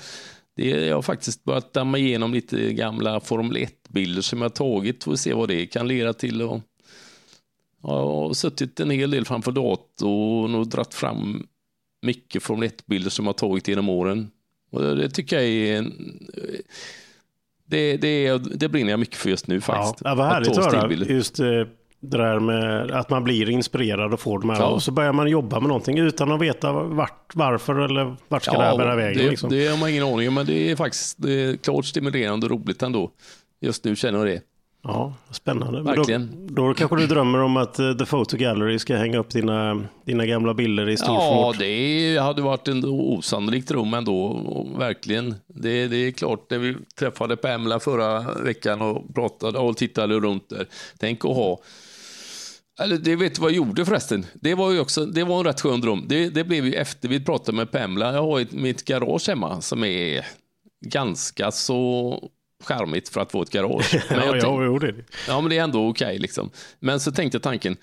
det 0.55 0.71
är, 0.71 0.87
jag 0.87 0.95
har 0.95 1.01
faktiskt 1.01 1.43
börjat 1.43 1.73
damma 1.73 1.97
igenom 1.97 2.33
lite 2.33 2.73
gamla 2.73 3.19
Formel 3.19 3.57
1-bilder 3.57 4.21
som 4.21 4.41
jag 4.41 4.55
tagit 4.55 5.07
och 5.07 5.19
se 5.19 5.33
vad 5.33 5.47
det 5.47 5.65
kan 5.65 5.87
leda 5.87 6.13
till. 6.13 6.41
Och, 6.41 6.61
jag 7.81 7.89
har 7.89 8.33
suttit 8.33 8.79
en 8.79 8.89
hel 8.89 9.11
del 9.11 9.25
framför 9.25 9.51
datorn 9.51 10.55
och 10.55 10.67
dratt 10.67 10.93
fram 10.93 11.47
mycket 12.01 12.43
Formel 12.43 12.69
1-bilder 12.69 13.09
som 13.09 13.25
jag 13.25 13.37
tagit 13.37 13.67
genom 13.67 13.89
åren. 13.89 14.31
Och 14.71 14.81
det 14.81 15.09
tycker 15.09 15.35
jag 15.35 15.45
är 15.45 15.77
en, 15.77 16.19
det, 17.69 17.97
det, 17.97 18.37
det 18.37 18.69
brinner 18.69 18.91
jag 18.91 18.99
mycket 18.99 19.15
för 19.15 19.29
just 19.29 19.47
nu 19.47 19.61
faktiskt. 19.61 20.01
Ja, 20.05 20.15
vad 20.15 20.27
härligt 20.27 20.57
att 20.57 20.73
höra. 20.73 20.93
Just 20.93 21.39
eh, 21.39 21.63
det 22.01 22.17
där 22.17 22.39
med 22.39 22.91
att 22.91 23.09
man 23.09 23.23
blir 23.23 23.49
inspirerad 23.49 24.13
och 24.13 24.19
får 24.19 24.39
de 24.39 24.49
här. 24.49 24.59
Ja. 24.59 24.67
Och 24.67 24.83
så 24.83 24.91
börjar 24.91 25.13
man 25.13 25.27
jobba 25.27 25.59
med 25.59 25.67
någonting 25.67 25.97
utan 25.97 26.31
att 26.31 26.41
veta 26.41 26.71
vart, 26.71 27.35
varför 27.35 27.75
eller 27.75 28.15
vart 28.27 28.43
ska 28.43 28.53
ja, 28.53 28.59
det 28.59 28.65
här 28.65 28.77
bära 28.77 28.95
vägen. 28.95 29.23
Det, 29.23 29.29
liksom. 29.29 29.49
det 29.49 29.67
har 29.67 29.77
man 29.77 29.89
ingen 29.89 30.03
aning 30.03 30.27
om, 30.27 30.33
men 30.33 30.45
det 30.45 30.71
är 30.71 30.75
faktiskt 30.75 31.15
det 31.17 31.33
är 31.33 31.57
klart 31.57 31.85
stimulerande 31.85 32.45
och 32.45 32.51
roligt 32.51 32.83
ändå. 32.83 33.11
Just 33.61 33.83
nu 33.83 33.95
känner 33.95 34.19
jag 34.19 34.27
det. 34.27 34.41
Ja, 34.83 35.13
spännande. 35.31 35.81
Verkligen. 35.81 36.47
Då, 36.47 36.67
då 36.67 36.73
kanske 36.73 36.97
du 36.97 37.07
drömmer 37.07 37.41
om 37.41 37.57
att 37.57 37.79
uh, 37.79 37.97
The 37.97 38.05
Photo 38.05 38.37
Gallery 38.37 38.79
ska 38.79 38.95
hänga 38.95 39.17
upp 39.17 39.29
dina, 39.29 39.83
dina 40.05 40.25
gamla 40.25 40.53
bilder 40.53 40.89
i 40.89 40.97
stor 40.97 41.15
Ja, 41.15 41.53
det 41.59 42.17
hade 42.17 42.41
varit 42.41 42.67
en 42.67 42.85
osannolikt 42.85 43.67
dröm 43.67 43.93
ändå. 43.93 44.41
Verkligen. 44.77 45.35
Det, 45.47 45.87
det 45.87 45.97
är 45.97 46.11
klart, 46.11 46.49
när 46.49 46.57
vi 46.57 46.75
träffade 46.99 47.37
Pamela 47.37 47.79
förra 47.79 48.21
veckan 48.33 48.81
och 48.81 49.13
pratade 49.15 49.59
och 49.59 49.77
tittade 49.77 50.19
runt 50.19 50.49
där. 50.49 50.67
Tänk 50.99 51.25
att 51.25 51.35
ha 51.35 51.59
eller 52.79 52.97
det 52.97 53.15
vet 53.15 53.35
du 53.35 53.41
vad 53.41 53.51
jag 53.51 53.57
gjorde 53.57 53.85
förresten? 53.85 54.25
Det 54.33 54.55
var 54.55 54.71
ju 54.71 54.79
också, 54.79 55.05
det 55.05 55.23
var 55.23 55.39
en 55.39 55.45
rätt 55.45 55.61
skön 55.61 55.81
dröm. 55.81 56.05
Det, 56.07 56.29
det 56.29 56.43
blev 56.43 56.65
ju 56.65 56.73
efter 56.73 57.09
vi 57.09 57.19
pratade 57.19 57.55
med 57.55 57.71
Pamela. 57.71 58.13
Jag 58.13 58.21
har 58.21 58.39
ett, 58.39 58.51
mitt 58.51 58.85
garage 58.85 59.27
hemma 59.29 59.61
som 59.61 59.83
är 59.83 60.25
ganska 60.85 61.51
så 61.51 62.29
charmigt 62.63 63.09
för 63.09 63.21
att 63.21 63.31
få 63.31 63.41
ett 63.41 63.49
garage. 63.49 63.93
Men 64.09 64.19
ja, 64.19 64.35
ja, 64.35 64.63
jo, 64.63 64.79
det. 64.79 64.95
ja, 65.27 65.41
men 65.41 65.49
det 65.49 65.57
är 65.57 65.63
ändå 65.63 65.87
okej 65.87 66.05
okay, 66.05 66.19
liksom. 66.19 66.49
Men 66.79 66.99
så 66.99 67.11
tänkte 67.11 67.35
jag 67.35 67.43
tanken, 67.43 67.77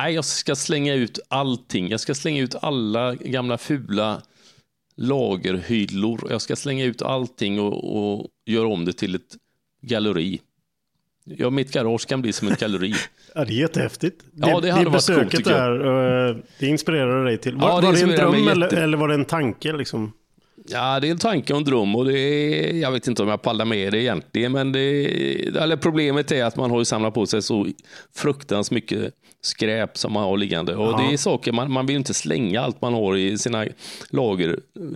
nej, 0.00 0.14
jag 0.14 0.24
ska 0.24 0.56
slänga 0.56 0.94
ut 0.94 1.18
allting. 1.28 1.88
Jag 1.88 2.00
ska 2.00 2.14
slänga 2.14 2.42
ut 2.42 2.54
alla 2.54 3.14
gamla 3.14 3.58
fula 3.58 4.22
lagerhyllor. 4.96 6.26
Jag 6.30 6.42
ska 6.42 6.56
slänga 6.56 6.84
ut 6.84 7.02
allting 7.02 7.60
och, 7.60 7.96
och 7.96 8.28
göra 8.46 8.68
om 8.68 8.84
det 8.84 8.92
till 8.92 9.14
ett 9.14 9.36
galleri. 9.82 10.40
Ja, 11.24 11.50
mitt 11.50 11.72
garage 11.72 12.06
kan 12.08 12.22
bli 12.22 12.32
som 12.32 12.48
ett 12.48 12.60
galleri. 12.60 12.94
ja, 13.34 13.44
det 13.44 13.52
är 13.52 13.56
jättehäftigt. 13.56 14.24
Ja, 14.34 14.46
det 14.60 14.70
hade 14.70 14.84
det 14.84 14.90
varit 14.90 15.06
coolt, 15.06 15.20
besöket 15.20 15.44
där, 15.44 16.42
det 16.58 16.66
inspirerade 16.66 17.24
dig 17.24 17.38
till. 17.38 17.56
Var, 17.56 17.68
Ja, 17.68 17.80
det 17.80 17.86
var 17.86 17.92
det 17.92 18.00
en 18.02 18.08
dröm 18.08 18.48
eller, 18.48 18.66
jätte- 18.66 18.82
eller 18.82 18.96
var 18.98 19.08
det 19.08 19.14
en 19.14 19.24
tanke? 19.24 19.72
Liksom? 19.72 20.12
Ja, 20.68 21.00
det 21.00 21.06
är 21.06 21.10
en 21.10 21.18
tanke 21.18 21.52
och 21.52 21.58
en 21.58 21.64
dröm 21.64 21.96
och 21.96 22.04
det 22.04 22.18
är, 22.18 22.74
jag 22.80 22.92
vet 22.92 23.06
inte 23.08 23.22
om 23.22 23.28
jag 23.28 23.42
pallar 23.42 23.64
med 23.64 23.92
det 23.92 23.98
egentligen, 24.02 24.52
men 24.52 24.72
det, 24.72 25.04
eller 25.56 25.76
problemet 25.76 26.32
är 26.32 26.44
att 26.44 26.56
man 26.56 26.70
har 26.70 26.78
ju 26.78 26.84
samlat 26.84 27.14
på 27.14 27.26
sig 27.26 27.42
så 27.42 27.66
fruktansvärt 28.16 28.70
mycket 28.74 29.14
skräp 29.44 29.98
som 29.98 30.12
man 30.12 30.22
har 30.22 30.36
liggande. 30.36 30.74
Och 30.76 30.86
Ja. 30.92 30.96
det 31.08 31.12
är 31.14 31.16
saker, 31.16 31.52
man, 31.52 31.72
man 31.72 31.86
vill 31.86 31.96
inte 31.96 32.14
slänga 32.14 32.60
allt 32.60 32.80
man 32.82 32.94
har 32.94 33.16
i 33.16 33.38
sina 33.38 33.64
lager, 34.10 34.48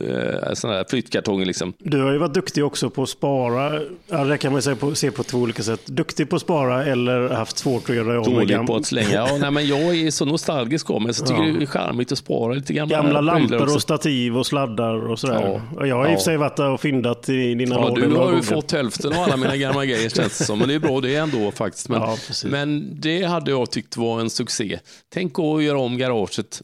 eh, 0.09 0.53
sådana 0.55 0.77
här 0.79 0.85
flyttkartonger 0.91 1.47
liksom. 1.47 1.73
Du 1.79 2.03
har 2.03 2.13
ju 2.13 2.19
varit 2.19 2.35
duktig 2.35 2.65
också 2.65 2.91
på 2.91 3.03
att 3.03 3.09
spara. 3.09 3.81
Ja, 4.09 4.25
det 4.25 4.39
kan 4.39 4.53
man 4.53 4.63
säga 4.63 4.77
på, 4.77 4.95
se 4.95 5.11
på 5.11 5.23
två 5.23 5.39
olika 5.39 5.63
sätt. 5.63 5.87
Duktig 5.87 6.31
på 6.31 6.37
att 6.37 6.43
spara 6.43 6.85
eller 6.85 7.29
haft 7.29 7.59
svårt 7.59 7.91
att 7.91 7.97
göra 7.97 8.07
med 8.07 8.23
Dålig 8.23 8.67
på 8.67 8.77
att 8.77 8.87
slänga. 8.87 9.11
Ja, 9.13 9.29
nej, 9.41 9.51
men 9.51 9.67
jag 9.69 9.81
är 9.97 10.11
så 10.11 10.25
nostalgisk 10.25 10.91
av 10.91 11.03
mig, 11.03 11.15
så 11.15 11.27
tycker 11.27 11.43
Ja. 11.43 11.53
det 11.59 11.63
är 11.65 11.67
charmigt 11.67 12.13
att 12.13 12.19
spara 12.19 12.55
lite 12.55 12.73
gamla, 12.73 12.97
gamla 12.97 13.21
lampor 13.21 13.75
och 13.75 13.83
stativ 13.83 14.37
och 14.39 14.47
sladdar 14.47 15.11
och 15.11 15.19
sådär. 15.19 15.43
Ja. 15.43 15.61
Och 15.81 15.87
jag 15.87 15.97
har 15.97 16.05
i 16.05 16.09
och 16.09 16.13
Ja. 16.13 16.17
för 16.17 16.25
sig 16.25 16.37
varit 16.37 16.57
där 16.57 16.71
och 16.71 16.81
fyndat 16.81 17.29
i 17.29 17.55
dina 17.55 17.75
Ja, 17.75 17.89
lådor 17.89 18.03
du 18.07 18.17
har 18.17 18.33
ju 18.37 18.43
fått 18.43 18.73
hälften 18.73 19.13
av 19.13 19.19
alla 19.19 19.37
mina 19.37 19.57
gamla 19.57 19.85
grejer 19.85 20.09
känns 20.09 20.39
det 20.39 20.45
som. 20.45 20.59
Men 20.59 20.69
det 20.69 20.75
är 20.75 20.79
bra 20.79 21.01
det 21.01 21.15
ändå 21.17 21.51
faktiskt. 21.51 21.89
Men, 21.89 22.01
Ja, 22.03 22.17
men 22.45 23.01
det 23.01 23.23
hade 23.23 23.51
jag 23.51 23.71
tyckt 23.71 23.97
var 23.97 24.21
en 24.21 24.31
succé. 24.37 24.81
Tänk 25.09 25.39
att 25.39 25.63
göra 25.63 25.79
om 25.79 25.99
garaget 25.99 26.63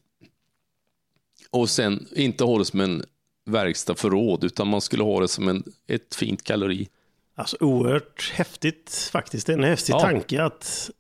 och 1.51 1.71
sen 1.71 2.07
inte 2.17 2.45
ha 2.45 2.59
det 2.59 2.65
som 2.65 2.81
en 2.81 3.05
verkstad 3.47 3.95
förråd 3.95 4.45
utan 4.45 4.69
man 4.69 4.81
skulle 4.81 5.03
ha 5.03 5.21
det 5.21 5.29
som 5.29 5.49
en, 5.49 5.63
ett 5.89 6.15
fint 6.15 6.43
galleri. 6.43 6.89
Alltså 7.35 7.57
oerhört 7.61 8.33
häftigt 8.35 9.11
faktiskt. 9.13 9.47
Det 9.47 9.53
är 9.53 9.59
en 9.59 9.65
häftig 9.65 9.93
Ja. 9.93 10.01
tanke 10.01 10.43
att 10.43 10.91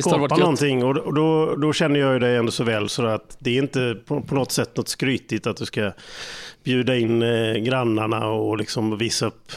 skapa 0.00 0.36
någonting. 0.36 0.84
Och 0.84 0.96
och 0.96 1.14
då, 1.14 1.56
då 1.56 1.72
känner 1.72 2.00
jag 2.00 2.12
ju 2.12 2.18
dig 2.18 2.36
ändå 2.36 2.52
så 2.52 2.64
väl 2.64 2.88
så 2.88 3.06
att 3.06 3.36
det 3.38 3.50
är 3.50 3.62
inte 3.62 3.96
på, 4.06 4.20
på 4.20 4.34
något 4.34 4.52
sätt 4.52 4.76
något 4.76 4.88
skrytigt 4.88 5.46
att 5.46 5.56
du 5.56 5.66
ska 5.66 5.92
bjuda 6.64 6.96
in 6.96 7.22
eh, 7.22 7.54
grannarna 7.54 8.26
och 8.28 8.58
liksom 8.58 8.98
visa 8.98 9.26
upp 9.26 9.52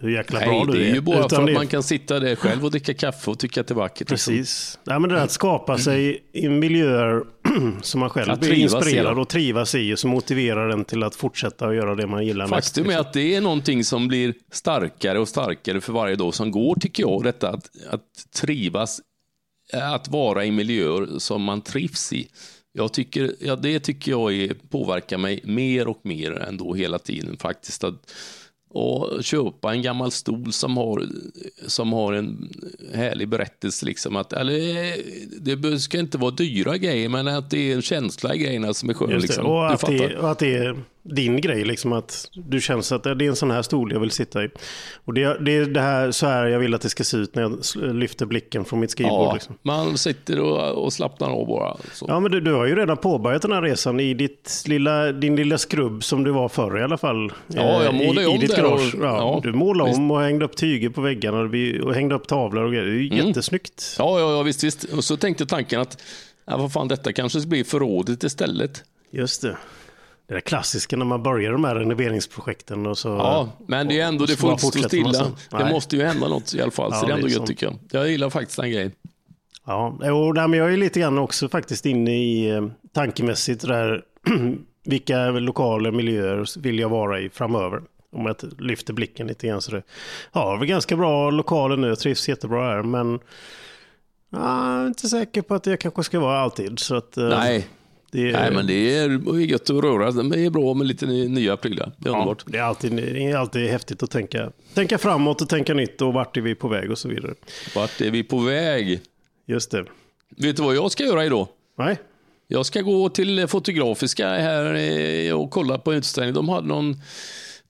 hur 0.00 0.10
jäkla 0.10 0.40
bra 0.40 0.48
Nej, 0.50 0.66
du 0.66 0.72
det 0.78 0.90
är 0.90 0.94
ju 0.94 1.00
bara 1.00 1.16
Utan 1.18 1.28
för 1.30 1.40
att 1.40 1.46
det- 1.46 1.52
man 1.52 1.66
kan 1.66 1.82
sitta 1.82 2.20
där 2.20 2.36
själv 2.36 2.64
och 2.64 2.70
dricka 2.70 2.94
kaffe 2.94 3.30
och 3.30 3.38
tycka 3.38 3.60
att 3.60 3.66
det 3.66 3.72
är 3.72 3.76
vackert. 3.76 4.10
liksom. 4.10 4.34
Precis. 4.34 4.78
Nej, 4.84 5.00
men 5.00 5.08
det 5.10 5.16
där 5.16 5.22
att 5.24 5.30
skapa 5.30 5.78
sig 5.78 6.24
i 6.32 6.48
miljöer 6.48 7.22
som 7.82 8.00
man 8.00 8.10
själv 8.10 8.30
Att 8.30 8.40
blir 8.40 8.52
i, 8.52 8.60
inspirerad 8.60 9.16
ja. 9.16 9.20
och 9.20 9.28
trivas 9.28 9.74
i 9.74 9.94
och 9.94 9.98
som 9.98 10.10
motiverar 10.10 10.70
en 10.70 10.84
till 10.84 11.02
att 11.02 11.14
fortsätta 11.14 11.66
att 11.66 11.74
göra 11.74 11.94
det 11.94 12.06
man 12.06 12.26
gillar 12.26 12.46
mest. 12.46 12.66
Faktum 12.68 12.84
är 12.84 12.88
liksom. 12.88 13.00
att 13.06 13.12
det 13.12 13.34
är 13.34 13.40
någonting 13.40 13.84
som 13.84 14.08
blir 14.08 14.34
starkare 14.52 15.18
och 15.18 15.28
starkare 15.28 15.80
för 15.80 15.92
varje 15.92 16.16
dag 16.16 16.34
som 16.34 16.50
går, 16.50 16.74
tycker 16.74 17.02
jag. 17.02 17.22
Detta 17.24 17.48
att, 17.50 17.70
att 17.90 18.02
trivas, 18.40 19.00
att 19.72 20.08
vara 20.08 20.44
i 20.44 20.50
miljöer 20.50 21.18
som 21.18 21.42
man 21.42 21.60
trivs 21.60 22.12
i. 22.12 22.28
Jag 22.72 22.92
tycker, 22.92 23.34
ja, 23.40 23.56
det 23.56 23.80
tycker 23.80 24.10
jag 24.10 24.32
är, 24.34 24.54
påverkar 24.70 25.18
mig 25.18 25.40
mer 25.44 25.88
och 25.88 26.00
mer 26.02 26.32
ändå 26.32 26.74
hela 26.74 26.98
tiden 26.98 27.36
faktiskt. 27.36 27.84
Att, 27.84 27.94
och 28.68 29.24
köpa 29.24 29.72
en 29.72 29.82
gammal 29.82 30.10
stol 30.10 30.52
som 30.52 30.76
har, 30.76 31.06
som 31.66 31.92
har 31.92 32.12
en 32.12 32.52
härlig 32.94 33.28
berättelse. 33.28 33.86
Liksom 33.86 34.16
att, 34.16 34.32
eller, 34.32 34.58
det 35.40 35.78
ska 35.78 35.98
inte 35.98 36.18
vara 36.18 36.30
dyra 36.30 36.76
grejer, 36.76 37.08
men 37.08 37.28
att 37.28 37.50
det 37.50 37.72
är 37.72 37.74
en 37.76 37.82
känsla 37.82 38.34
i 38.34 38.38
grejerna 38.38 38.74
som 38.74 38.90
är 38.90 38.94
skön. 38.94 39.20
Liksom. 39.20 39.46
Och, 39.46 39.72
att 39.72 39.80
det, 39.80 40.16
och 40.16 40.30
att 40.30 40.38
det 40.38 40.76
din 41.14 41.40
grej, 41.40 41.64
liksom 41.64 41.92
att 41.92 42.28
du 42.32 42.60
känner 42.60 42.94
att 42.94 43.02
det 43.02 43.10
är 43.10 43.22
en 43.28 43.36
sån 43.36 43.50
här 43.50 43.62
stol 43.62 43.92
jag 43.92 44.00
vill 44.00 44.10
sitta 44.10 44.44
i. 44.44 44.48
Och 45.04 45.14
det, 45.14 45.38
det 45.44 45.56
är 45.56 45.66
det 45.66 45.80
här, 45.80 46.10
så 46.10 46.26
här 46.26 46.46
jag 46.46 46.58
vill 46.58 46.74
att 46.74 46.80
det 46.80 46.88
ska 46.88 47.04
se 47.04 47.16
ut 47.16 47.34
när 47.34 47.42
jag 47.42 47.58
lyfter 47.94 48.26
blicken 48.26 48.64
från 48.64 48.80
mitt 48.80 48.90
skrivbord. 48.90 49.26
Ja, 49.28 49.34
Liksom. 49.34 49.54
man 49.62 49.98
sitter 49.98 50.40
och, 50.40 50.84
och 50.84 50.92
slappnar 50.92 51.28
av 51.28 51.46
bara. 51.46 51.76
Så. 51.92 52.04
Ja, 52.08 52.20
men 52.20 52.32
du, 52.32 52.40
du 52.40 52.52
har 52.52 52.66
ju 52.66 52.76
redan 52.76 52.96
påbörjat 52.96 53.42
den 53.42 53.52
här 53.52 53.62
resan 53.62 54.00
i 54.00 54.14
ditt 54.14 54.64
lilla, 54.66 55.12
din 55.12 55.36
lilla 55.36 55.58
skrubb 55.58 56.04
som 56.04 56.24
du 56.24 56.30
var 56.30 56.48
förr 56.48 56.78
i 56.78 56.82
alla 56.82 56.98
fall. 56.98 57.32
Ja, 57.46 57.82
jag 57.82 57.94
Eh, 57.94 58.06
målade 58.06 58.20
i, 58.20 58.24
ju 58.24 58.30
i 58.30 58.34
om 58.34 58.40
ditt 58.40 58.56
där 58.56 58.64
och-. 58.64 58.80
Ja, 58.80 58.90
ja, 59.00 59.40
du 59.42 59.52
målade 59.52 59.90
visst. 59.90 59.98
om 59.98 60.10
och 60.10 60.20
hängde 60.20 60.44
upp 60.44 60.56
tyger 60.56 60.88
på 60.88 61.00
väggarna 61.00 61.38
och, 61.40 61.86
och 61.86 61.94
hängde 61.94 62.14
upp 62.14 62.28
tavlor 62.28 62.64
och 62.64 62.70
grejer. 62.72 62.84
Det 62.84 62.90
är 62.90 63.00
ju 63.00 63.10
Mm. 63.12 63.26
jättesnyggt. 63.26 63.96
Ja, 63.98 64.20
ja, 64.20 64.32
ja, 64.36 64.42
visst, 64.42 64.64
visst. 64.64 64.84
Och 64.84 65.04
så 65.04 65.16
tänkte 65.16 65.46
tanken 65.46 65.80
att 65.80 66.02
ja, 66.46 66.56
vad 66.56 66.72
fan, 66.72 66.88
detta 66.88 67.12
kanske 67.12 67.46
blir 67.46 67.64
förrådet 67.64 68.24
istället. 68.24 68.84
Just 69.10 69.42
det. 69.42 69.56
Det 70.26 70.34
där 70.34 70.40
klassiska 70.40 70.96
när 70.96 71.04
man 71.04 71.22
börjar 71.22 71.52
de 71.52 71.64
här 71.64 71.74
renoveringsprojekten 71.74 72.86
och 72.86 72.98
så... 72.98 73.08
Ja, 73.08 73.48
men 73.66 73.88
det 73.88 74.00
är 74.00 74.06
ändå, 74.06 74.22
och 74.24 74.28
det 74.28 74.36
får 74.36 74.50
inte 74.50 74.66
stå 74.66 74.82
stilla. 74.82 75.32
Det 75.50 75.70
måste 75.70 75.96
ju 75.96 76.02
hända 76.02 76.28
något 76.28 76.54
i 76.54 76.60
alla 76.60 76.70
fall, 76.70 76.90
Ja, 76.92 77.00
så 77.00 77.06
det 77.06 77.12
är 77.12 77.16
ändå 77.16 77.26
är 77.26 77.30
gött 77.30 77.46
tycker 77.46 77.66
jag. 77.66 77.78
Jag 77.90 78.10
gillar 78.10 78.30
faktiskt 78.30 78.60
den 78.60 78.70
grejen. 78.70 78.92
Ja, 79.66 79.98
jo, 80.02 80.32
nej, 80.32 80.48
men 80.48 80.58
jag 80.58 80.72
är 80.72 80.76
lite 80.76 81.00
grann 81.00 81.18
också 81.18 81.48
faktiskt 81.48 81.86
inne 81.86 82.10
i 82.10 82.50
eh, 82.50 82.66
tankemässigt 82.92 83.66
där 83.66 84.02
vilka 84.84 85.30
lokaler, 85.30 85.90
miljöer 85.90 86.60
vill 86.60 86.78
jag 86.78 86.88
vara 86.88 87.20
i 87.20 87.28
framöver? 87.30 87.82
Om 88.12 88.26
jag 88.26 88.36
lyfter 88.58 88.92
blicken 88.92 89.26
lite 89.26 89.46
grann 89.46 89.62
så 89.62 89.70
det 89.70 89.82
ja, 90.32 90.54
är 90.54 90.58
väl 90.58 90.68
ganska 90.68 90.96
bra 90.96 91.30
lokaler 91.30 91.76
nu, 91.76 91.88
jag 91.88 91.98
trivs 91.98 92.28
jättebra 92.28 92.64
här, 92.64 92.82
men 92.82 93.20
ja, 94.30 94.74
jag 94.74 94.82
är 94.82 94.86
inte 94.86 95.08
säker 95.08 95.42
på 95.42 95.54
att 95.54 95.66
jag 95.66 95.80
kanske 95.80 96.02
ska 96.02 96.20
vara 96.20 96.38
alltid. 96.38 96.78
Så 96.78 96.94
att, 96.94 97.16
eh, 97.16 97.28
Nej, 97.28 97.68
det, 98.10 98.32
nej, 98.32 98.50
men 98.52 98.66
det 98.66 98.94
är 98.96 99.38
gött 99.40 99.70
att 99.70 99.84
röra 99.84 100.12
sig. 100.12 100.24
Det 100.30 100.40
är 100.40 100.50
bra 100.50 100.74
med 100.74 100.86
lite 100.86 101.06
ny- 101.06 101.28
nya 101.28 101.56
prylar. 101.56 101.92
Det 101.98 102.08
är 102.08 102.12
ja, 102.12 102.18
underbart. 102.18 102.44
det, 102.46 102.58
är 102.58 102.62
alltid, 102.62 102.92
det 102.96 103.22
är 103.30 103.36
alltid 103.36 103.70
häftigt 103.70 104.02
att 104.02 104.10
tänka, 104.10 104.50
tänka 104.74 104.98
framåt 104.98 105.42
och 105.42 105.48
tänka 105.48 105.74
nytt 105.74 106.02
och 106.02 106.12
vart 106.14 106.36
är 106.36 106.40
vi 106.40 106.54
på 106.54 106.68
väg 106.68 106.90
och 106.90 106.98
så 106.98 107.08
vidare. 107.08 107.34
Vart 107.74 108.00
är 108.00 108.10
vi 108.10 108.22
på 108.22 108.38
väg? 108.38 109.00
Just 109.46 109.70
det. 109.70 109.84
Vet 110.36 110.56
du 110.56 110.62
vad 110.62 110.76
jag 110.76 110.90
ska 110.90 111.04
göra 111.04 111.24
idag? 111.24 111.48
Nej, 111.78 111.96
Jag 112.48 112.66
ska 112.66 112.80
gå 112.80 113.08
till 113.08 113.46
Fotografiska 113.46 114.28
här 114.28 114.74
eh, 114.74 115.32
och 115.34 115.50
kolla 115.50 115.78
på 115.78 115.94
utställning. 115.94 116.34
De 116.34 116.48
hade 116.48 116.66
någon, 116.68 116.96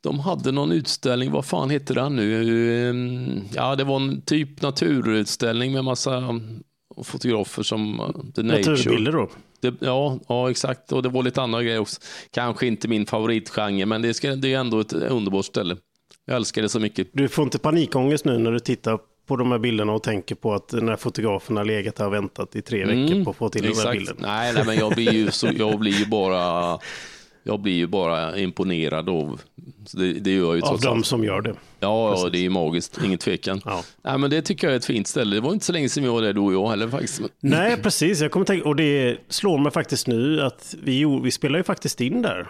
de 0.01 0.21
hade 0.21 0.53
någon 0.53 0.73
utställning, 0.73 1.31
vad 1.33 1.45
fan 1.45 1.71
heter 1.71 1.95
den 1.95 2.17
nu? 2.17 2.89
Eh, 2.89 2.95
Ja, 3.55 3.77
det 3.77 3.85
var 3.85 3.97
en 3.97 4.21
typ 4.23 4.63
naturutställning 4.63 5.73
med 5.73 5.85
massa 5.85 6.41
fotografer 7.05 7.63
som 7.63 8.01
uh, 8.01 8.07
The 8.35 8.43
Nature. 8.43 8.71
naturbilder 8.71 9.13
då. 9.13 9.29
Det, 9.61 9.75
ja, 9.81 10.19
ja, 10.29 10.51
exakt. 10.51 10.93
Och 10.93 11.03
det 11.03 11.09
var 11.09 11.23
lite 11.23 11.43
andra 11.43 11.63
grejer 11.63 11.79
också. 11.79 12.01
Kanske 12.31 12.67
inte 12.67 12.89
min 12.89 13.07
favoritgenre, 13.07 13.87
men 13.87 14.03
det, 14.03 14.15
ska, 14.15 14.35
det 14.37 14.55
är 14.55 14.59
ändå 14.59 14.81
ett 14.81 14.93
underbart 14.93 15.45
ställe. 15.45 15.77
Jag 16.27 16.37
älskar 16.37 16.63
det 16.63 16.69
så 16.69 16.81
mycket. 16.81 17.09
Du 17.13 17.29
får 17.29 17.45
inte 17.45 17.59
panikångest 17.59 18.25
nu 18.25 18.39
när 18.39 18.53
du 18.53 18.59
tittar 18.61 18.99
på 19.27 19.37
de 19.37 19.51
här 19.53 19.59
bilderna 19.59 19.93
och 19.93 20.03
tänker 20.03 20.35
på 20.35 20.55
att 20.55 20.69
den 20.69 20.89
här 20.89 20.97
fotografen 20.97 21.57
har 21.57 21.65
legat 21.65 21.99
här 21.99 22.07
och 22.07 22.13
väntat 22.13 22.57
i 22.57 22.63
tre 22.63 22.85
veckor 22.85 23.25
på 23.25 23.31
att 23.31 23.37
få 23.37 23.49
till 23.49 23.63
den 23.63 23.73
här 23.73 23.81
Mm, 23.83 23.93
Exakt. 23.97 24.17
bilden. 24.17 24.31
Nej, 24.31 24.53
nej, 24.55 24.65
men 24.67 24.77
jag 24.77 24.93
blir 24.95 25.13
ju, 25.13 25.31
så, 25.31 25.49
jag 25.57 25.79
blir 25.79 25.93
ju 25.93 26.07
bara... 26.07 26.79
Jag 27.47 27.61
blir 27.61 27.73
ju 27.73 27.87
bara 27.87 28.39
imponerad 28.39 29.09
av, 29.09 29.41
det, 29.93 30.13
det 30.13 30.31
gör 30.31 30.55
ju 30.55 30.63
Av 30.63 30.81
de 30.81 31.05
som 31.05 31.25
gör 31.25 31.41
det. 31.41 31.55
Ja, 31.81 32.17
ja, 32.23 32.29
det 32.29 32.47
är 32.47 32.51
magiskt, 32.51 32.99
ingen 33.05 33.19
tvekan. 33.19 33.61
Ja. 33.65 33.83
Nej, 34.03 34.19
men 34.19 34.31
det 34.31 34.43
tycker 34.43 34.67
jag 34.67 34.73
är 34.73 34.79
ett 34.79 34.85
fint 34.85 35.07
ställe. 35.07 35.37
Det 35.37 35.41
var 35.41 35.53
inte 35.53 35.65
så 35.65 35.73
länge 35.73 35.89
sedan 35.89 36.03
vi 36.05 36.09
var 36.09 36.23
där, 36.23 36.33
du 36.33 36.41
och 36.41 36.53
jag 36.53 36.69
heller 36.69 36.89
faktiskt. 36.89 37.21
Nej, 37.41 37.77
precis. 37.83 38.21
Jag 38.21 38.31
kommer 38.31 38.47
tänka, 38.47 38.69
och 38.69 38.77
det 38.77 39.17
slår 39.29 39.59
mig 39.59 39.73
faktiskt 39.73 40.07
nu 40.07 40.43
att 40.43 40.75
vi, 40.83 41.21
vi 41.23 41.31
spelar 41.31 41.59
ju 41.59 41.63
faktiskt 41.63 42.01
in 42.01 42.23
där. 42.23 42.47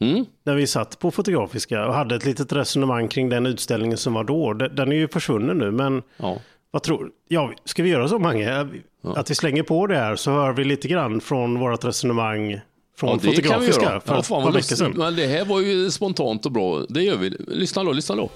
Mm? 0.00 0.24
När 0.44 0.54
vi 0.54 0.66
satt 0.66 0.98
på 0.98 1.10
Fotografiska 1.10 1.86
och 1.86 1.94
hade 1.94 2.16
ett 2.16 2.24
litet 2.24 2.52
resonemang 2.52 3.08
kring 3.08 3.28
den 3.28 3.46
utställningen 3.46 3.98
som 3.98 4.14
var 4.14 4.24
då. 4.24 4.52
Den 4.52 4.74
den 4.74 4.92
är 4.92 4.96
ju 4.96 5.08
försvunnen 5.08 5.58
nu, 5.58 5.70
men 5.70 6.02
Ja. 6.16 6.38
vad 6.70 6.82
tror 6.82 7.10
Ja, 7.28 7.52
ska 7.64 7.82
vi 7.82 7.88
göra 7.88 8.08
så 8.08 8.18
Mange? 8.18 8.66
Att 9.02 9.30
vi 9.30 9.34
slänger 9.34 9.62
på 9.62 9.86
det 9.86 9.96
här 9.96 10.16
så 10.16 10.30
hör 10.30 10.52
vi 10.52 10.64
lite 10.64 10.88
grann 10.88 11.20
från 11.20 11.58
vårt 11.58 11.84
resonemang 11.84 12.60
från 12.98 13.10
Ja, 13.10 13.18
Fotografiska 13.18 14.00
för 14.04 14.14
Ja, 14.14 14.22
fan 14.22 14.42
vad 14.42 14.54
veckor 14.54 14.76
sedan. 14.76 14.92
Men 14.96 15.16
det 15.16 15.26
här 15.26 15.44
var 15.44 15.60
ju 15.60 15.90
spontant 15.90 16.46
och 16.46 16.52
bra. 16.52 16.82
Det 16.88 17.02
gör 17.02 17.16
vi. 17.16 17.30
Lyssna 17.48 17.84
då, 17.84 17.92
lyssna 17.92 18.14
då. 18.14 18.30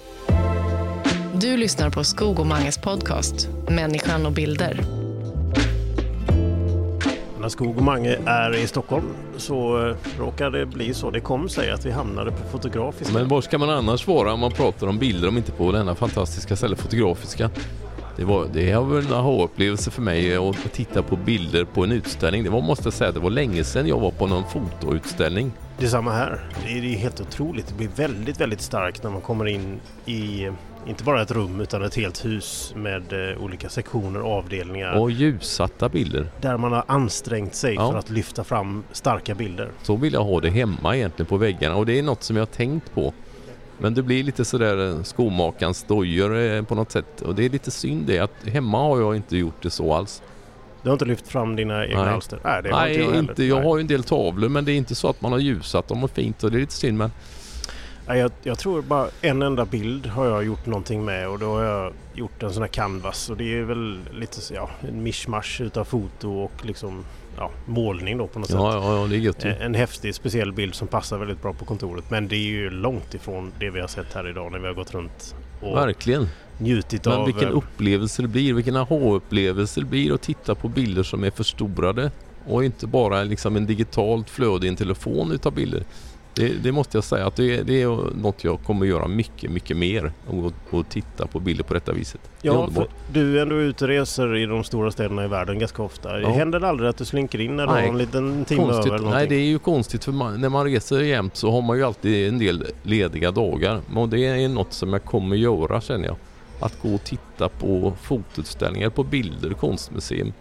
Du 1.33 1.57
lyssnar 1.57 1.89
på 1.89 2.03
Skog 2.03 2.39
och 2.39 2.47
Manges 2.47 2.77
podcast 2.77 3.49
Människan 3.69 4.25
och 4.25 4.31
bilder. 4.31 4.79
När 7.39 7.49
Skog 7.49 7.77
och 7.77 7.83
Mange 7.83 8.17
är 8.25 8.55
i 8.55 8.67
Stockholm 8.67 9.05
så 9.37 9.87
eh, 9.87 9.95
råkar 10.19 10.49
det 10.51 10.65
bli 10.65 10.93
så. 10.93 11.11
Det 11.11 11.19
kom 11.19 11.49
sig 11.49 11.71
att 11.71 11.85
vi 11.85 11.91
hamnade 11.91 12.31
på 12.31 12.47
Fotografiska. 12.51 13.13
Men 13.13 13.27
var 13.27 13.41
ska 13.41 13.57
man 13.57 13.69
annars 13.69 14.07
vara 14.07 14.33
om 14.33 14.39
man 14.39 14.51
pratar 14.51 14.87
om 14.87 14.97
bilder 14.97 15.27
om 15.27 15.37
inte 15.37 15.51
på 15.51 15.71
denna 15.71 15.95
fantastiska 15.95 16.55
ställe 16.55 16.75
Fotografiska? 16.75 17.49
Det, 18.21 18.25
var, 18.25 18.47
det 18.53 18.71
har 18.71 18.83
varit 18.83 19.05
en 19.05 19.13
aha-upplevelse 19.13 19.91
för 19.91 20.01
mig 20.01 20.35
att 20.35 20.73
titta 20.73 21.03
på 21.03 21.15
bilder 21.15 21.65
på 21.65 21.83
en 21.83 21.91
utställning. 21.91 22.43
Det 22.43 22.49
var, 22.49 22.61
måste 22.61 22.83
jag 22.85 22.93
säga, 22.93 23.11
det 23.11 23.19
var 23.19 23.29
länge 23.29 23.63
sedan 23.63 23.87
jag 23.87 23.99
var 23.99 24.11
på 24.11 24.27
någon 24.27 24.43
fotoutställning. 24.49 25.51
Det 25.77 25.85
är 25.85 25.89
samma 25.89 26.11
här. 26.11 26.49
Det 26.65 26.77
är 26.77 26.81
det 26.81 26.93
är 26.93 26.97
helt 26.97 27.21
otroligt. 27.21 27.67
Det 27.67 27.73
blir 27.73 27.87
väldigt, 27.95 28.41
väldigt 28.41 28.61
starkt 28.61 29.03
när 29.03 29.09
man 29.11 29.21
kommer 29.21 29.47
in 29.47 29.79
i 30.05 30.49
inte 30.87 31.03
bara 31.03 31.21
ett 31.21 31.31
rum 31.31 31.61
utan 31.61 31.83
ett 31.83 31.95
helt 31.95 32.25
hus 32.25 32.73
med 32.75 33.31
eh, 33.31 33.43
olika 33.43 33.69
sektioner 33.69 34.21
och 34.21 34.31
avdelningar. 34.31 34.93
Och 34.99 35.11
ljussatta 35.11 35.89
bilder. 35.89 36.27
Där 36.41 36.57
man 36.57 36.71
har 36.71 36.83
ansträngt 36.87 37.55
sig 37.55 37.75
Ja. 37.75 37.91
för 37.91 37.97
att 37.99 38.09
lyfta 38.09 38.43
fram 38.43 38.83
starka 38.91 39.35
bilder. 39.35 39.69
Så 39.81 39.95
vill 39.95 40.13
jag 40.13 40.23
ha 40.23 40.39
det 40.39 40.49
hemma 40.49 40.95
egentligen 40.95 41.27
på 41.27 41.37
väggarna 41.37 41.75
och 41.75 41.85
det 41.85 41.99
är 41.99 42.03
något 42.03 42.23
som 42.23 42.35
jag 42.35 42.41
har 42.41 42.53
tänkt 42.53 42.93
på. 42.93 43.13
Men 43.81 43.93
det 43.93 44.03
blir 44.03 44.23
lite 44.23 44.45
sådär 44.45 44.89
eh, 44.89 45.03
skomakarens 45.03 45.83
dojor 45.83 46.37
eh, 46.37 46.63
på 46.63 46.75
något 46.75 46.91
sätt 46.91 47.21
och 47.21 47.35
det 47.35 47.45
är 47.45 47.49
lite 47.49 47.71
synd 47.71 48.05
det 48.07 48.19
att 48.19 48.47
hemma 48.47 48.77
har 48.77 48.99
jag 48.99 49.15
inte 49.15 49.37
gjort 49.37 49.63
det 49.63 49.69
så 49.69 49.93
alls. 49.93 50.21
Du 50.83 50.89
har 50.89 50.93
inte 50.93 51.05
lyft 51.05 51.27
fram 51.27 51.55
dina 51.55 51.85
egna 51.85 52.05
Nej. 52.05 52.13
alster? 52.13 52.39
Nej, 52.43 52.63
det 52.63 52.71
har 52.71 52.79
Nej, 52.79 52.93
inte 52.93 53.03
jag 53.03 53.19
inte. 53.19 53.43
Jag 53.43 53.57
Nej. 53.57 53.67
har 53.67 53.77
ju 53.77 53.81
en 53.81 53.87
del 53.87 54.03
tavlor 54.03 54.49
men 54.49 54.65
det 54.65 54.71
är 54.71 54.75
inte 54.77 54.95
så 54.95 55.09
att 55.09 55.21
man 55.21 55.31
har 55.31 55.39
ljusat 55.39 55.87
dem 55.87 56.03
och 56.03 56.11
fint 56.11 56.43
och 56.43 56.51
det 56.51 56.57
är 56.57 56.59
lite 56.59 56.73
synd 56.73 56.97
men 56.97 57.11
Nej, 58.07 58.19
jag, 58.19 58.31
jag 58.43 58.59
tror 58.59 58.81
bara 58.81 59.07
en 59.21 59.41
enda 59.41 59.65
bild 59.65 60.05
har 60.05 60.25
jag 60.25 60.43
gjort 60.43 60.65
någonting 60.65 61.05
med 61.05 61.29
och 61.29 61.39
då 61.39 61.45
har 61.45 61.63
jag 61.63 61.93
gjort 62.13 62.43
en 62.43 62.53
sån 62.53 62.63
här 62.63 62.67
canvas 62.67 63.29
och 63.29 63.37
det 63.37 63.57
är 63.59 63.63
väl 63.63 63.99
lite 64.11 64.53
ja, 64.53 64.69
en 64.81 65.03
mischmasch 65.03 65.61
utav 65.61 65.83
foto 65.83 66.31
och 66.31 66.65
liksom 66.65 67.05
ja, 67.37 67.51
målning 67.65 68.17
då 68.17 68.27
på 68.27 68.39
något 68.39 68.47
sätt. 68.47 68.57
ja, 68.59 68.73
ja, 68.73 69.01
ja, 69.01 69.07
det 69.07 69.15
är 69.15 69.19
gött 69.19 69.45
ju. 69.45 69.49
Eh, 69.49 69.65
En 69.65 69.75
häftig 69.75 70.15
speciell 70.15 70.53
bild 70.53 70.75
som 70.75 70.87
passar 70.87 71.17
väldigt 71.17 71.41
bra 71.41 71.53
på 71.53 71.65
kontoret. 71.65 72.03
Men 72.09 72.27
det 72.27 72.35
är 72.35 72.47
ju 72.47 72.69
långt 72.69 73.13
ifrån 73.13 73.51
det 73.59 73.69
vi 73.69 73.79
har 73.81 73.87
sett 73.87 74.13
här 74.13 74.29
idag 74.29 74.51
när 74.51 74.59
vi 74.59 74.67
har 74.67 74.73
gått 74.73 74.93
runt 74.93 75.35
och 75.61 75.75
Verkligen. 75.77 76.27
njutit 76.57 77.05
Men 77.05 77.13
av... 77.13 77.25
vilken 77.25 77.47
eh, 77.49 77.57
upplevelse 77.57 78.21
det 78.21 78.27
blir, 78.27 78.53
vilken 78.53 78.75
aha-upplevelse 78.75 79.79
det 79.79 79.85
blir 79.85 80.13
att 80.13 80.21
titta 80.21 80.55
på 80.55 80.67
bilder 80.67 81.03
som 81.03 81.23
är 81.23 81.31
förstorade 81.31 82.11
och 82.47 82.65
inte 82.65 82.87
bara 82.87 83.23
liksom 83.23 83.55
en 83.55 83.65
digitalt 83.65 84.29
flöde 84.29 84.65
i 84.65 84.69
en 84.69 84.75
telefon 84.75 85.31
utav 85.31 85.53
bilder. 85.53 85.83
Det, 86.33 86.63
det 86.63 86.71
måste 86.71 86.97
jag 86.97 87.03
säga 87.03 87.27
att 87.27 87.35
det, 87.35 87.55
är- 87.57 87.63
det 87.63 87.81
är 87.81 87.87
något 88.21 88.43
jag 88.43 88.59
kommer 88.63 88.85
göra 88.85 89.07
mycket, 89.07 89.51
mycket 89.51 89.77
mer 89.77 90.11
och, 90.27 90.53
och 90.79 90.89
titta 90.89 91.27
på 91.27 91.39
bilder 91.39 91.63
på 91.63 91.73
detta 91.73 91.93
viset. 91.93 92.21
Det 92.41 92.47
är 92.47 92.51
Ja, 92.53 92.57
underbart. 92.59 92.87
för 93.07 93.13
du 93.13 93.37
är 93.37 93.41
ändå 93.41 93.55
ute 93.55 93.83
och 93.85 93.89
reser 93.89 94.35
i 94.35 94.45
de 94.45 94.63
stora 94.63 94.91
städerna 94.91 95.25
i 95.25 95.27
världen 95.27 95.59
ganska 95.59 95.83
ofta. 95.83 96.19
Ja. 96.21 96.29
Händer 96.29 96.59
det 96.59 96.67
aldrig 96.67 96.89
att 96.89 96.97
du 96.97 97.05
slinker 97.05 97.41
in 97.41 97.55
när 97.55 97.67
du 97.67 97.73
Nej, 97.73 97.81
har 97.83 97.89
en 97.91 97.97
liten 97.97 98.45
timme 98.45 98.61
Konstigt. 98.63 98.85
över 98.87 98.95
eller 98.99 99.09
Nej, 99.09 99.27
det 99.27 99.35
är 99.35 99.45
ju 99.45 99.59
konstigt 99.59 100.03
för 100.03 100.11
man, 100.11 100.41
när 100.41 100.49
man 100.49 100.65
reser 100.65 100.99
jämt 101.01 101.35
så 101.35 101.51
har 101.51 101.61
man 101.61 101.77
ju 101.77 101.83
alltid 101.83 102.27
en 102.29 102.39
del 102.39 102.65
lediga 102.83 103.31
dagar. 103.31 103.81
Och 103.95 104.09
det 104.09 104.25
är 104.25 104.47
något 104.49 104.73
som 104.73 104.93
jag 104.93 105.03
kommer 105.05 105.35
göra 105.35 105.81
känner 105.81 106.05
jag. 106.05 106.15
Att 106.59 106.81
gå 106.81 106.93
och 106.95 107.03
titta 107.03 107.49
på 107.49 107.93
fotoutställningar, 108.01 108.89
på 108.89 109.03
bilder, 109.03 109.49
konstmuseum. 109.49 110.33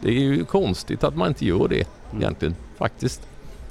Det 0.00 0.08
är 0.08 0.12
ju 0.20 0.44
konstigt 0.44 1.04
att 1.04 1.16
man 1.16 1.28
inte 1.28 1.46
gör 1.46 1.68
det 1.68 1.86
Mm. 2.10 2.22
egentligen, 2.22 2.54
faktiskt. 2.78 3.22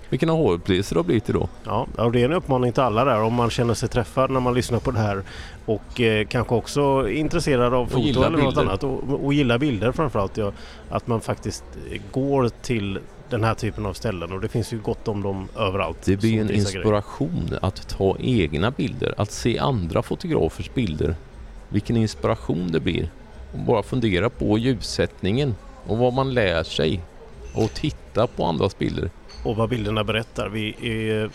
Vilken 0.10 0.30
aha-upplevelse 0.30 0.96
det 0.96 1.00
har 1.00 1.04
blivit 1.04 1.30
idag. 1.30 1.48
Ja, 1.64 1.88
det 2.14 2.22
är 2.22 2.26
en 2.26 2.34
uppmaning 2.34 2.72
till 2.72 2.84
alla 2.84 3.06
där 3.06 3.22
om 3.22 3.34
man 3.34 3.50
känner 3.50 3.74
sig 3.74 3.90
träffad 3.90 4.32
när 4.32 4.40
man 4.40 4.54
lyssnar 4.54 4.80
på 4.80 4.92
det 4.92 5.00
här 5.00 5.24
och 5.66 6.02
eh, 6.02 6.28
kanske 6.28 6.56
också 6.56 6.82
är 6.82 7.08
intresserad 7.08 7.74
av 7.74 7.86
foto 7.86 8.24
eller 8.24 8.30
något 8.30 8.56
bilder. 8.56 8.62
annat 8.62 8.84
och, 8.84 9.26
och 9.26 9.34
gillar 9.34 9.58
bilder 9.58 9.92
framförallt. 9.92 10.38
Ja, 10.38 10.52
att 10.90 11.08
man 11.08 11.22
faktiskt 11.22 11.64
går 12.12 12.50
till 12.62 13.00
den 13.30 13.44
här 13.44 13.54
typen 13.54 13.86
av 13.86 13.94
ställen 13.94 14.32
och 14.32 14.42
det 14.42 14.48
finns 14.48 14.74
ju 14.74 14.80
gott 14.80 15.08
om 15.08 15.24
dem 15.24 15.48
överallt. 15.58 15.98
Det 16.06 16.18
blir 16.18 16.42
en 16.42 16.48
visar 16.48 16.72
grejer. 16.72 16.80
inspiration 16.80 17.58
att 17.62 17.88
ta 17.90 18.18
egna 18.20 18.72
bilder, 18.72 19.14
att 19.18 19.32
se 19.32 19.58
andra 19.60 20.02
fotografers 20.04 20.74
bilder. 20.74 21.16
Vilken 21.70 21.98
inspiration 21.98 22.72
det 22.72 22.80
blir. 22.80 23.10
Och 23.54 23.60
bara 23.60 23.84
fundera 23.84 24.30
på 24.30 24.58
ljussättningen 24.58 25.56
och 25.88 25.98
vad 25.98 26.14
man 26.14 26.34
lär 26.34 26.64
sig 26.64 27.02
och 27.54 27.74
titta 27.74 28.28
på 28.28 28.46
andras 28.46 28.78
bilder. 28.78 29.10
Och 29.46 29.56
vad 29.56 29.70
bilderna 29.70 30.04
berättar. 30.04 30.50
Vi 30.50 30.76
är, 30.82 31.30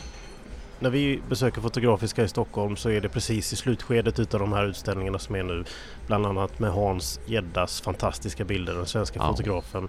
när 0.80 0.90
vi 0.90 1.20
besöker 1.28 1.60
Fotografiska 1.60 2.22
i 2.24 2.28
Stockholm 2.28 2.76
så 2.76 2.90
är 2.90 3.00
det 3.00 3.08
precis 3.08 3.52
i 3.52 3.56
slutskedet 3.56 4.18
utav 4.18 4.40
de 4.40 4.52
här 4.52 4.66
utställningarna 4.66 5.18
som 5.18 5.34
är 5.34 5.42
nu. 5.42 5.64
Bland 6.06 6.26
annat 6.26 6.58
med 6.58 6.70
Hans 6.72 7.20
Geddas 7.26 7.80
fantastiska 7.80 8.44
bilder, 8.44 8.74
den 8.74 8.86
svenska 8.86 9.18
Ja. 9.22 9.28
fotografen. 9.28 9.88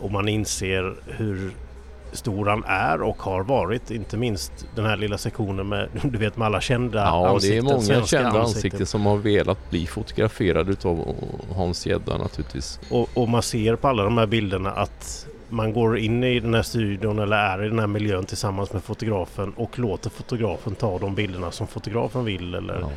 Och 0.00 0.10
man 0.12 0.28
inser 0.28 0.96
hur 1.06 1.50
stor 2.12 2.46
han 2.46 2.64
är 2.64 3.02
och 3.02 3.22
har 3.22 3.42
varit. 3.42 3.90
Inte 3.90 4.16
minst 4.16 4.52
den 4.74 4.84
här 4.86 4.96
lilla 4.96 5.18
sektionen 5.18 5.68
med, 5.68 5.88
du 6.02 6.18
vet, 6.18 6.36
med 6.36 6.46
alla 6.46 6.60
kända 6.60 6.98
Ja, 6.98 7.28
ansikten. 7.28 7.64
det 7.64 7.70
är 7.72 7.74
många 7.94 8.06
kända 8.06 8.42
ansikten 8.42 8.86
som 8.86 9.06
har 9.06 9.16
velat 9.16 9.70
bli 9.70 9.86
fotograferade 9.86 10.72
utav 10.72 11.14
Hans 11.56 11.86
Gedda 11.86 12.18
naturligtvis. 12.18 12.80
Och, 12.90 13.08
och 13.14 13.28
man 13.28 13.42
ser 13.42 13.76
på 13.76 13.88
alla 13.88 14.02
de 14.04 14.18
här 14.18 14.26
bilderna 14.26 14.70
att 14.70 15.26
man 15.54 15.72
går 15.72 15.98
in 15.98 16.24
i 16.24 16.40
den 16.40 16.54
här 16.54 16.62
studion 16.62 17.18
eller 17.18 17.36
är 17.36 17.64
i 17.64 17.68
den 17.68 17.78
här 17.78 17.86
miljön 17.86 18.24
tillsammans 18.24 18.72
med 18.72 18.84
fotografen 18.84 19.52
och 19.56 19.78
låter 19.78 20.10
fotografen 20.10 20.74
ta 20.74 20.98
de 20.98 21.14
bilderna 21.14 21.50
som 21.50 21.66
fotografen 21.66 22.24
vill 22.24 22.54
eller 22.54 22.80
Ja. 22.80 22.90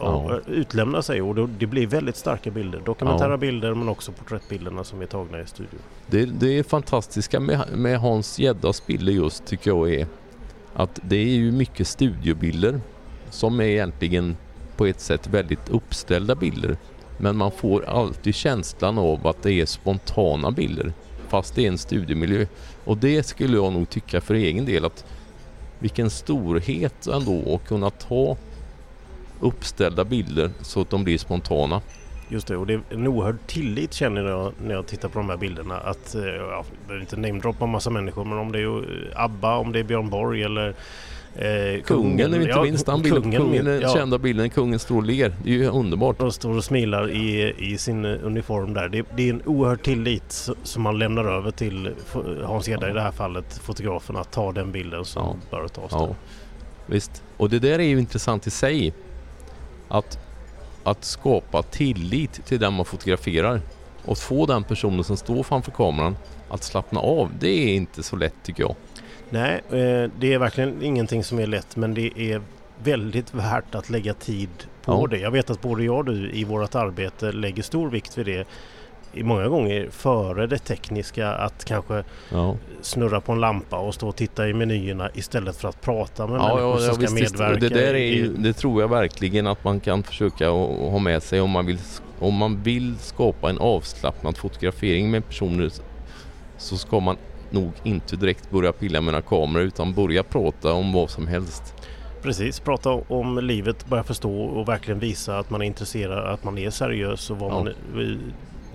Ja. 0.00 0.06
och 0.06 0.40
utlämna 0.46 1.02
sig 1.02 1.22
och 1.22 1.34
då, 1.34 1.48
det 1.58 1.66
blir 1.66 1.86
väldigt 1.86 2.16
starka 2.16 2.50
bilder. 2.50 2.80
Dokumentära 2.84 3.30
Ja. 3.30 3.36
bilder 3.36 3.74
men 3.74 3.88
också 3.88 4.12
porträttbilderna 4.12 4.84
som 4.84 5.02
är 5.02 5.06
tagna 5.06 5.40
i 5.40 5.46
studion. 5.46 5.80
Det, 6.06 6.24
det 6.24 6.58
är 6.58 6.62
fantastiska 6.62 7.40
med, 7.40 7.60
med 7.74 8.00
Hans 8.00 8.38
Geddas 8.38 8.86
bilder 8.86 9.12
just 9.12 9.46
tycker 9.46 9.70
jag 9.70 9.90
är 9.94 10.06
att 10.74 11.00
det 11.02 11.16
är 11.16 11.28
ju 11.36 11.52
mycket 11.52 11.86
studiobilder 11.86 12.80
som 13.30 13.60
är 13.60 13.64
egentligen 13.64 14.36
på 14.76 14.86
ett 14.86 15.00
sätt 15.00 15.26
väldigt 15.26 15.68
uppställda 15.68 16.34
bilder. 16.34 16.76
Men 17.18 17.36
man 17.36 17.50
får 17.50 17.84
alltid 17.84 18.34
känslan 18.34 18.98
av 18.98 19.26
att 19.26 19.42
det 19.42 19.52
är 19.52 19.66
spontana 19.66 20.50
bilder 20.50 20.92
fast 21.28 21.54
det 21.54 21.64
är 21.64 21.68
en 21.68 21.78
studiemiljö. 21.78 22.46
Och 22.84 22.96
det 22.96 23.22
skulle 23.22 23.56
jag 23.56 23.72
nog 23.72 23.90
tycka 23.90 24.20
för 24.20 24.34
egen 24.34 24.64
del 24.64 24.84
att 24.84 25.04
vilken 25.78 26.10
storhet 26.10 27.06
ändå 27.06 27.54
att 27.54 27.68
kunna 27.68 27.90
ta 27.90 28.36
uppställda 29.40 30.04
bilder 30.04 30.50
så 30.60 30.80
att 30.80 30.90
de 30.90 31.04
blir 31.04 31.18
spontana. 31.18 31.80
Just 32.28 32.46
det, 32.46 32.56
och 32.56 32.66
det 32.66 32.74
är 32.74 32.80
en 32.90 33.06
oerhörd 33.06 33.36
tillit 33.46 33.92
känner 33.92 34.24
jag 34.24 34.52
när 34.62 34.74
jag 34.74 34.86
tittar 34.86 35.08
på 35.08 35.18
de 35.18 35.28
här 35.28 35.36
bilderna. 35.36 35.76
Att, 35.76 36.14
eh, 36.14 36.22
ja, 36.22 36.30
jag 36.30 36.64
behöver 36.86 37.00
inte 37.00 37.16
namedroppa 37.16 37.64
en 37.64 37.70
massa 37.70 37.90
människor 37.90 38.24
men 38.24 38.38
om 38.38 38.52
det 38.52 38.58
är 38.58 38.76
eh, 38.76 39.24
ABBA, 39.24 39.56
om 39.56 39.72
det 39.72 39.78
är 39.78 39.84
Björn 39.84 40.10
Borg 40.10 40.42
eller 40.42 40.74
eh, 41.38 41.82
Kungen 41.82 42.34
är 42.34 42.40
inte 42.40 42.48
ja, 42.50 42.62
minst, 42.62 42.86
bilden, 42.86 43.22
kungen, 43.22 43.40
kungen 43.40 43.64
den 43.64 43.80
ja. 43.80 43.88
kända 43.88 44.18
bilden, 44.18 44.50
kungen 44.50 44.78
står 44.78 44.96
och 44.96 45.02
ler. 45.02 45.32
Det 45.44 45.50
är 45.50 45.54
ju 45.54 45.66
underbart. 45.68 46.18
De 46.18 46.32
står 46.32 46.56
och 46.56 46.64
smilar 46.64 47.10
i, 47.10 47.54
i 47.58 47.78
sin 47.78 48.04
eh, 48.04 48.10
uniform 48.22 48.74
där. 48.74 48.88
Det, 48.88 49.06
det 49.16 49.28
är 49.28 49.32
en 49.32 49.42
oerhörd 49.46 49.82
tillit 49.82 50.48
som 50.62 50.82
man 50.82 50.98
lämnar 50.98 51.24
över 51.24 51.50
till 51.50 51.90
Hans 52.44 52.68
Gedda 52.68 52.90
i 52.90 52.92
det 52.92 53.00
här 53.00 53.12
fallet, 53.12 53.58
fotografen, 53.58 54.16
att 54.16 54.30
ta 54.32 54.52
den 54.52 54.72
bilden 54.72 55.04
som 55.04 55.22
Ja. 55.22 55.36
bör 55.58 55.68
tas 55.68 55.90
Ja, 55.90 56.14
visst. 56.86 57.22
Och 57.36 57.50
det 57.50 57.58
där 57.58 57.78
är 57.78 57.82
ju 57.82 57.98
intressant 57.98 58.46
i 58.46 58.50
sig. 58.50 58.92
Att, 59.88 60.18
att 60.84 61.04
skapa 61.04 61.62
tillit 61.62 62.46
till 62.46 62.58
den 62.58 62.72
man 62.74 62.84
fotograferar 62.84 63.60
och 64.04 64.18
få 64.18 64.46
den 64.46 64.64
personen 64.64 65.04
som 65.04 65.16
står 65.16 65.42
framför 65.42 65.70
kameran 65.70 66.16
att 66.48 66.62
slappna 66.62 67.00
av. 67.00 67.30
Det 67.40 67.48
är 67.48 67.74
inte 67.74 68.02
så 68.02 68.16
lätt 68.16 68.34
tycker 68.44 68.62
jag. 68.62 68.74
Nej, 69.30 69.54
eh, 69.70 70.10
det 70.20 70.34
är 70.34 70.38
verkligen 70.38 70.82
ingenting 70.82 71.24
som 71.24 71.38
är 71.38 71.46
lätt 71.46 71.76
men 71.76 71.94
det 71.94 72.20
är 72.20 72.40
väldigt 72.82 73.34
värt 73.34 73.74
att 73.74 73.90
lägga 73.90 74.14
tid 74.14 74.48
på 74.84 74.92
Ja. 74.92 75.06
det. 75.10 75.18
Jag 75.18 75.30
vet 75.30 75.50
att 75.50 75.62
både 75.62 75.84
jag 75.84 75.96
och 75.96 76.04
du 76.04 76.30
i 76.30 76.44
vårt 76.44 76.74
arbete 76.74 77.32
lägger 77.32 77.62
stor 77.62 77.90
vikt 77.90 78.18
vid 78.18 78.26
det. 78.26 78.46
Många 79.22 79.48
gånger 79.48 79.88
före 79.90 80.46
det 80.46 80.58
tekniska 80.58 81.28
att 81.32 81.64
kanske 81.64 82.04
Ja, 82.32 82.56
snurra 82.82 83.20
på 83.20 83.32
en 83.32 83.40
lampa 83.40 83.78
och 83.78 83.94
stå 83.94 84.08
och 84.08 84.16
titta 84.16 84.48
i 84.48 84.54
menyerna 84.54 85.10
istället 85.14 85.56
för 85.56 85.68
att 85.68 85.80
prata 85.80 86.26
med 86.26 86.40
ja, 86.40 86.48
människor 86.54 86.70
ja, 86.70 86.78
som 86.78 86.94
ska 86.94 87.14
visst, 87.14 87.32
medverka. 87.32 87.60
Det 87.60 87.68
där 87.68 87.94
är 87.94 88.14
ju, 88.14 88.32
det 88.36 88.52
tror 88.52 88.80
jag 88.80 88.88
verkligen 88.88 89.46
att 89.46 89.64
man 89.64 89.80
kan 89.80 90.02
försöka 90.02 90.48
ha 90.48 90.98
med 90.98 91.22
sig 91.22 91.40
om 91.40 91.50
man 91.50 91.66
vill 91.66 91.78
om 92.20 92.34
man 92.34 92.62
vill 92.62 92.96
skapa 92.98 93.50
en 93.50 93.58
avslappnad 93.58 94.36
fotografering 94.36 95.10
med 95.10 95.26
personer 95.26 95.70
så 96.58 96.76
ska 96.76 97.00
man 97.00 97.16
nog 97.52 97.72
inte 97.82 98.16
direkt 98.16 98.50
börja 98.50 98.72
pilla 98.72 99.00
med 99.00 99.12
några 99.12 99.22
kameror 99.22 99.64
utan 99.64 99.94
börja 99.94 100.22
prata 100.22 100.72
om 100.72 100.92
vad 100.92 101.10
som 101.10 101.26
helst. 101.26 101.74
Precis, 102.22 102.60
prata 102.60 102.90
om 102.90 103.38
livet, 103.38 103.86
börja 103.86 104.02
förstå 104.04 104.40
och 104.42 104.68
verkligen 104.68 105.00
visa 105.00 105.38
att 105.38 105.50
man 105.50 105.62
är 105.62 105.66
intresserad, 105.66 106.18
att 106.34 106.44
man 106.44 106.58
är 106.58 106.70
seriös 106.70 107.30
och 107.30 107.38
vad 107.38 107.50
Ja. 107.50 107.54
man 107.54 107.66
är 107.68 108.18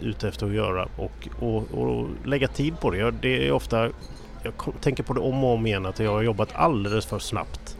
ute 0.01 0.27
efter 0.27 0.45
att 0.45 0.53
göra 0.53 0.87
och, 0.97 1.27
och, 1.39 1.71
och 1.73 2.07
lägga 2.25 2.47
tid 2.47 2.79
på 2.79 2.91
det. 2.91 3.11
Det 3.11 3.47
är 3.47 3.51
ofta, 3.51 3.89
jag 4.43 4.53
tänker 4.81 5.03
på 5.03 5.13
det 5.13 5.19
om 5.19 5.43
och 5.43 5.53
om 5.53 5.65
igen 5.67 5.85
att 5.85 5.99
jag 5.99 6.11
har 6.11 6.21
jobbat 6.21 6.49
alldeles 6.53 7.05
för 7.05 7.19
snabbt 7.19 7.77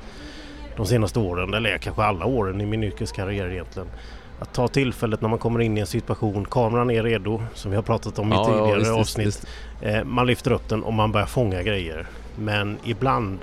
de 0.78 0.86
senaste 0.86 1.20
åren, 1.20 1.54
eller 1.54 1.78
kanske 1.78 2.04
alla 2.04 2.26
åren 2.26 2.62
i 2.62 2.66
min 2.66 2.84
yrkeskarriär 2.84 3.50
egentligen. 3.52 3.88
Att 4.40 4.54
ta 4.54 4.68
tillfället 4.68 5.22
när 5.22 5.30
man 5.30 5.40
kommer 5.40 5.62
in 5.62 5.78
i 5.78 5.82
en 5.82 5.88
situation, 5.88 6.46
kameran 6.46 6.92
är 6.92 7.04
redo 7.04 7.42
som 7.54 7.72
vi 7.72 7.76
har 7.76 7.84
pratat 7.84 8.20
om 8.20 8.34
i 8.34 8.36
Ja, 8.36 8.46
ja, 8.50 8.54
tidigare 8.58 8.78
visst, 8.80 8.90
visst, 8.90 9.00
avsnitt. 9.00 9.28
visst. 9.28 9.48
Eh, 9.82 10.04
man 10.04 10.28
lyfter 10.28 10.52
upp 10.52 10.70
den 10.70 10.84
och 10.84 10.94
man 10.94 11.12
börjar 11.12 11.28
fånga 11.28 11.64
grejer. 11.64 12.08
Men 12.36 12.78
ibland, 12.84 13.40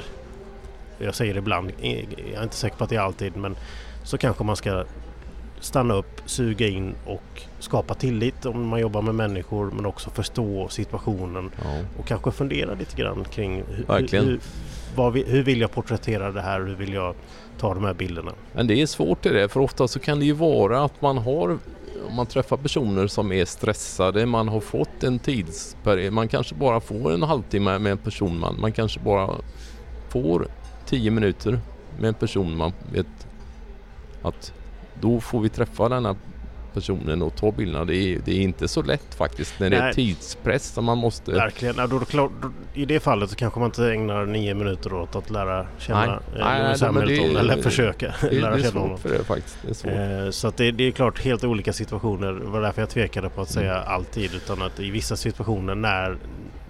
jag 0.98 1.14
säger 1.14 1.36
ibland, 1.36 1.72
eh, 1.80 1.98
jag 2.00 2.38
är 2.38 2.42
inte 2.42 2.56
säker 2.56 2.76
på 2.76 2.84
att 2.84 2.90
det 2.90 2.96
är 2.96 3.00
alltid, 3.00 3.36
men 3.36 3.56
så 4.04 4.18
kanske 4.18 4.44
man 4.44 4.56
ska 4.56 4.84
stanna 5.60 5.94
upp, 5.94 6.20
suga 6.26 6.66
in 6.68 6.94
och 7.06 7.42
skapa 7.58 7.94
tillit 7.94 8.46
om 8.46 8.68
man 8.68 8.80
jobbar 8.80 9.02
med 9.02 9.14
människor 9.14 9.70
men 9.70 9.86
också 9.86 10.10
förstå 10.10 10.68
situationen 10.68 11.50
Ja. 11.64 11.70
och 11.98 12.06
kanske 12.06 12.30
fundera 12.30 12.74
lite 12.74 12.96
grann 12.96 13.24
kring 13.24 13.62
hur, 13.68 13.84
hur, 14.22 14.40
vad 14.96 15.12
vi, 15.12 15.24
hur 15.24 15.42
vill 15.42 15.60
jag 15.60 15.70
porträttera 15.72 16.32
det 16.32 16.40
här, 16.40 16.60
hur 16.60 16.74
vill 16.74 16.92
jag 16.92 17.14
ta 17.60 17.74
de 17.74 17.84
här 17.84 17.94
bilderna. 17.94 18.32
Men 18.52 18.66
det 18.66 18.82
är 18.82 18.86
svårt 18.86 19.22
det 19.22 19.30
där 19.30 19.48
för 19.48 19.60
ofta 19.60 19.88
så 19.88 19.98
kan 19.98 20.18
det 20.18 20.24
ju 20.24 20.32
vara 20.32 20.84
att 20.84 21.02
man 21.02 21.18
har 21.18 21.58
om 22.08 22.16
man 22.16 22.26
träffar 22.26 22.56
personer 22.56 23.06
som 23.06 23.32
är 23.32 23.44
stressade, 23.44 24.26
man 24.26 24.48
har 24.48 24.60
fått 24.60 25.02
en 25.04 25.18
tidsperiod, 25.18 26.12
man 26.12 26.28
kanske 26.28 26.54
bara 26.54 26.80
får 26.80 27.12
en 27.12 27.22
halvtimme 27.22 27.78
med 27.78 27.92
en 27.92 27.98
person 27.98 28.40
man, 28.40 28.60
man 28.60 28.72
kanske 28.72 29.00
bara 29.00 29.34
får 30.08 30.46
tio 30.86 31.10
minuter 31.10 31.60
med 31.98 32.08
en 32.08 32.14
person 32.14 32.56
man 32.56 32.72
vet 32.92 33.26
att 34.22 34.52
då 35.00 35.20
får 35.20 35.40
vi 35.40 35.48
träffa 35.48 35.88
den 35.88 36.06
här 36.06 36.16
personen 36.74 37.22
och 37.22 37.36
ta 37.36 37.52
bilderna. 37.52 37.84
Det 37.84 37.96
är, 37.96 38.18
det 38.24 38.32
är 38.32 38.40
inte 38.40 38.68
så 38.68 38.82
lätt 38.82 39.14
faktiskt 39.14 39.60
när 39.60 39.70
det 39.70 39.76
är 39.76 39.82
Nej. 39.82 39.94
tidspress 39.94 40.66
som 40.68 40.84
man 40.84 40.98
måste... 40.98 41.32
Verkligen. 41.32 41.74
Ja, 41.78 41.86
då, 41.86 41.98
klart- 42.00 42.30
då, 42.42 42.50
I 42.74 42.84
det 42.84 43.00
fallet 43.00 43.30
så 43.30 43.36
kanske 43.36 43.60
man 43.60 43.66
inte 43.66 43.92
ägnar 43.92 44.26
nio 44.26 44.54
minuter 44.54 44.92
åt 44.94 45.16
att 45.16 45.30
lära 45.30 45.66
känna 45.78 46.06
Nej. 46.06 46.08
eh, 46.08 46.20
Nej, 46.44 46.62
Lewis 46.62 46.80
nej, 46.82 46.92
men 46.92 47.06
det- 47.06 47.16
Hamilton 47.16 47.36
eller 47.36 47.62
försöka 47.62 48.14
Det, 48.20 48.26
är- 48.26 48.40
lära 48.40 48.50
det 48.56 48.58
är 48.58 48.62
känna 48.62 48.80
honom. 48.80 48.98
svårt 48.98 49.10
för 49.10 49.18
det 49.18 49.24
faktiskt. 49.24 49.58
Det 49.62 49.70
är 49.70 49.74
svårt. 49.74 49.92
Eh, 50.26 50.30
Så 50.30 50.48
att 50.48 50.56
det, 50.56 50.70
det 50.70 50.84
är 50.84 50.90
klart 50.90 51.20
helt 51.24 51.44
olika 51.44 51.72
situationer. 51.72 52.32
Det 52.32 52.46
var 52.46 52.60
därför 52.60 52.82
jag 52.82 52.88
tvekade 52.90 53.28
på 53.28 53.40
att 53.40 53.50
säga 53.50 53.76
Mm. 53.76 53.88
alltid. 53.94 54.34
Utan 54.34 54.62
att 54.62 54.80
i 54.80 54.90
vissa 54.90 55.16
situationer 55.16 55.74
när, 55.74 56.16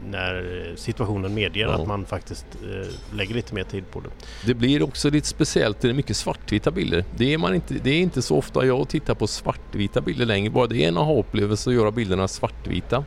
när 0.07 0.73
situationen 0.77 1.35
medger 1.35 1.67
Ja. 1.67 1.73
att 1.73 1.87
man 1.89 2.05
faktiskt 2.05 2.47
eh, 2.63 3.17
lägger 3.17 3.35
lite 3.35 3.55
mer 3.55 3.65
tid 3.65 3.85
på 3.91 4.01
det. 4.01 4.09
Det 4.47 4.55
blir 4.55 4.83
också 4.83 5.11
lite 5.11 5.27
speciellt, 5.27 5.81
det 5.81 5.89
är 5.89 5.93
mycket 5.93 6.17
svartvita 6.17 6.71
bilder. 6.71 7.05
Det 7.17 7.35
är, 7.35 7.39
man 7.39 7.55
inte, 7.55 7.75
det 7.75 7.91
är 7.91 7.99
inte 8.01 8.23
så 8.23 8.37
ofta 8.37 8.67
jag 8.67 8.89
tittar 8.89 9.15
på 9.15 9.27
svartvita 9.27 10.01
bilder 10.01 10.27
längre. 10.27 10.51
Bara 10.51 10.67
det 10.67 10.85
är 10.85 10.89
en 10.89 10.99
aha-upplevelse 10.99 11.71
att 11.71 11.77
göra 11.77 11.91
bilderna 11.91 12.29
svartvita. 12.29 13.05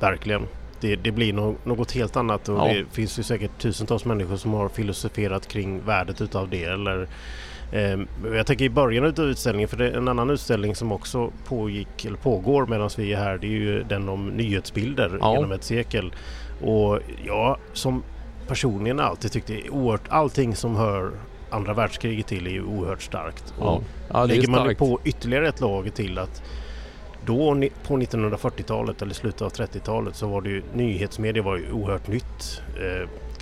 Verkligen. 0.00 0.42
Det, 0.80 0.96
det 0.96 1.12
blir 1.12 1.32
no, 1.32 1.56
något 1.64 1.92
helt 1.92 2.16
annat 2.16 2.48
och 2.48 2.56
Ja. 2.58 2.64
det 2.74 2.84
finns 2.92 3.18
ju 3.18 3.22
säkert 3.22 3.58
tusentals 3.58 4.04
människor 4.04 4.36
som 4.36 4.52
har 4.52 4.68
filosoferat 4.68 5.48
kring 5.48 5.80
värdet 5.84 6.20
utav 6.20 6.48
det. 6.50 6.64
Eller, 6.64 7.08
jag 8.34 8.46
tänker 8.46 8.64
i 8.64 8.70
början 8.70 9.04
av 9.04 9.20
utställningen, 9.20 9.68
för 9.68 9.76
det 9.76 9.88
är 9.90 9.96
en 9.96 10.08
annan 10.08 10.30
utställning 10.30 10.74
som 10.74 10.92
också 10.92 11.30
pågick, 11.44 12.04
eller 12.04 12.16
pågår 12.16 12.66
medan 12.66 12.90
vi 12.98 13.12
är 13.12 13.16
här, 13.16 13.38
det 13.38 13.46
är 13.46 13.50
ju 13.50 13.82
den 13.82 14.08
om 14.08 14.28
nyhetsbilder 14.28 15.18
Ja. 15.20 15.34
genom 15.34 15.52
ett 15.52 15.64
sekel. 15.64 16.12
Och 16.64 16.98
jag 17.26 17.56
som 17.72 18.02
personligen 18.46 19.00
alltid 19.00 19.32
tyckte 19.32 19.62
oerhört, 19.70 20.02
allting 20.08 20.56
som 20.56 20.76
hör 20.76 21.10
andra 21.50 21.74
världskriget 21.74 22.26
till 22.26 22.46
är 22.46 22.50
ju 22.50 22.62
oerhört 22.64 23.02
starkt. 23.02 23.54
Ja, 23.60 23.64
Och 23.66 23.82
ja 24.10 24.24
lägger 24.24 24.48
man 24.48 24.60
starkt. 24.60 24.78
på 24.78 25.00
ytterligare 25.04 25.48
ett 25.48 25.60
lager 25.60 25.90
till 25.90 26.18
att 26.18 26.42
då 27.26 27.54
på 27.86 27.96
1940-talet 27.96 29.02
eller 29.02 29.14
slutet 29.14 29.42
av 29.42 29.50
30-talet 29.52 30.16
så 30.16 30.28
var 30.28 30.40
det 30.42 30.48
ju 30.50 30.62
nyhetsmedia 30.74 31.42
var 31.42 31.56
ju 31.56 31.72
oerhört 31.72 32.06
nytt. 32.08 32.62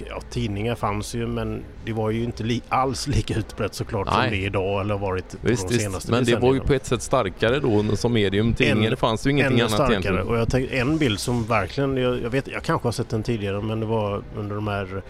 Ja, 0.08 0.20
tidningar 0.30 0.74
fanns 0.74 1.14
ju 1.14 1.26
men 1.26 1.62
det 1.84 1.92
var 1.92 2.10
ju 2.10 2.24
inte 2.24 2.42
li- 2.44 2.62
alls 2.68 3.06
lika 3.06 3.34
utbrett 3.34 3.74
såklart 3.74 4.08
som 4.08 4.16
Nej. 4.18 4.30
det 4.30 4.36
är 4.36 4.46
idag 4.46 4.80
eller 4.80 4.98
varit 4.98 5.30
på 5.30 5.36
Visst, 5.48 5.68
de 5.68 5.74
visst. 5.74 5.84
senaste 5.84 6.10
Men 6.12 6.24
det 6.24 6.36
var 6.36 6.54
ju 6.54 6.60
på 6.60 6.72
ett 6.74 6.86
sätt 6.86 7.02
starkare 7.02 7.60
då 7.60 7.96
som 7.96 8.12
medium. 8.12 8.54
Tidningen, 8.54 8.84
Än- 8.84 8.90
det 8.90 8.96
fanns 8.96 9.26
ju 9.26 9.30
ingenting 9.30 9.60
annat 9.60 9.70
starkare. 9.72 9.92
egentligen. 9.92 10.26
Och 10.28 10.36
jag 10.38 10.50
tänkte, 10.50 10.76
en 10.76 10.98
bild 10.98 11.20
som 11.20 11.44
verkligen, 11.44 11.96
jag, 11.96 12.22
jag 12.22 12.30
vet, 12.30 12.48
jag 12.48 12.62
kanske 12.62 12.86
har 12.88 12.92
sett 12.92 13.08
den 13.08 13.22
tidigare 13.22 13.60
men 13.62 13.80
det 13.80 13.86
var 13.86 14.22
under 14.36 14.54
de 14.54 14.66
här 14.68 15.02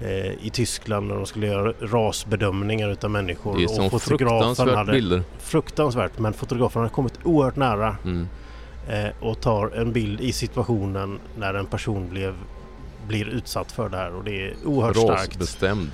eh, 0.00 0.46
i 0.46 0.50
Tyskland 0.52 1.06
när 1.08 1.14
de 1.14 1.26
skulle 1.26 1.46
göra 1.46 1.72
rasbedömningar 1.80 2.88
utav 2.90 3.10
människor. 3.10 3.56
Det 3.58 3.64
är 3.64 3.68
som 3.68 3.84
och 3.84 3.90
fotografen 4.02 4.38
fruktansvärt 4.54 4.76
hade, 4.76 4.92
bilder. 4.92 5.22
fruktansvärt 5.38 6.18
men 6.18 6.32
fotografen 6.32 6.82
hade 6.82 6.94
kommit 6.94 7.14
oerhört 7.24 7.56
nära 7.56 7.96
Mm. 8.04 8.28
eh, 8.88 9.10
och 9.20 9.40
tar 9.40 9.70
en 9.76 9.92
bild 9.92 10.20
i 10.20 10.32
situationen 10.32 11.18
när 11.38 11.54
en 11.54 11.66
person 11.66 12.08
blev, 12.10 12.34
blir 13.10 13.28
utsatt 13.28 13.72
för 13.72 13.88
det 13.88 13.96
här 13.96 14.14
och 14.14 14.24
det 14.24 14.46
är 14.46 14.54
oerhört 14.64 14.96
starkt. 14.96 15.20
Rasbestämd. 15.36 15.90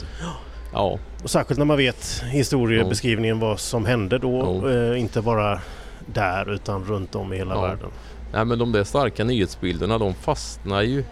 Ja, 0.72 0.98
Och 1.22 1.30
särskilt 1.30 1.58
när 1.58 1.64
man 1.64 1.76
vet 1.76 2.22
historiebeskrivningen 2.30 3.40
vad 3.40 3.60
som 3.60 3.84
hände 3.86 4.18
då, 4.18 4.68
eh, 4.70 5.00
inte 5.00 5.22
bara 5.22 5.60
där 6.06 6.50
utan 6.52 6.84
runt 6.84 7.14
om 7.14 7.32
i 7.32 7.36
hela 7.36 7.54
Ja. 7.54 7.62
världen. 7.62 7.90
Nej 8.32 8.44
men 8.44 8.58
de 8.58 8.72
där 8.72 8.84
starka 8.84 9.24
nyhetsbilderna 9.24 9.98
de 9.98 10.14
fastnar 10.14 10.82
ju 10.82 11.04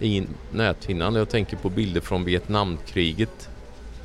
i 0.00 0.26
näthinnan. 0.52 1.14
Jag 1.14 1.28
tänker 1.28 1.56
på 1.56 1.68
bilder 1.70 2.00
från 2.00 2.24
Vietnamkriget. 2.24 3.48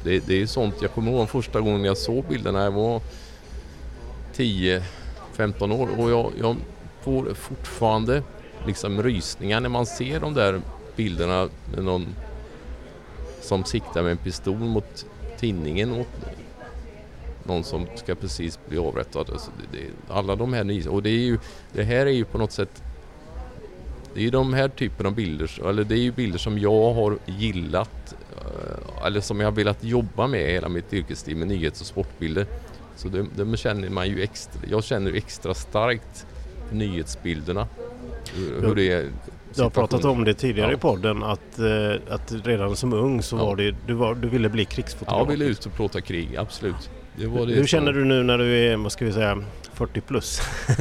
Det, 0.04 0.28
det 0.28 0.42
är 0.42 0.46
sånt 0.46 0.76
jag 0.82 0.92
kommer 0.92 1.12
ihåg 1.12 1.30
första 1.30 1.60
gången 1.62 1.84
jag 1.84 1.98
såg 1.98 2.26
bilderna. 2.30 2.64
Jag 2.64 2.72
var 2.72 3.02
10-15 4.36 5.72
år 5.72 5.90
och 5.98 6.12
jag, 6.12 6.32
jag 6.42 6.56
får 7.02 7.34
fortfarande 7.34 8.24
liksom 8.66 9.04
rysningar 9.04 9.60
när 9.60 9.70
man 9.70 9.86
ser 9.86 10.20
de 10.20 10.34
där 10.34 10.62
bilderna 10.96 11.50
med 11.76 11.84
någon 11.84 12.08
som 13.42 13.64
siktar 13.64 14.04
med 14.04 14.12
en 14.12 14.18
pistol 14.18 14.58
mot 14.58 15.06
tinningen 15.40 15.90
mot 15.90 16.08
någon 17.44 17.64
som 17.64 17.88
ska 17.96 18.16
precis 18.16 18.60
bli 18.70 18.78
avrättad. 18.78 19.30
Alltså 19.30 19.52
det, 19.58 19.78
det, 19.78 20.14
alla 20.14 20.36
de 20.36 20.54
här 20.54 20.64
nya, 20.64 20.92
och 20.92 21.04
det 21.04 21.10
är 21.10 21.26
ju, 21.26 21.40
det 21.74 21.84
här 21.84 22.06
är 22.06 22.12
ju 22.12 22.26
på 22.26 22.38
något 22.38 22.52
sätt 22.52 22.84
det 24.14 24.20
är 24.20 24.24
ju 24.24 24.30
de 24.30 24.54
här 24.54 24.70
typen 24.70 25.06
av 25.06 25.16
bilder, 25.16 25.70
eller 25.70 25.84
det 25.84 25.96
är 25.96 26.00
ju 26.00 26.12
bilder 26.12 26.40
som 26.40 26.60
jag 26.60 26.94
har 26.94 27.18
gillat 27.26 28.16
eh, 28.38 29.06
eller 29.06 29.22
som 29.22 29.40
jag 29.40 29.48
har 29.48 29.52
velat 29.52 29.84
jobba 29.84 30.28
med 30.28 30.52
hela 30.52 30.70
mitt 30.70 30.94
yrkesliv 30.94 31.38
med 31.38 31.48
nyhets 31.48 31.82
och 31.82 31.88
sportbilder. 31.88 32.46
Så 32.96 33.08
det, 33.08 33.26
det 33.36 33.58
känner 33.58 33.90
man 33.90 34.10
ju 34.10 34.22
extra, 34.22 34.62
jag 34.70 34.84
känner 34.84 35.14
extra 35.14 35.54
starkt 35.54 36.26
nyhetsbilderna. 36.72 37.68
Hur, 38.36 38.62
hur 38.62 38.76
det 38.76 38.92
är 38.92 39.10
du 39.56 39.64
har 39.64 39.70
pratat 39.70 40.06
om 40.06 40.24
det 40.24 40.34
tidigare 40.34 40.72
ja. 40.72 40.78
i 40.78 40.80
podden 40.80 41.24
att, 41.24 41.60
eh, 41.60 42.14
att 42.14 42.34
redan 42.44 42.76
som 42.76 42.94
ung 42.94 43.22
så 43.22 43.38
ja. 43.38 43.46
var 43.46 43.56
det, 43.56 43.76
du, 43.88 43.94
var, 43.94 44.16
du 44.16 44.30
ville 44.30 44.50
bli 44.50 44.66
krigsfotograf. 44.66 45.18
Ja, 45.18 45.20
jag 45.20 45.38
ville 45.38 45.46
ut 45.46 45.66
och 45.66 45.74
plåta 45.74 46.02
krig, 46.02 46.36
absolut. 46.38 46.90
Det 47.16 47.26
det 47.26 47.54
Hur 47.54 47.66
känner 47.66 47.94
du 47.94 48.06
nu 48.06 48.24
när 48.24 48.38
du 48.38 48.60
är, 48.60 48.78
vad 48.78 48.92
ska 48.92 49.06
vi 49.06 49.14
säga, 49.14 49.44
40 49.74 50.02
plus? 50.02 50.42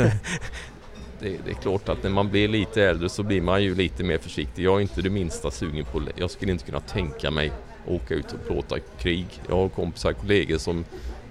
det, 1.21 1.39
det, 1.45 1.51
är 1.51 1.55
klart 1.63 1.89
att 1.89 2.03
när 2.03 2.11
man 2.11 2.31
blir 2.31 2.49
lite 2.49 2.83
äldre 2.83 3.09
så 3.09 3.23
blir 3.23 3.41
man 3.41 3.63
ju 3.63 3.75
lite 3.75 4.05
mer 4.05 4.19
försiktig. 4.19 4.65
Jag 4.65 4.77
är 4.77 4.81
inte 4.81 5.03
det 5.03 5.11
minsta 5.11 5.51
sugen 5.51 5.85
på 5.85 6.03
Jag 6.17 6.31
skulle 6.31 6.53
inte 6.53 6.65
kunna 6.65 6.81
tänka 6.81 7.31
mig 7.31 7.53
åka 7.87 8.15
ut 8.15 8.33
och 8.33 8.47
plåta 8.47 8.77
krig. 8.99 9.27
Jag 9.49 9.57
har 9.57 9.69
kompisar, 9.69 10.13
kollegor 10.13 10.59
som, 10.59 10.85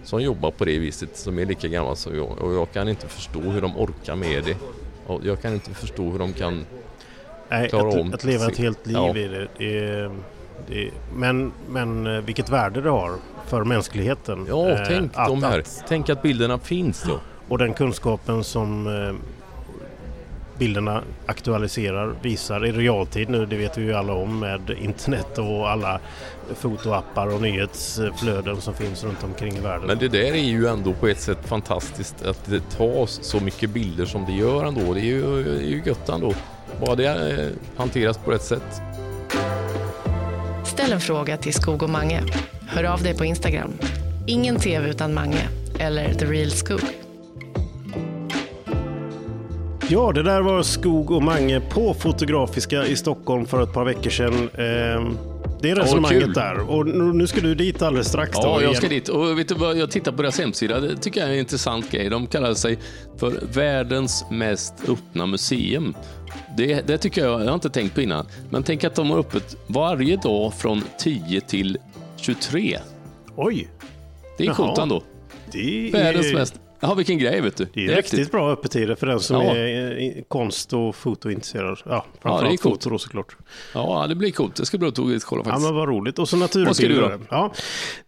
som 0.03 0.21
jobbar 0.21 0.51
på 0.51 0.65
det 0.65 0.79
viset 0.79 1.17
som 1.17 1.39
är 1.39 1.45
lika 1.45 1.67
gamla 1.67 1.95
som 1.95 2.15
jag 2.15 2.41
och 2.41 2.53
jag 2.53 2.71
kan 2.71 2.89
inte 2.89 3.07
förstå 3.07 3.39
hur 3.39 3.61
de 3.61 3.77
orkar 3.77 4.15
med 4.15 4.43
det. 4.43 4.57
Och 5.05 5.21
jag 5.25 5.41
kan 5.41 5.53
inte 5.53 5.71
förstå 5.71 6.09
hur 6.09 6.19
de 6.19 6.33
kan 6.33 6.65
Nej, 7.51 7.65
att, 7.65 7.73
om. 7.73 8.13
Att 8.13 8.23
leva 8.23 8.47
ett 8.47 8.57
helt 8.57 8.87
liv 8.87 8.95
ja. 8.95 9.17
i 9.17 9.27
det. 9.27 9.47
det, 9.57 9.79
är, 9.79 10.11
det 10.67 10.83
är, 10.83 10.91
men, 11.15 11.51
men 11.69 12.07
eh, 12.07 12.21
vilket 12.21 12.49
värde 12.49 12.81
det 12.81 12.89
har 12.89 13.11
för 13.47 13.63
mänskligheten. 13.63 14.45
Ja, 14.49 14.69
eh, 14.69 14.79
tänk 14.87 15.11
att, 15.15 15.27
de 15.27 15.43
här. 15.43 15.59
Att, 15.59 15.83
tänk 15.87 16.09
att 16.09 16.21
bilderna 16.21 16.59
finns 16.59 17.03
då. 17.03 17.19
Och 17.47 17.57
den 17.57 17.73
kunskapen 17.73 18.43
som 18.43 18.87
eh, 18.87 19.13
bilderna 20.57 21.01
aktualiserar, 21.25 22.15
visar 22.21 22.65
i 22.65 22.71
realtid 22.71 23.29
nu, 23.29 23.45
det 23.45 23.57
vet 23.57 23.77
vi 23.77 23.81
ju 23.81 23.93
alla 23.93 24.13
om 24.13 24.39
med 24.39 24.69
internet 24.69 25.37
och 25.37 25.69
alla 25.69 25.99
fotoappar 26.55 27.27
och 27.27 27.41
nyhetsflöden 27.41 28.61
som 28.61 28.73
finns 28.73 29.03
runt 29.03 29.23
omkring 29.23 29.57
i 29.57 29.59
världen. 29.59 29.87
Men 29.87 29.97
det 29.97 30.07
där 30.07 30.33
är 30.33 30.35
ju 30.35 30.67
ändå 30.67 30.93
på 30.93 31.07
ett 31.07 31.19
sätt 31.19 31.47
fantastiskt 31.47 32.25
att 32.25 32.45
det 32.45 32.69
tas 32.77 33.19
så 33.23 33.39
mycket 33.39 33.69
bilder 33.69 34.05
som 34.05 34.25
det 34.25 34.31
gör 34.31 34.65
ändå. 34.65 34.93
Det 34.93 34.99
är 34.99 35.03
ju, 35.03 35.39
är 35.57 35.61
ju 35.61 35.81
gött 35.85 36.09
ändå. 36.09 36.33
Bara 36.79 36.95
det 36.95 37.05
eh, 37.07 37.47
hanteras 37.77 38.17
på 38.17 38.31
rätt 38.31 38.43
sätt. 38.43 38.81
Ställ 40.65 40.91
en 40.91 41.01
fråga 41.01 41.37
till 41.37 41.53
Skog 41.53 41.83
och 41.83 41.89
Mange. 41.89 42.23
Hör 42.67 42.83
av 42.83 43.03
dig 43.03 43.17
på 43.17 43.25
Instagram. 43.25 43.71
Ingen 44.27 44.55
TV 44.55 44.89
utan 44.89 45.13
Mange 45.13 45.47
eller 45.79 46.13
The 46.13 46.25
Real 46.25 46.51
Skog. 46.51 46.81
Ja, 49.89 50.11
det 50.11 50.23
där 50.23 50.41
var 50.41 50.63
Skog 50.63 51.11
och 51.11 51.23
Mange 51.23 51.59
på 51.59 51.93
Fotografiska 51.93 52.85
i 52.85 52.95
Stockholm 52.95 53.45
för 53.45 53.63
ett 53.63 53.73
par 53.73 53.85
veckor 53.85 54.09
sedan. 54.09 54.49
Ehm, 54.57 55.17
det 55.61 55.69
är 55.69 55.75
resonemanget 55.75 56.23
oh, 56.23 56.33
där. 56.33 56.69
Och 56.69 56.87
nu 57.15 57.27
ska 57.27 57.41
du 57.41 57.55
dit 57.55 57.81
alldeles 57.81 58.07
strax. 58.07 58.31
Ja, 58.33 58.61
jag 58.61 58.75
ska 58.75 58.87
dit. 58.87 59.09
Och 59.09 59.39
vet 59.39 59.47
du 59.47 59.55
vad, 59.55 59.77
jag 59.77 59.91
tittar 59.91 60.11
på 60.11 60.21
deras 60.21 60.39
hemsida. 60.39 60.79
Det 60.79 60.97
tycker 60.97 61.19
jag 61.19 61.29
är 61.29 61.33
en 61.33 61.39
intressant 61.39 61.91
grej. 61.91 62.09
De 62.09 62.27
kallar 62.27 62.53
sig 62.53 62.79
för 63.17 63.39
världens 63.53 64.25
mest 64.31 64.73
öppna 64.89 65.25
museum. 65.25 65.93
Det, 66.57 66.87
det 66.87 66.97
tycker 66.97 67.25
jag, 67.25 67.41
jag 67.41 67.47
har 67.47 67.53
inte 67.53 67.69
tänkt 67.69 67.95
på 67.95 68.01
innan. 68.01 68.27
Men 68.49 68.63
tänk 68.63 68.83
att 68.83 68.95
de 68.95 69.09
har 69.09 69.17
öppet 69.17 69.55
varje 69.67 70.15
dag 70.15 70.53
från 70.53 70.83
10 70.97 71.41
till 71.41 71.77
23. 72.17 72.79
Oj! 73.35 73.67
Det 74.37 74.45
är 74.45 74.53
coolt 74.53 74.77
ändå. 74.77 75.03
Det 75.51 75.87
är... 75.87 75.91
Världens 75.91 76.33
mest 76.33 76.59
Ja, 76.81 76.93
vilken 76.93 77.17
grej 77.17 77.41
vet 77.41 77.57
du. 77.57 77.67
Det 77.73 77.83
är, 77.83 77.87
det 77.87 77.93
är 77.93 77.97
riktigt 77.97 78.19
häftigt. 78.19 78.31
bra 78.31 78.51
öppettider 78.51 78.95
för 78.95 79.07
den 79.07 79.19
som 79.19 79.45
ja. 79.45 79.55
är 79.55 80.23
konst 80.27 80.73
och 80.73 80.95
fotointresserad. 80.95 81.79
Ja, 81.85 82.05
framförallt 82.21 82.43
ja, 82.43 82.49
det 82.49 82.55
är 82.55 82.57
foto 82.57 82.89
då 82.89 82.97
såklart. 82.97 83.37
Ja, 83.73 84.05
det 84.07 84.15
blir 84.15 84.31
coolt. 84.31 84.55
Det 84.55 84.65
ska 84.65 84.77
bli 84.77 84.87
att 84.87 84.95
kolla 84.95 85.43
faktiskt. 85.43 85.45
Ja, 85.45 85.59
men 85.59 85.75
vad 85.75 85.89
roligt. 85.89 86.19
Och 86.19 86.29
så 86.29 86.37
naturbilder. 86.37 87.19
Ja. 87.29 87.53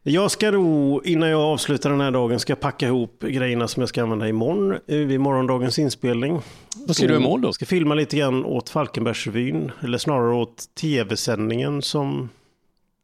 Jag 0.03 0.31
ska 0.31 0.51
då, 0.51 1.01
innan 1.05 1.29
jag 1.29 1.41
avslutar 1.41 1.89
den 1.89 2.01
här 2.01 2.11
dagen, 2.11 2.39
ska 2.39 2.55
packa 2.55 2.87
ihop 2.87 3.23
grejerna 3.27 3.67
som 3.67 3.81
jag 3.81 3.89
ska 3.89 4.03
använda 4.03 4.27
imorgon 4.27 4.71
eh, 4.87 4.97
vid 4.97 5.19
morgondagens 5.19 5.79
inspelning. 5.79 6.41
Vad 6.75 6.95
ska 6.95 7.07
du 7.07 7.15
imorgon 7.15 7.41
då? 7.41 7.47
Jag 7.47 7.55
ska 7.55 7.65
filma 7.65 7.95
lite 7.95 8.17
grann 8.17 8.45
åt 8.45 8.69
Falkenbergsrevyn, 8.69 9.71
eller 9.81 9.97
snarare 9.97 10.33
åt 10.33 10.75
tv-sändningen 10.81 11.81
som 11.81 12.29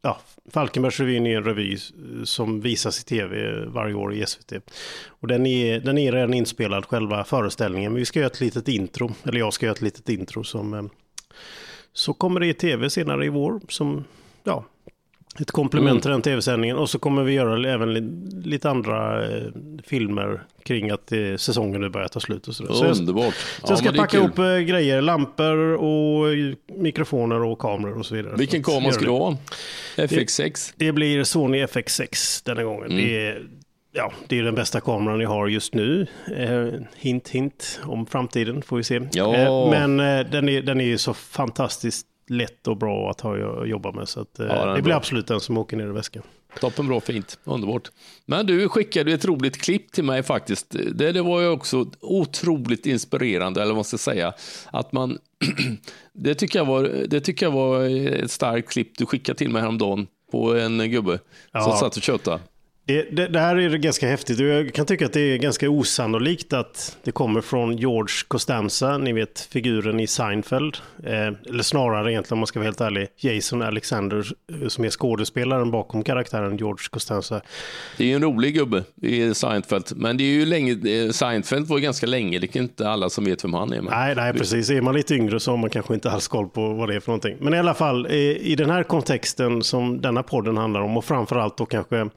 ja, 0.02 0.18
Falkenbergsrevyn 0.50 1.26
är 1.26 1.36
en 1.36 1.44
revy 1.44 1.74
eh, 1.74 2.24
som 2.24 2.60
visas 2.60 3.00
i 3.00 3.04
tv 3.04 3.64
varje 3.66 3.94
år 3.94 4.14
i 4.14 4.26
SVT. 4.26 4.52
Och 5.06 5.28
den 5.28 5.46
är, 5.46 5.80
den 5.80 5.98
är 5.98 6.12
redan 6.12 6.34
inspelad, 6.34 6.86
själva 6.86 7.24
föreställningen. 7.24 7.92
Men 7.92 7.98
vi 7.98 8.04
ska 8.04 8.18
göra 8.18 8.30
ett 8.30 8.40
litet 8.40 8.68
intro, 8.68 9.14
eller 9.24 9.38
jag 9.38 9.52
ska 9.52 9.66
göra 9.66 9.74
ett 9.74 9.82
litet 9.82 10.08
intro 10.08 10.44
som... 10.44 10.74
Eh, 10.74 10.82
så 11.92 12.14
kommer 12.14 12.40
det 12.40 12.46
i 12.46 12.54
tv 12.54 12.90
senare 12.90 13.26
i 13.26 13.28
vår 13.28 13.60
som, 13.68 14.04
ja, 14.44 14.64
ett 15.38 15.50
komplement 15.50 15.90
mm. 15.90 16.00
till 16.00 16.10
den 16.10 16.22
tv-sändningen. 16.22 16.76
Och 16.76 16.90
så 16.90 16.98
kommer 16.98 17.22
vi 17.22 17.32
göra 17.32 17.72
även 17.72 17.94
lite 18.44 18.70
andra 18.70 19.26
eh, 19.28 19.42
filmer 19.84 20.42
kring 20.62 20.90
att 20.90 21.12
eh, 21.12 21.36
säsongen 21.36 21.80
nu 21.80 21.88
börjar 21.88 22.08
ta 22.08 22.20
slut 22.20 22.48
och 22.48 22.54
sådär. 22.54 22.72
Så 22.72 22.84
Underbart. 22.84 23.34
Så 23.34 23.60
jag, 23.60 23.68
så 23.68 23.72
jag 23.72 23.78
ska 23.78 24.02
packa 24.02 24.16
ihop 24.16 24.38
eh, 24.38 24.58
grejer, 24.58 25.02
lampor 25.02 25.74
och 25.74 26.26
mikrofoner 26.76 27.42
och 27.42 27.58
kameror 27.58 27.98
och 27.98 28.06
så 28.06 28.14
vidare. 28.14 28.34
Vilken 28.36 28.62
kamera 28.62 28.92
ska 28.92 29.04
du 29.04 29.10
ha? 29.10 29.36
FX6? 29.96 30.72
Det, 30.76 30.86
det, 30.86 30.92
blir 30.92 31.24
Sony 31.24 31.64
FX6 31.64 32.42
denna 32.44 32.62
gången. 32.62 32.90
Mm. 32.90 32.96
Det, 32.96 33.26
är, 33.26 33.46
ja, 33.92 34.12
det 34.28 34.38
är 34.38 34.42
den 34.42 34.54
bästa 34.54 34.80
kameran 34.80 35.20
jag 35.20 35.28
har 35.28 35.48
just 35.48 35.74
nu. 35.74 36.06
Eh, 36.36 36.80
hint, 36.96 37.28
hint 37.28 37.80
om 37.84 38.06
framtiden 38.06 38.62
får 38.62 38.76
vi 38.76 38.84
se. 38.84 39.00
Ja. 39.12 39.68
Men 39.70 39.96
den, 40.30 40.48
är, 40.48 40.62
den 40.62 40.80
är 40.80 40.96
så 40.96 41.14
fantastiskt 41.14 42.06
lätt 42.30 42.68
och 42.68 42.76
bra 42.76 43.10
att 43.10 43.20
ha 43.20 43.62
att 43.62 43.68
jobba 43.68 43.92
med. 43.92 44.08
Så 44.08 44.20
att, 44.20 44.34
ja, 44.38 44.74
det 44.74 44.82
blir 44.82 44.94
absolut 44.94 45.26
den 45.26 45.40
som 45.40 45.58
åker 45.58 45.76
ner 45.76 45.86
i 45.86 45.92
väskan. 45.92 46.22
Toppen 46.60 46.86
bra, 46.86 47.00
fint, 47.00 47.38
underbart. 47.44 47.90
Men 48.26 48.46
du 48.46 48.68
skickade 48.68 49.12
ett 49.12 49.24
roligt 49.24 49.62
klipp 49.62 49.92
till 49.92 50.04
mig 50.04 50.22
faktiskt. 50.22 50.76
Det, 50.94 51.12
det 51.12 51.22
var 51.22 51.40
ju 51.40 51.48
också 51.48 51.86
otroligt 52.00 52.86
inspirerande, 52.86 53.60
eller 53.60 53.70
vad 53.70 53.76
man 53.76 53.84
ska 53.84 53.98
säga. 53.98 54.32
Att 54.70 54.92
man, 54.92 55.18
det, 56.12 56.34
tycker 56.34 56.58
jag 56.58 56.66
var, 56.66 56.82
det 57.08 57.20
tycker 57.20 57.46
jag 57.46 57.52
var 57.52 57.84
ett 58.24 58.30
starkt 58.30 58.72
klipp 58.72 58.98
du 58.98 59.06
skickade 59.06 59.38
till 59.38 59.50
mig 59.50 59.62
häromdagen 59.62 60.06
på 60.32 60.54
en 60.56 60.90
gubbe 60.90 61.18
ja. 61.52 61.60
som 61.60 61.72
satt 61.72 61.96
och 61.96 62.02
tjötade. 62.02 62.40
Det, 62.90 63.06
det, 63.10 63.26
det, 63.26 63.40
här 63.40 63.56
är 63.56 63.76
ganska 63.76 64.08
häftigt 64.08 64.38
jag 64.38 64.74
kan 64.74 64.86
tycka 64.86 65.06
att 65.06 65.12
det 65.12 65.20
är 65.20 65.38
ganska 65.38 65.70
osannolikt 65.70 66.52
att 66.52 66.98
det 67.04 67.12
kommer 67.12 67.40
från 67.40 67.76
George 67.76 68.14
Costanza, 68.28 68.98
ni 68.98 69.12
vet 69.12 69.40
figuren 69.40 70.00
i 70.00 70.06
Seinfeld. 70.06 70.76
Eh, 71.04 71.12
eller 71.48 71.62
snarare 71.62 72.12
egentligen 72.12 72.32
om 72.32 72.38
man 72.38 72.46
ska 72.46 72.58
vara 72.58 72.66
helt 72.66 72.80
ärlig, 72.80 73.08
Jason 73.16 73.62
Alexander 73.62 74.26
eh, 74.62 74.68
som 74.68 74.84
är 74.84 74.90
skådespelaren 74.90 75.70
bakom 75.70 76.04
karaktären 76.04 76.56
George 76.56 76.84
Costanza. 76.90 77.40
Det 77.96 78.04
är 78.04 78.08
ju 78.08 78.14
en 78.14 78.22
rolig 78.22 78.54
gubbe 78.54 78.84
i 79.02 79.34
Seinfeld, 79.34 79.84
men 79.96 80.16
det 80.16 80.24
är 80.24 80.32
ju 80.32 80.46
länge, 80.46 80.72
eh, 80.72 81.10
Seinfeld 81.10 81.66
var 81.66 81.78
ganska 81.78 82.06
länge, 82.06 82.38
det 82.38 82.56
är 82.56 82.60
inte 82.60 82.88
alla 82.88 83.10
som 83.10 83.24
vet 83.24 83.44
vem 83.44 83.54
han 83.54 83.72
är. 83.72 83.82
Men... 83.82 83.92
Nej, 83.92 84.14
nej, 84.14 84.32
precis. 84.32 84.70
Är 84.70 84.80
man 84.80 84.94
lite 84.94 85.14
yngre 85.14 85.40
så 85.40 85.50
har 85.50 85.56
man 85.56 85.70
kanske 85.70 85.94
inte 85.94 86.10
alls 86.10 86.28
koll 86.28 86.48
på 86.48 86.68
vad 86.74 86.88
det 86.88 86.94
är 86.94 87.00
för 87.00 87.08
någonting. 87.08 87.36
Men 87.40 87.54
i 87.54 87.58
alla 87.58 87.74
fall, 87.74 88.06
i 88.06 88.54
den 88.58 88.70
här 88.70 88.82
kontexten 88.82 89.62
som 89.62 90.00
denna 90.00 90.22
podden 90.22 90.56
handlar 90.56 90.80
om 90.80 90.96
och 90.96 91.04
framförallt 91.04 91.56
då 91.56 91.66
kanske 91.66 92.08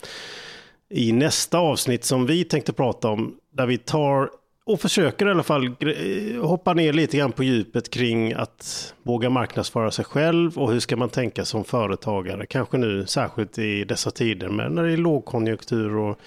i 0.89 1.11
nästa 1.11 1.57
avsnitt 1.57 2.05
som 2.05 2.25
vi 2.25 2.43
tänkte 2.43 2.73
prata 2.73 3.09
om. 3.09 3.36
Där 3.53 3.65
vi 3.65 3.77
tar 3.77 4.29
och 4.65 4.79
försöker 4.79 5.27
i 5.27 5.31
alla 5.31 5.43
fall 5.43 5.65
eh, 5.65 6.41
hoppa 6.41 6.73
ner 6.73 6.93
lite 6.93 7.17
grann 7.17 7.31
på 7.31 7.43
djupet 7.43 7.89
kring 7.89 8.34
att 8.34 8.93
våga 9.03 9.29
marknadsföra 9.29 9.91
sig 9.91 10.05
själv 10.05 10.57
och 10.57 10.71
hur 10.71 10.79
ska 10.79 10.95
man 10.95 11.09
tänka 11.09 11.45
som 11.45 11.63
företagare. 11.63 12.45
Kanske 12.45 12.77
nu 12.77 13.05
särskilt 13.05 13.59
i 13.59 13.84
dessa 13.84 14.11
tider 14.11 14.49
men 14.49 14.75
när 14.75 14.84
det 14.84 14.93
är 14.93 14.97
lågkonjunktur 14.97 15.95
och 15.95 16.19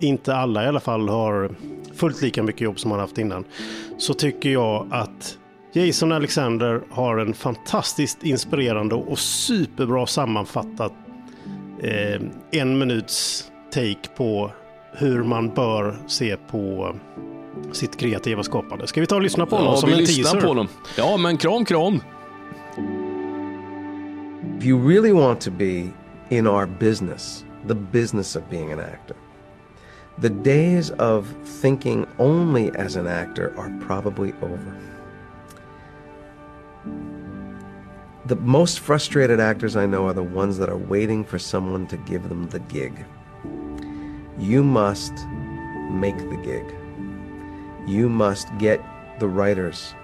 inte 0.00 0.34
alla 0.34 0.64
i 0.64 0.66
alla 0.66 0.80
fall 0.80 1.08
har 1.08 1.50
fullt 1.94 2.22
lika 2.22 2.42
mycket 2.42 2.60
jobb 2.60 2.78
som 2.78 2.88
man 2.88 3.00
haft 3.00 3.18
innan. 3.18 3.44
Så 3.98 4.14
tycker 4.14 4.50
jag 4.50 4.88
att 4.90 5.38
Jason 5.72 6.12
Alexander 6.12 6.82
har 6.90 7.18
en 7.18 7.34
fantastiskt 7.34 8.24
inspirerande 8.24 8.94
och 8.94 9.18
superbra 9.18 10.06
sammanfattat 10.06 10.92
eh, 11.82 12.20
en 12.50 12.78
minuts 12.78 13.50
take 13.70 14.08
på 14.16 14.50
hur 14.92 15.22
man 15.22 15.54
bör 15.54 15.96
se 16.06 16.36
på 16.36 16.94
sitt 17.72 17.96
kreativa 17.96 18.42
skapande. 18.42 18.86
Ska 18.86 19.00
vi 19.00 19.06
ta 19.06 19.16
och 19.16 19.22
lyssna 19.22 19.46
på 19.46 19.56
honom 19.56 19.72
ja, 19.72 19.80
som 19.80 19.90
en 19.90 19.98
teaser? 19.98 20.40
På 20.40 20.46
honom. 20.46 20.68
Ja, 20.96 21.16
men 21.16 21.36
kram, 21.36 21.64
kram. 21.64 22.00
you 24.66 24.76
really 24.76 25.12
want 25.12 25.40
to 25.40 25.50
be 25.50 25.92
in 26.30 26.46
our 26.46 26.66
business, 26.66 27.44
the 27.66 27.74
business 27.74 28.34
of 28.34 28.50
being 28.50 28.72
an 28.72 28.80
actor, 28.80 29.14
the 30.18 30.28
days 30.28 30.90
of 30.90 31.32
thinking 31.44 32.04
only 32.18 32.70
as 32.74 32.96
an 32.96 33.06
actor 33.06 33.56
are 33.56 33.70
probably 33.80 34.32
over. 34.42 34.76
The 38.24 38.34
most 38.36 38.80
frustrated 38.80 39.38
actors 39.38 39.76
I 39.76 39.86
know 39.86 40.06
are 40.06 40.12
the 40.12 40.22
ones 40.22 40.58
that 40.58 40.68
are 40.68 40.76
waiting 40.76 41.22
for 41.22 41.38
someone 41.38 41.86
to 41.86 41.96
give 41.98 42.28
them 42.28 42.48
the 42.48 42.58
gig. 42.58 43.04
You 44.38 44.62
must 44.62 45.12
make 45.90 46.18
the 46.18 46.36
gig. 46.36 46.74
You 47.86 48.08
must 48.08 48.48
get 48.58 48.82
the 49.18 49.28
writers. 49.28 49.94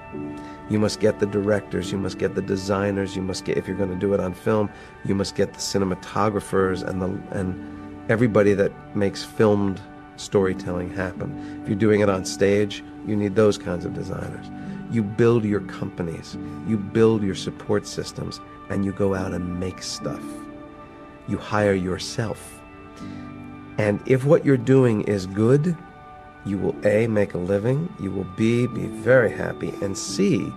You 0.70 0.78
must 0.78 1.00
get 1.00 1.18
the 1.18 1.26
directors. 1.26 1.92
You 1.92 1.98
must 1.98 2.18
get 2.18 2.34
the 2.34 2.42
designers. 2.42 3.14
You 3.14 3.22
must 3.22 3.44
get, 3.44 3.58
if 3.58 3.66
you're 3.66 3.76
going 3.76 3.90
to 3.90 3.96
do 3.96 4.14
it 4.14 4.20
on 4.20 4.32
film, 4.32 4.70
you 5.04 5.14
must 5.14 5.34
get 5.34 5.52
the 5.52 5.58
cinematographers 5.58 6.82
and 6.86 7.02
the 7.02 7.08
and 7.36 8.10
everybody 8.10 8.54
that 8.54 8.72
makes 8.96 9.22
filmed 9.22 9.80
storytelling 10.16 10.90
happen. 10.94 11.60
If 11.62 11.68
you're 11.68 11.78
doing 11.78 12.00
it 12.00 12.08
on 12.08 12.24
stage, 12.24 12.82
you 13.06 13.16
need 13.16 13.34
those 13.34 13.58
kinds 13.58 13.84
of 13.84 13.94
designers. 13.94 14.46
You 14.90 15.02
build 15.02 15.44
your 15.44 15.60
companies, 15.60 16.36
you 16.66 16.76
build 16.76 17.22
your 17.22 17.34
support 17.34 17.86
systems, 17.86 18.40
and 18.70 18.84
you 18.84 18.92
go 18.92 19.14
out 19.14 19.32
and 19.32 19.58
make 19.58 19.82
stuff. 19.82 20.22
You 21.28 21.38
hire 21.38 21.74
yourself. 21.74 22.60
And 23.78 24.00
if 24.06 24.24
what 24.24 24.44
you're 24.44 24.56
doing 24.56 25.02
is 25.02 25.26
good, 25.26 25.76
you 26.44 26.58
will 26.58 26.76
A, 26.84 27.06
make 27.06 27.34
a 27.34 27.38
living, 27.38 27.92
you 28.00 28.10
will 28.10 28.26
B, 28.36 28.66
be 28.66 28.86
very 28.86 29.30
happy, 29.30 29.70
and 29.80 29.96
C, 29.96 30.52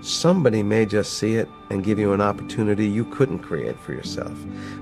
somebody 0.00 0.62
may 0.62 0.86
just 0.86 1.18
see 1.18 1.36
it 1.36 1.48
and 1.70 1.84
give 1.84 1.98
you 1.98 2.12
an 2.12 2.20
opportunity 2.20 2.86
you 2.86 3.04
couldn't 3.06 3.40
create 3.40 3.78
for 3.80 3.92
yourself. 3.92 4.32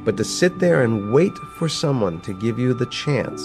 But 0.04 0.16
to 0.16 0.24
sit 0.24 0.58
there 0.58 0.82
and 0.82 1.12
wait 1.12 1.32
for 1.56 1.68
someone 1.68 2.20
to 2.22 2.34
give 2.34 2.58
you 2.58 2.74
the 2.74 2.86
chance 2.86 3.42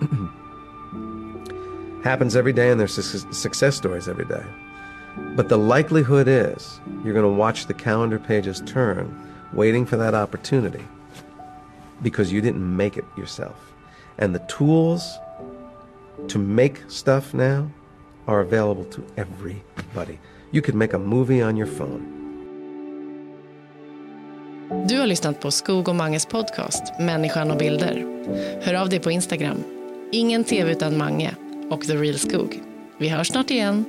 happens 2.04 2.36
every 2.36 2.52
day 2.52 2.70
and 2.70 2.78
there's 2.78 2.94
su- 2.94 3.32
success 3.32 3.76
stories 3.76 4.08
every 4.08 4.26
day. 4.26 4.44
But 5.34 5.48
the 5.48 5.58
likelihood 5.58 6.28
is 6.28 6.80
you're 7.02 7.14
going 7.14 7.24
to 7.24 7.28
watch 7.28 7.66
the 7.66 7.74
calendar 7.74 8.18
pages 8.18 8.62
turn 8.66 9.24
waiting 9.52 9.86
for 9.86 9.96
that 9.96 10.14
opportunity 10.14 10.84
because 12.02 12.32
you 12.32 12.40
didn't 12.40 12.76
make 12.76 12.96
it 12.96 13.04
yourself. 13.16 13.56
And 14.18 14.34
the 14.34 14.42
tools 14.58 15.02
to 16.28 16.38
make 16.38 16.74
stuff 16.88 17.34
now 17.34 17.70
are 18.26 18.40
available 18.40 18.84
to 18.84 19.02
everybody. 19.16 20.18
You 20.50 20.62
could 20.62 20.74
make 20.74 20.96
a 20.96 20.98
movie 20.98 21.42
on 21.42 21.56
your 21.56 21.68
phone. 21.68 22.14
Du 24.88 24.98
har 24.98 25.06
lyssnat 25.06 25.40
på 25.40 25.50
Skog 25.50 25.88
och 25.88 25.94
Manges 25.94 26.26
podcast 26.26 26.82
Människan 27.00 27.50
och 27.50 27.58
bilder. 27.58 28.04
Hör 28.62 28.74
av 28.74 28.88
dig 28.88 29.00
på 29.00 29.10
Instagram. 29.10 29.56
Ingen 30.12 30.44
tv 30.44 30.72
utan 30.72 30.98
Mange 30.98 31.34
och 31.70 31.82
The 31.82 31.96
Real 31.96 32.18
Skog. 32.18 32.62
Vi 32.98 33.08
hörs 33.08 33.28
snart 33.28 33.50
igen. 33.50 33.84